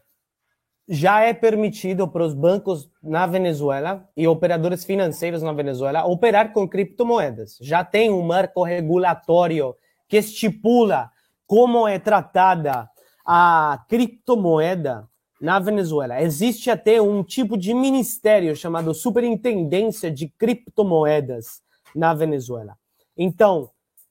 já 0.93 1.21
é 1.21 1.33
permitido 1.33 2.05
para 2.05 2.25
os 2.25 2.33
bancos 2.33 2.89
na 3.01 3.25
Venezuela 3.25 4.05
e 4.15 4.27
operadores 4.27 4.83
financeiros 4.83 5.41
na 5.41 5.53
Venezuela 5.53 6.05
operar 6.05 6.51
com 6.51 6.67
criptomoedas. 6.67 7.57
Já 7.61 7.81
tem 7.81 8.11
um 8.11 8.21
marco 8.21 8.61
regulatório 8.61 9.73
que 10.09 10.17
estipula 10.17 11.09
como 11.47 11.87
é 11.87 11.97
tratada 11.97 12.89
a 13.25 13.85
criptomoeda 13.87 15.07
na 15.39 15.59
Venezuela. 15.59 16.21
Existe 16.21 16.69
até 16.69 17.01
um 17.01 17.23
tipo 17.23 17.57
de 17.57 17.73
ministério 17.73 18.53
chamado 18.53 18.93
Superintendência 18.93 20.11
de 20.11 20.27
Criptomoedas 20.27 21.61
na 21.95 22.13
Venezuela. 22.13 22.77
Então, 23.17 23.69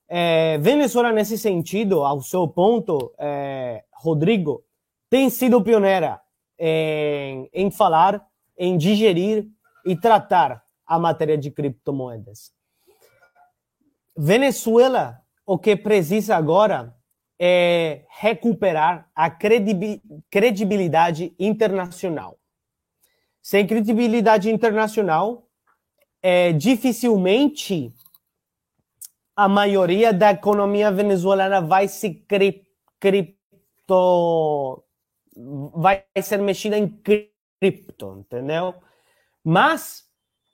é, 0.08 0.56
Venezuela, 0.56 1.12
nesse 1.12 1.36
sentido, 1.36 2.04
ao 2.04 2.22
seu 2.22 2.48
ponto, 2.48 3.12
é, 3.18 3.84
Rodrigo, 3.92 4.64
tem 5.10 5.28
sido 5.28 5.62
pioneira 5.62 6.18
em, 6.60 7.48
em 7.54 7.70
falar, 7.70 8.28
em 8.56 8.76
digerir 8.76 9.48
e 9.86 9.96
tratar 9.96 10.62
a 10.86 10.98
matéria 10.98 11.38
de 11.38 11.50
criptomoedas. 11.50 12.52
Venezuela, 14.14 15.22
o 15.46 15.58
que 15.58 15.74
precisa 15.74 16.36
agora 16.36 16.94
é 17.38 18.04
recuperar 18.10 19.10
a 19.14 19.30
credibilidade 19.30 21.34
internacional. 21.38 22.38
Sem 23.40 23.66
credibilidade 23.66 24.50
internacional, 24.50 25.48
é, 26.22 26.52
dificilmente 26.52 27.94
a 29.34 29.48
maioria 29.48 30.12
da 30.12 30.32
economia 30.32 30.92
venezuelana 30.92 31.62
vai 31.62 31.88
se 31.88 32.12
cri, 32.12 32.68
cripto 32.98 34.84
vai 35.36 36.04
ser 36.22 36.38
mexida 36.38 36.76
em 36.76 36.88
cripto, 36.88 38.18
entendeu? 38.18 38.74
Mas, 39.44 40.04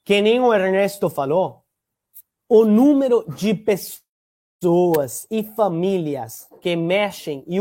que 0.04 0.20
nem 0.20 0.40
o 0.40 0.52
Ernesto 0.52 1.08
falou, 1.08 1.62
o 2.48 2.64
número 2.64 3.24
de 3.34 3.54
pessoas 3.54 5.26
e 5.30 5.42
famílias 5.42 6.48
que 6.60 6.76
mexem 6.76 7.44
e, 7.46 7.58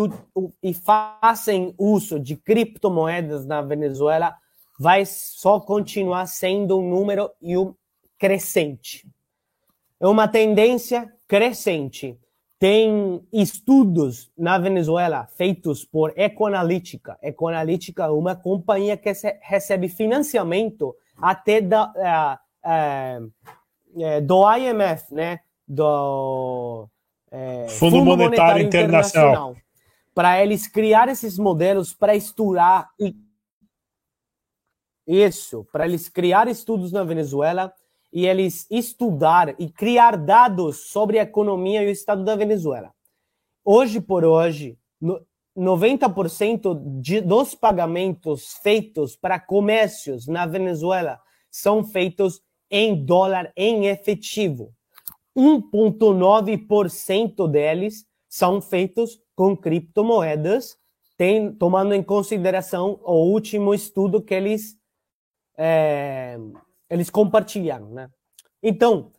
e 0.62 0.74
fazem 0.74 1.74
uso 1.78 2.20
de 2.20 2.36
criptomoedas 2.36 3.46
na 3.46 3.62
Venezuela 3.62 4.36
vai 4.80 5.06
só 5.06 5.60
continuar 5.60 6.28
sendo 6.28 6.78
um 6.78 6.90
número 6.90 7.32
e 7.42 7.58
um 7.58 7.74
crescente. 8.18 9.08
É 10.00 10.08
uma 10.08 10.28
tendência 10.28 11.12
crescente. 11.28 12.20
Tem 12.58 13.22
estudos 13.34 14.32
na 14.38 14.58
Venezuela 14.58 15.28
feitos 15.36 15.84
por 15.84 16.14
Ecoanalítica. 16.16 17.18
Ecoanalítica 17.22 18.06
é 18.06 18.10
uma 18.10 18.36
companhia 18.36 18.96
que 18.96 19.12
recebe 19.42 19.90
financiamento 19.90 20.96
até 21.18 21.62
da, 21.62 22.42
uh, 22.64 23.26
uh, 23.94 24.22
do 24.22 24.58
IMF, 24.58 25.14
né? 25.14 25.40
do 25.68 26.88
Fundo, 27.30 27.70
Fundo, 27.70 28.06
Monetário, 28.06 28.24
Monetário 28.24 28.64
Internacional, 28.64 29.32
Internacional 29.32 29.66
para 30.14 30.42
eles 30.42 30.68
criar 30.68 31.10
esses 31.10 31.38
modelos 31.38 31.94
para 31.94 32.16
estudar 32.16 32.90
e 32.98 33.14
isso, 35.06 35.68
para 35.72 35.86
eles 35.86 36.10
criar 36.10 36.48
estudos 36.48 36.92
na 36.92 37.04
Venezuela 37.04 37.72
e 38.16 38.26
eles 38.26 38.66
estudar 38.72 39.54
e 39.60 39.70
criar 39.70 40.16
dados 40.16 40.90
sobre 40.90 41.20
a 41.20 41.24
economia 41.24 41.84
e 41.84 41.88
o 41.88 41.92
estado 41.92 42.24
da 42.24 42.34
Venezuela. 42.34 42.94
Hoje 43.64 44.00
por 44.00 44.24
hoje, 44.24 44.78
90% 45.58 47.02
de, 47.02 47.20
dos 47.20 47.54
pagamentos 47.54 48.54
feitos 48.64 49.18
para 49.18 49.38
comércios 49.38 50.28
na 50.28 50.46
Venezuela 50.46 51.20
são 51.52 51.84
feitos 51.84 52.42
em 52.72 53.04
dólar 53.04 53.52
em 53.54 53.88
efetivo. 53.88 54.74
1,9% 55.38 57.50
deles 57.50 58.06
são 58.30 58.62
feitos 58.62 59.20
com 59.36 59.58
criptomoedas, 59.58 60.78
tem, 61.18 61.54
tomando 61.54 61.94
em 61.94 62.02
consideração 62.02 62.98
o 63.04 63.30
último 63.30 63.74
estudo 63.74 64.22
que 64.22 64.34
eles 64.34 64.78
é, 65.58 66.38
eles 66.90 67.10
compartilharam, 67.10 67.90
né? 67.90 68.10
Então, 68.62 69.12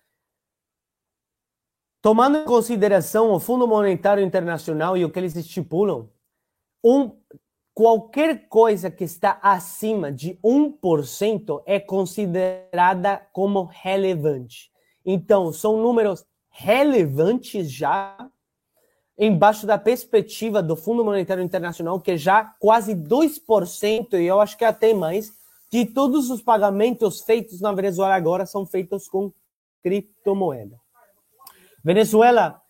tomando 2.00 2.38
em 2.38 2.44
consideração 2.44 3.32
o 3.32 3.40
Fundo 3.40 3.66
Monetário 3.66 4.22
Internacional 4.22 4.96
e 4.96 5.04
o 5.04 5.10
que 5.10 5.18
eles 5.18 5.36
estipulam, 5.36 6.08
um, 6.82 7.16
qualquer 7.74 8.48
coisa 8.48 8.90
que 8.90 9.04
está 9.04 9.38
acima 9.42 10.10
de 10.10 10.38
1% 10.42 11.62
é 11.66 11.78
considerada 11.78 13.18
como 13.32 13.64
relevante. 13.64 14.70
Então, 15.04 15.52
são 15.52 15.76
números 15.76 16.24
relevantes 16.48 17.70
já, 17.70 18.30
embaixo 19.18 19.66
da 19.66 19.76
perspectiva 19.76 20.62
do 20.62 20.74
Fundo 20.74 21.04
Monetário 21.04 21.42
Internacional, 21.42 22.00
que 22.00 22.12
é 22.12 22.16
já 22.16 22.44
quase 22.58 22.94
2%, 22.94 24.14
e 24.14 24.24
eu 24.24 24.40
acho 24.40 24.56
que 24.56 24.64
até 24.64 24.94
mais, 24.94 25.32
de 25.70 25.84
todos 25.84 26.30
os 26.30 26.40
pagamentos 26.40 27.20
feitos 27.22 27.60
na 27.60 27.72
Venezuela 27.72 28.14
agora 28.14 28.46
são 28.46 28.64
feitos 28.64 29.08
com 29.08 29.32
criptomoeda. 29.82 30.78
Venezuela 31.82 32.60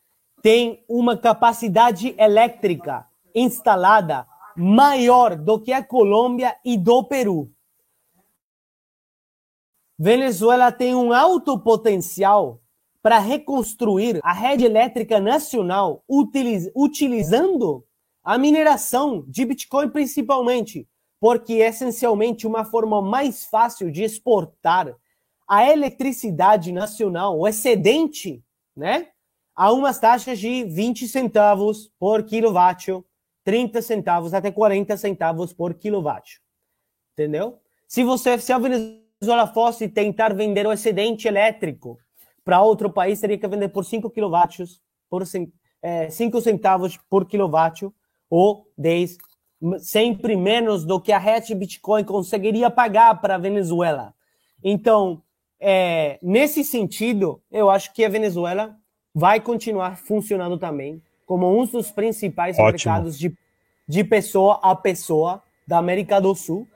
tem 0.43 0.85
uma 0.89 1.17
capacidade 1.17 2.15
elétrica 2.19 3.07
instalada 3.35 4.27
maior 4.57 5.37
do 5.37 5.61
que 5.61 5.73
a 5.73 5.83
Colômbia 5.83 6.57
e 6.65 6.77
do 6.77 7.05
Peru. 7.05 7.51
Venezuela 9.99 10.71
tem 10.71 10.95
um 10.95 11.13
alto 11.13 11.59
potencial 11.59 12.61
para 13.03 13.19
reconstruir 13.19 14.21
a 14.23 14.33
rede 14.33 14.65
elétrica 14.65 15.21
nacional 15.21 16.03
utiliz 16.09 16.71
utilizando 16.75 17.85
a 18.23 18.37
mineração 18.37 19.25
de 19.29 19.45
Bitcoin 19.45 19.89
principalmente, 19.89 20.89
porque 21.21 21.55
é 21.55 21.69
essencialmente 21.69 22.47
uma 22.47 22.65
forma 22.65 23.01
mais 23.01 23.45
fácil 23.47 23.91
de 23.91 24.03
exportar 24.03 24.95
a 25.49 25.71
eletricidade 25.71 26.73
nacional, 26.73 27.39
o 27.39 27.47
excedente, 27.47 28.45
né, 28.77 29.09
a 29.55 29.73
umas 29.73 29.99
taxas 29.99 30.39
de 30.39 30.65
20 30.65 31.09
centavos 31.09 31.91
por 31.99 32.25
quilowatt 32.25 32.91
30 33.47 33.81
centavos 33.81 34.35
até 34.35 34.51
40 34.51 34.97
centavos 34.97 35.53
por 35.53 35.75
quilowatt. 35.75 36.41
Entendeu? 37.13 37.61
Se 37.87 38.03
você, 38.03 38.37
se 38.39 38.53
a 38.53 38.59
Venezuela 38.59 39.47
fosse 39.47 39.89
tentar 39.89 40.35
vender 40.35 40.67
o 40.67 40.73
excedente 40.73 41.29
elétrico 41.29 41.97
para 42.45 42.61
outro 42.61 42.93
país, 42.93 43.21
teria 43.21 43.39
que 43.39 43.47
vender 43.47 43.69
por 43.69 43.85
5 43.85 44.11
quilowatts, 44.11 44.81
por 45.09 45.23
é, 45.81 46.11
5 46.11 46.41
centavos 46.41 46.99
por 47.09 47.25
quilowatt, 47.25 47.89
ou 48.29 48.67
10, 48.77 49.17
sempre 49.79 50.37
menos 50.37 50.85
do 50.85 51.01
que 51.01 51.13
a 51.13 51.19
rede 51.19 51.55
Bitcoin 51.55 52.05
conseguiria 52.05 52.71
pagar 52.71 53.21
para 53.21 53.37
a 53.37 53.39
Venezuela. 53.39 54.15
Então, 54.63 55.23
é, 55.61 56.19
nesse 56.23 56.63
sentido, 56.63 57.41
eu 57.51 57.71
acho 57.71 57.93
que 57.93 58.05
a 58.05 58.09
Venezuela 58.09 58.77
vai 59.15 59.41
continuar 59.41 59.97
funcionando 59.97 60.59
também 60.59 61.03
como 61.25 61.59
um 61.59 61.67
dos 61.67 61.91
principais 61.91 62.59
Ótimo. 62.59 62.73
mercados 62.73 63.19
de, 63.19 63.37
de 63.89 64.05
pessoa 64.05 64.61
a 64.63 64.75
pessoa 64.75 65.43
da 65.67 65.79
América 65.79 66.21
do 66.21 66.35
Sul 66.35 66.69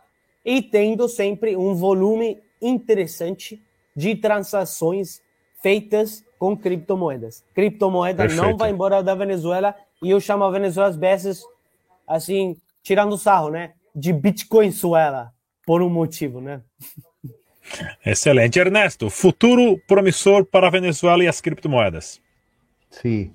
e 0.45 0.63
tendo 0.63 1.09
sempre 1.09 1.57
um 1.57 1.75
volume 1.75 2.39
interessante 2.61 3.63
de 3.95 4.17
transações 4.17 5.21
feitas 5.63 6.25
com 6.39 6.57
criptomoedas. 6.57 7.45
Criptomoeda 7.55 8.23
Perfeito. 8.23 8.43
não 8.43 8.57
vai 8.57 8.71
embora 8.71 9.03
da 9.03 9.15
Venezuela 9.15 9.75
e 10.03 10.11
eu 10.11 10.19
chamo 10.19 10.45
a 10.45 10.51
Venezuela 10.51 10.89
às 10.89 10.97
vezes, 10.97 11.45
assim, 12.09 12.57
tirando 12.83 13.17
sarro, 13.19 13.51
né? 13.51 13.75
De 13.95 14.13
Bitcoinzuela, 14.13 15.33
por 15.67 15.83
um 15.83 15.91
motivo, 15.91 16.41
né? 16.41 16.63
Excelente. 18.05 18.59
Ernesto, 18.59 19.11
futuro 19.11 19.81
promissor 19.87 20.45
para 20.45 20.67
a 20.67 20.71
Venezuela 20.71 21.23
e 21.23 21.29
as 21.29 21.41
criptomoedas. 21.41 22.21
Sí, 22.91 23.33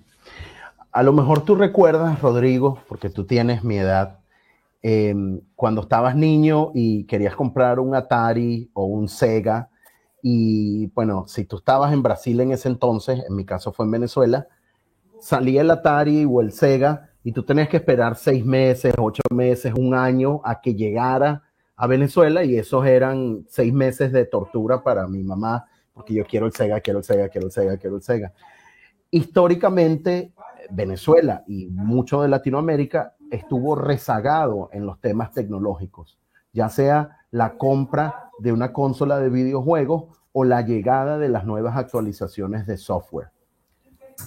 a 0.95 1.03
lo 1.03 1.11
mejor 1.11 1.41
tú 1.41 1.55
recuerdas, 1.55 2.21
Rodrigo, 2.21 2.79
porque 2.87 3.09
tú 3.09 3.25
tienes 3.25 3.65
mi 3.65 3.77
edad, 3.77 4.19
em, 4.81 5.41
cuando 5.55 5.81
estabas 5.81 6.15
niño 6.15 6.71
y 6.73 7.03
querías 7.03 7.35
comprar 7.35 7.81
un 7.81 7.95
Atari 7.95 8.69
o 8.73 8.85
un 8.85 9.09
Sega, 9.09 9.69
y 10.21 10.87
bueno, 10.95 11.25
si 11.27 11.43
tú 11.43 11.57
estabas 11.57 11.91
en 11.91 12.01
Brasil 12.01 12.39
en 12.39 12.53
ese 12.53 12.69
entonces, 12.69 13.23
en 13.27 13.35
mi 13.35 13.43
caso 13.43 13.73
fue 13.73 13.85
en 13.85 13.91
Venezuela, 13.91 14.47
salía 15.19 15.61
el 15.61 15.71
Atari 15.71 16.25
o 16.25 16.39
el 16.39 16.53
Sega 16.53 17.04
y 17.25 17.31
tú 17.31 17.41
tenías 17.41 17.67
que 17.67 17.77
esperar 17.77 18.15
seis 18.15 18.45
meses, 18.45 18.93
ocho 18.99 19.23
meses, 19.31 19.73
un 19.75 19.95
año 19.95 20.41
a 20.43 20.61
que 20.61 20.75
llegara 20.75 21.41
a 21.75 21.87
Venezuela 21.87 22.43
y 22.43 22.55
esos 22.55 22.85
eran 22.85 23.45
seis 23.49 23.73
meses 23.73 24.11
de 24.11 24.25
tortura 24.25 24.83
para 24.83 25.07
mi 25.07 25.23
mamá, 25.23 25.65
porque 25.91 26.13
yo 26.13 26.23
quiero 26.23 26.45
el 26.45 26.53
Sega, 26.53 26.79
quiero 26.81 26.99
el 26.99 27.03
Sega, 27.03 27.27
quiero 27.27 27.47
el 27.47 27.51
Sega, 27.51 27.77
quiero 27.77 27.95
el 27.95 28.03
Sega. 28.03 28.31
Históricamente, 29.09 30.33
Venezuela 30.69 31.43
y 31.47 31.65
mucho 31.65 32.21
de 32.21 32.27
Latinoamérica 32.27 33.15
estuvo 33.31 33.75
rezagado 33.75 34.69
en 34.71 34.85
los 34.85 35.01
temas 35.01 35.31
tecnológicos, 35.31 36.19
ya 36.53 36.69
sea 36.69 37.21
la 37.31 37.57
compra 37.57 38.29
de 38.37 38.51
una 38.51 38.71
consola 38.71 39.17
de 39.19 39.29
videojuegos 39.29 40.15
o 40.31 40.43
la 40.43 40.61
llegada 40.61 41.17
de 41.17 41.29
las 41.29 41.43
nuevas 41.43 41.75
actualizaciones 41.75 42.67
de 42.67 42.77
software. 42.77 43.29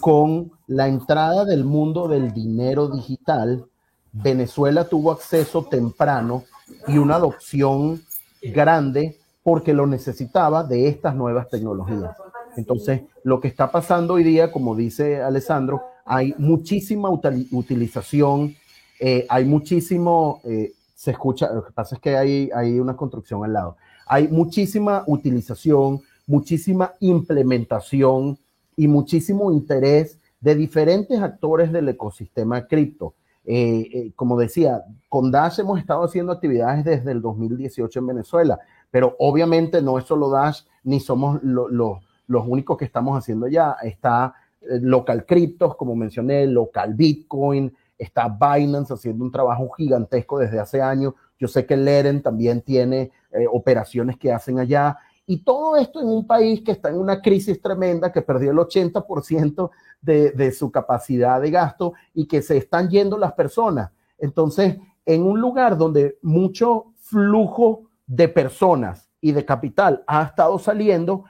Con 0.00 0.52
la 0.66 0.88
entrada 0.88 1.44
del 1.44 1.64
mundo 1.64 2.08
del 2.08 2.32
dinero 2.32 2.88
digital, 2.88 3.66
Venezuela 4.12 4.84
tuvo 4.84 5.12
acceso 5.12 5.64
temprano 5.64 6.44
y 6.86 6.98
una 6.98 7.16
adopción 7.16 8.02
grande 8.42 9.18
porque 9.42 9.72
lo 9.72 9.86
necesitaba 9.86 10.62
de 10.62 10.88
estas 10.88 11.14
nuevas 11.14 11.48
tecnologías. 11.48 12.16
Entonces, 12.56 13.02
lo 13.22 13.40
que 13.40 13.48
está 13.48 13.70
pasando 13.70 14.14
hoy 14.14 14.24
día, 14.24 14.52
como 14.52 14.74
dice 14.74 15.22
Alessandro, 15.22 15.82
hay 16.04 16.34
muchísima 16.38 17.08
utilización, 17.10 18.54
eh, 19.00 19.26
hay 19.28 19.44
muchísimo, 19.44 20.40
eh, 20.44 20.72
se 20.94 21.12
escucha, 21.12 21.52
lo 21.52 21.64
que 21.64 21.72
pasa 21.72 21.94
es 21.96 22.00
que 22.00 22.16
hay, 22.16 22.50
hay 22.54 22.80
una 22.80 22.96
construcción 22.96 23.44
al 23.44 23.52
lado, 23.52 23.76
hay 24.06 24.28
muchísima 24.28 25.04
utilización, 25.06 26.00
muchísima 26.26 26.94
implementación 27.00 28.38
y 28.78 28.86
muchísimo 28.86 29.50
interés 29.50 30.18
de 30.40 30.54
diferentes 30.54 31.20
actores 31.20 31.72
del 31.72 31.88
ecosistema 31.88 32.66
cripto. 32.68 33.14
Eh, 33.44 34.12
como 34.14 34.38
decía, 34.38 34.84
con 35.08 35.32
Dash 35.32 35.58
hemos 35.58 35.80
estado 35.80 36.04
haciendo 36.04 36.32
actividades 36.32 36.84
desde 36.84 37.10
el 37.10 37.20
2018 37.20 37.98
en 37.98 38.06
Venezuela, 38.06 38.60
pero 38.90 39.16
obviamente 39.18 39.82
no 39.82 39.98
es 39.98 40.04
solo 40.04 40.30
Dash, 40.30 40.60
ni 40.84 41.00
somos 41.00 41.40
los 41.42 42.46
únicos 42.46 42.78
que 42.78 42.84
estamos 42.84 43.18
haciendo 43.18 43.48
ya. 43.48 43.76
Está 43.82 44.34
eh, 44.60 44.78
local 44.80 45.26
criptos, 45.26 45.74
como 45.74 45.96
mencioné, 45.96 46.46
local 46.46 46.94
Bitcoin, 46.94 47.74
está 47.98 48.28
Binance 48.28 48.94
haciendo 48.94 49.24
un 49.24 49.32
trabajo 49.32 49.70
gigantesco 49.70 50.38
desde 50.38 50.60
hace 50.60 50.80
años. 50.80 51.14
Yo 51.36 51.48
sé 51.48 51.66
que 51.66 51.76
Leren 51.76 52.22
también 52.22 52.62
tiene 52.62 53.10
eh, 53.32 53.46
operaciones 53.52 54.16
que 54.16 54.32
hacen 54.32 54.60
allá. 54.60 54.98
Y 55.30 55.44
todo 55.44 55.76
esto 55.76 56.00
en 56.00 56.08
un 56.08 56.26
país 56.26 56.62
que 56.62 56.72
está 56.72 56.88
en 56.88 56.96
una 56.96 57.20
crisis 57.20 57.60
tremenda, 57.60 58.10
que 58.10 58.22
perdió 58.22 58.50
el 58.50 58.56
80% 58.56 59.70
de, 60.00 60.52
su 60.52 60.72
capacidad 60.72 61.38
de 61.38 61.50
gasto 61.50 61.92
y 62.14 62.26
que 62.26 62.40
se 62.40 62.56
están 62.56 62.88
yendo 62.88 63.18
las 63.18 63.34
personas. 63.34 63.90
Entonces, 64.16 64.78
en 65.04 65.24
un 65.24 65.38
lugar 65.38 65.76
donde 65.76 66.16
mucho 66.22 66.94
flujo 66.96 67.90
de 68.06 68.26
personas 68.28 69.10
y 69.20 69.32
de 69.32 69.44
capital 69.44 70.02
ha 70.06 70.22
estado 70.22 70.58
saliendo, 70.58 71.24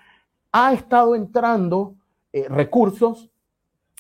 ha 0.53 0.73
estado 0.73 1.17
entrando 1.17 1.97
eh, 2.33 2.47
recursos, 2.49 3.33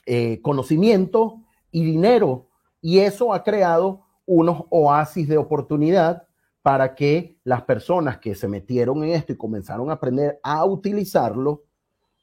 eh, 0.06 0.40
conocimiento 0.42 1.40
y 1.72 1.84
dinero. 1.84 2.46
Y 2.80 3.00
eso 3.00 3.34
ha 3.34 3.42
creado 3.42 4.02
unos 4.26 4.62
oasis 4.70 5.26
de 5.26 5.38
oportunidad 5.38 6.27
para 6.62 6.94
que 6.94 7.38
las 7.44 7.62
personas 7.62 8.18
que 8.18 8.34
se 8.34 8.48
metieron 8.48 9.02
en 9.04 9.10
esto 9.10 9.32
y 9.32 9.36
comenzaron 9.36 9.90
a 9.90 9.94
aprender 9.94 10.40
a 10.42 10.64
utilizarlo 10.64 11.64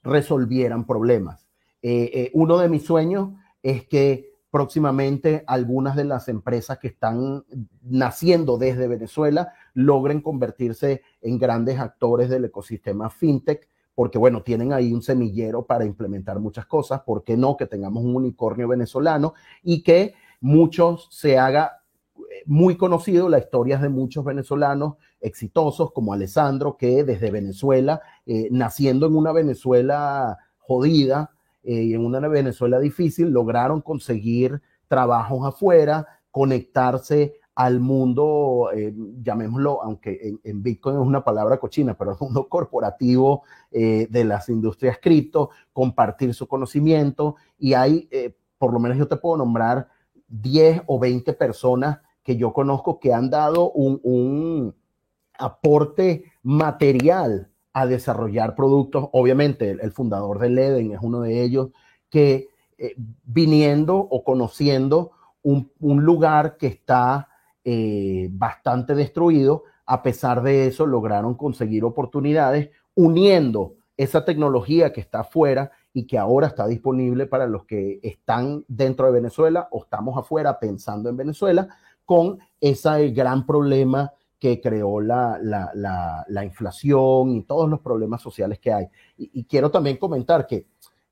resolvieran 0.03 0.85
problemas. 0.85 1.47
Eh, 1.81 2.31
uno 2.33 2.57
de 2.57 2.69
mis 2.69 2.83
sueños 2.83 3.29
es 3.61 3.87
que 3.87 4.33
próximamente 4.49 5.43
algunas 5.47 5.95
de 5.95 6.05
las 6.05 6.29
empresas 6.29 6.79
que 6.79 6.87
están 6.87 7.43
naciendo 7.81 8.57
desde 8.57 8.87
Venezuela 8.87 9.53
logren 9.73 10.21
convertirse 10.21 11.01
en 11.21 11.37
grandes 11.37 11.79
actores 11.79 12.29
del 12.29 12.45
ecosistema 12.45 13.09
fintech 13.09 13.67
porque 13.95 14.17
bueno, 14.17 14.43
tienen 14.43 14.73
ahí 14.73 14.93
un 14.93 15.01
semillero 15.01 15.65
para 15.65 15.85
implementar 15.85 16.39
muchas 16.39 16.65
cosas, 16.65 17.01
¿por 17.01 17.23
qué 17.23 17.37
no 17.37 17.55
que 17.57 17.65
tengamos 17.65 18.03
un 18.03 18.15
unicornio 18.15 18.67
venezolano 18.67 19.33
y 19.63 19.81
que 19.81 20.13
muchos 20.41 21.07
se 21.11 21.39
haga 21.39 21.71
eh, 21.71 21.84
muy 22.45 22.77
conocido 22.77 23.29
la 23.29 23.39
historia 23.39 23.77
de 23.77 23.89
muchos 23.89 24.23
venezolanos 24.23 24.95
exitosos 25.21 25.91
como 25.91 26.13
Alessandro, 26.13 26.77
que 26.77 27.03
desde 27.03 27.31
Venezuela, 27.31 28.01
eh, 28.25 28.47
naciendo 28.51 29.07
en 29.07 29.15
una 29.15 29.31
Venezuela 29.31 30.37
jodida 30.57 31.31
eh, 31.63 31.83
y 31.83 31.93
en 31.93 32.05
una 32.05 32.19
Venezuela 32.27 32.79
difícil, 32.79 33.29
lograron 33.29 33.81
conseguir 33.81 34.61
trabajos 34.87 35.45
afuera, 35.47 36.07
conectarse 36.31 37.35
al 37.55 37.79
mundo, 37.79 38.69
eh, 38.73 38.93
llamémoslo, 39.23 39.81
aunque 39.81 40.37
en, 40.43 40.61
Bitcoin 40.61 40.97
es 40.97 41.01
una 41.01 41.23
palabra 41.23 41.57
cochina, 41.57 41.97
pero 41.97 42.11
al 42.11 42.17
mundo 42.19 42.49
corporativo 42.49 43.43
eh, 43.71 44.07
de 44.09 44.25
las 44.25 44.49
industrias 44.49 44.99
cripto, 45.01 45.51
compartir 45.71 46.33
su 46.33 46.47
conocimiento 46.47 47.37
y 47.57 47.73
hay, 47.73 48.09
eh, 48.11 48.35
por 48.57 48.73
lo 48.73 48.79
menos 48.79 48.97
yo 48.97 49.07
te 49.07 49.15
puedo 49.15 49.37
nombrar 49.37 49.87
10 50.27 50.81
o 50.87 50.99
20 50.99 51.31
personas 51.33 51.99
que 52.25 52.35
yo 52.35 52.51
conozco 52.51 52.99
que 52.99 53.13
han 53.13 53.29
dado 53.29 53.71
un, 53.71 54.01
un 54.03 54.75
aporte 55.37 56.25
material 56.41 57.51
a 57.71 57.85
desarrollar 57.85 58.55
productos. 58.55 59.07
Obviamente, 59.11 59.69
el, 59.69 59.91
fundador 59.91 60.39
de 60.39 60.49
Leden 60.49 60.91
es 60.91 60.99
uno 61.01 61.21
de 61.21 61.43
ellos 61.43 61.69
que 62.09 62.47
eh, 62.79 62.95
viniendo 63.23 63.95
o 63.95 64.23
conociendo 64.23 65.11
un, 65.43 65.71
un 65.79 66.03
lugar 66.03 66.57
que 66.57 66.67
está 66.67 67.29
eh, 67.63 68.27
bastante 68.31 68.95
destruido, 68.95 69.63
a 69.85 70.01
pesar 70.01 70.41
de 70.41 70.65
eso 70.65 70.87
lograron 70.87 71.35
conseguir 71.35 71.83
oportunidades 71.83 72.71
uniendo 72.95 73.75
esa 73.97 74.25
tecnología 74.25 74.91
que 74.91 75.01
está 75.01 75.19
afuera 75.19 75.71
y 75.93 76.07
que 76.07 76.17
ahora 76.17 76.47
está 76.47 76.65
disponible 76.65 77.27
para 77.27 77.45
los 77.45 77.65
que 77.65 77.99
están 78.01 78.65
dentro 78.67 79.05
de 79.05 79.13
Venezuela 79.13 79.67
o 79.71 79.83
estamos 79.83 80.17
afuera 80.17 80.59
pensando 80.59 81.09
en 81.09 81.17
Venezuela, 81.17 81.69
con 82.05 82.39
ese 82.61 83.09
gran 83.09 83.45
problema 83.45 84.11
que 84.39 84.61
creó 84.61 85.01
la, 85.01 85.39
la, 85.41 85.71
la, 85.73 86.25
la 86.27 86.45
inflación 86.45 87.31
y 87.31 87.43
todos 87.43 87.69
los 87.69 87.79
problemas 87.79 88.21
sociales 88.21 88.59
que 88.59 88.71
hay. 88.71 88.87
Y, 89.17 89.31
y, 89.33 89.43
quiero 89.45 89.71
también 89.71 89.97
comentar 89.97 90.45
que 90.45 90.67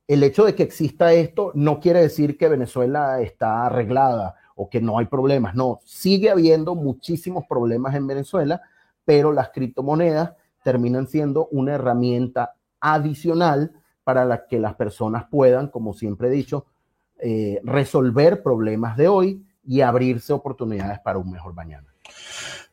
el 0.07 0.23
hecho 0.23 0.45
de 0.45 0.53
que 0.53 0.63
exista 0.63 1.13
esto 1.13 1.51
no 1.55 1.79
quiere 1.79 2.01
decir 2.01 2.37
que 2.37 2.49
Venezuela 2.49 3.21
está 3.21 3.65
arreglada 3.65 4.35
o 4.55 4.69
que 4.69 4.81
no 4.81 4.99
hay 4.99 5.05
problemas. 5.05 5.55
No, 5.55 5.79
sigue 5.83 6.29
habiendo 6.29 6.75
muchísimos 6.75 7.45
problemas 7.47 7.95
en 7.95 8.07
Venezuela, 8.07 8.61
pero 9.05 9.31
las 9.31 9.49
criptomonedas 9.49 10.33
terminan 10.63 11.07
siendo 11.07 11.47
una 11.47 11.73
herramienta 11.73 12.55
adicional 12.79 13.71
para 14.03 14.25
la 14.25 14.45
que 14.45 14.59
las 14.59 14.75
personas 14.75 15.25
puedan, 15.29 15.69
como 15.69 15.93
siempre 15.93 16.27
he 16.27 16.31
dicho, 16.31 16.65
eh, 17.19 17.61
resolver 17.63 18.43
problemas 18.43 18.97
de 18.97 19.07
hoy 19.07 19.45
e 19.65 19.81
abrir-se 19.81 20.31
oportunidades 20.33 21.01
para 21.03 21.19
um 21.19 21.23
melhor 21.23 21.53
mañana. 21.53 21.85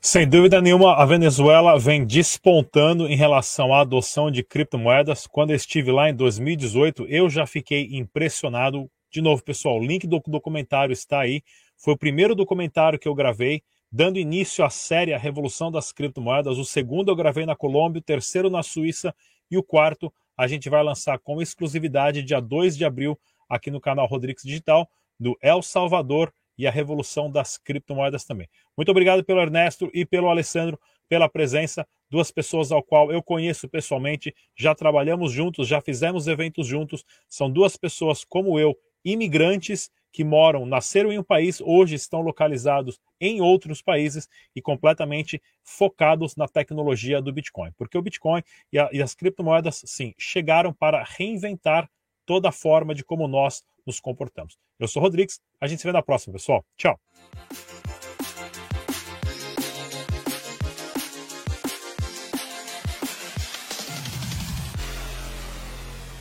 Sem 0.01 0.27
dúvida 0.27 0.61
nenhuma, 0.61 0.95
a 0.95 1.05
Venezuela 1.05 1.79
vem 1.79 2.05
despontando 2.05 3.07
em 3.07 3.17
relação 3.17 3.73
à 3.73 3.81
adoção 3.81 4.31
de 4.31 4.43
criptomoedas. 4.43 5.27
Quando 5.27 5.53
estive 5.53 5.93
lá 5.93 6.09
em 6.09 6.15
2018, 6.15 7.07
eu 7.07 7.29
já 7.29 7.47
fiquei 7.47 7.89
impressionado. 7.93 8.91
De 9.11 9.21
novo, 9.21 9.43
pessoal, 9.43 9.79
o 9.79 9.85
link 9.85 10.07
do 10.07 10.23
documentário 10.27 10.93
está 10.93 11.21
aí. 11.21 11.43
Foi 11.77 11.95
o 11.95 11.99
primeiro 11.99 12.35
documentário 12.35 12.99
que 12.99 13.09
eu 13.09 13.15
gravei, 13.15 13.63
dando 13.93 14.19
início 14.19 14.65
à 14.65 14.71
série 14.71 15.13
A 15.13 15.19
Revolução 15.19 15.71
das 15.71 15.93
Criptomoedas. 15.93 16.59
O 16.59 16.65
segundo 16.65 17.11
eu 17.11 17.17
gravei 17.17 17.45
na 17.45 17.55
Colômbia, 17.55 18.01
o 18.01 18.03
terceiro 18.03 18.49
na 18.49 18.63
Suíça 18.63 19.15
e 19.51 19.59
o 19.59 19.63
quarto 19.63 20.13
a 20.41 20.47
gente 20.47 20.71
vai 20.71 20.83
lançar 20.83 21.19
com 21.19 21.43
exclusividade 21.43 22.23
dia 22.23 22.41
2 22.41 22.75
de 22.75 22.87
abril 22.87 23.19
aqui 23.47 23.71
no 23.71 23.79
canal 23.79 24.07
Rodrigues 24.07 24.43
Digital, 24.43 24.89
do 25.19 25.37
El 25.43 25.61
Salvador 25.61 26.33
e 26.61 26.67
a 26.67 26.71
revolução 26.71 27.31
das 27.31 27.57
criptomoedas 27.57 28.25
também. 28.25 28.47
Muito 28.77 28.91
obrigado 28.91 29.25
pelo 29.25 29.41
Ernesto 29.41 29.91
e 29.95 30.05
pelo 30.05 30.29
Alessandro 30.29 30.79
pela 31.09 31.29
presença, 31.29 31.85
duas 32.09 32.31
pessoas 32.31 32.71
ao 32.71 32.83
qual 32.83 33.11
eu 33.11 33.21
conheço 33.21 33.69
pessoalmente, 33.69 34.33
já 34.55 34.75
trabalhamos 34.77 35.33
juntos, 35.33 35.67
já 35.67 35.81
fizemos 35.81 36.29
eventos 36.29 36.67
juntos, 36.67 37.05
são 37.29 37.51
duas 37.51 37.77
pessoas 37.77 38.25
como 38.25 38.61
eu, 38.61 38.77
imigrantes 39.05 39.91
que 40.13 40.23
moram, 40.23 40.67
nasceram 40.67 41.11
em 41.11 41.19
um 41.19 41.23
país, 41.23 41.61
hoje 41.61 41.95
estão 41.95 42.21
localizados 42.21 43.01
em 43.21 43.41
outros 43.41 43.81
países 43.81 44.29
e 44.55 44.61
completamente 44.61 45.41
focados 45.65 46.37
na 46.37 46.47
tecnologia 46.47 47.23
do 47.23 47.33
Bitcoin. 47.33 47.73
Porque 47.77 47.97
o 47.97 48.03
Bitcoin 48.03 48.43
e, 48.73 48.79
a, 48.79 48.89
e 48.93 49.03
as 49.03 49.15
criptomoedas, 49.15 49.83
sim, 49.87 50.15
chegaram 50.19 50.73
para 50.73 51.03
reinventar 51.03 51.91
toda 52.27 52.51
a 52.51 52.53
forma 52.53 52.95
de 52.95 53.05
como 53.05 53.27
nós 53.27 53.65
nos 53.91 54.01
comportamos. 54.01 54.57
Eu 54.79 54.89
sou 54.89 55.03
Rodrigues, 55.03 55.41
a 55.61 55.67
gente 55.67 55.81
se 55.81 55.87
vê 55.87 55.93
na 55.93 56.03
próxima, 56.03 56.33
pessoal. 56.33 56.65
Tchau! 56.77 56.99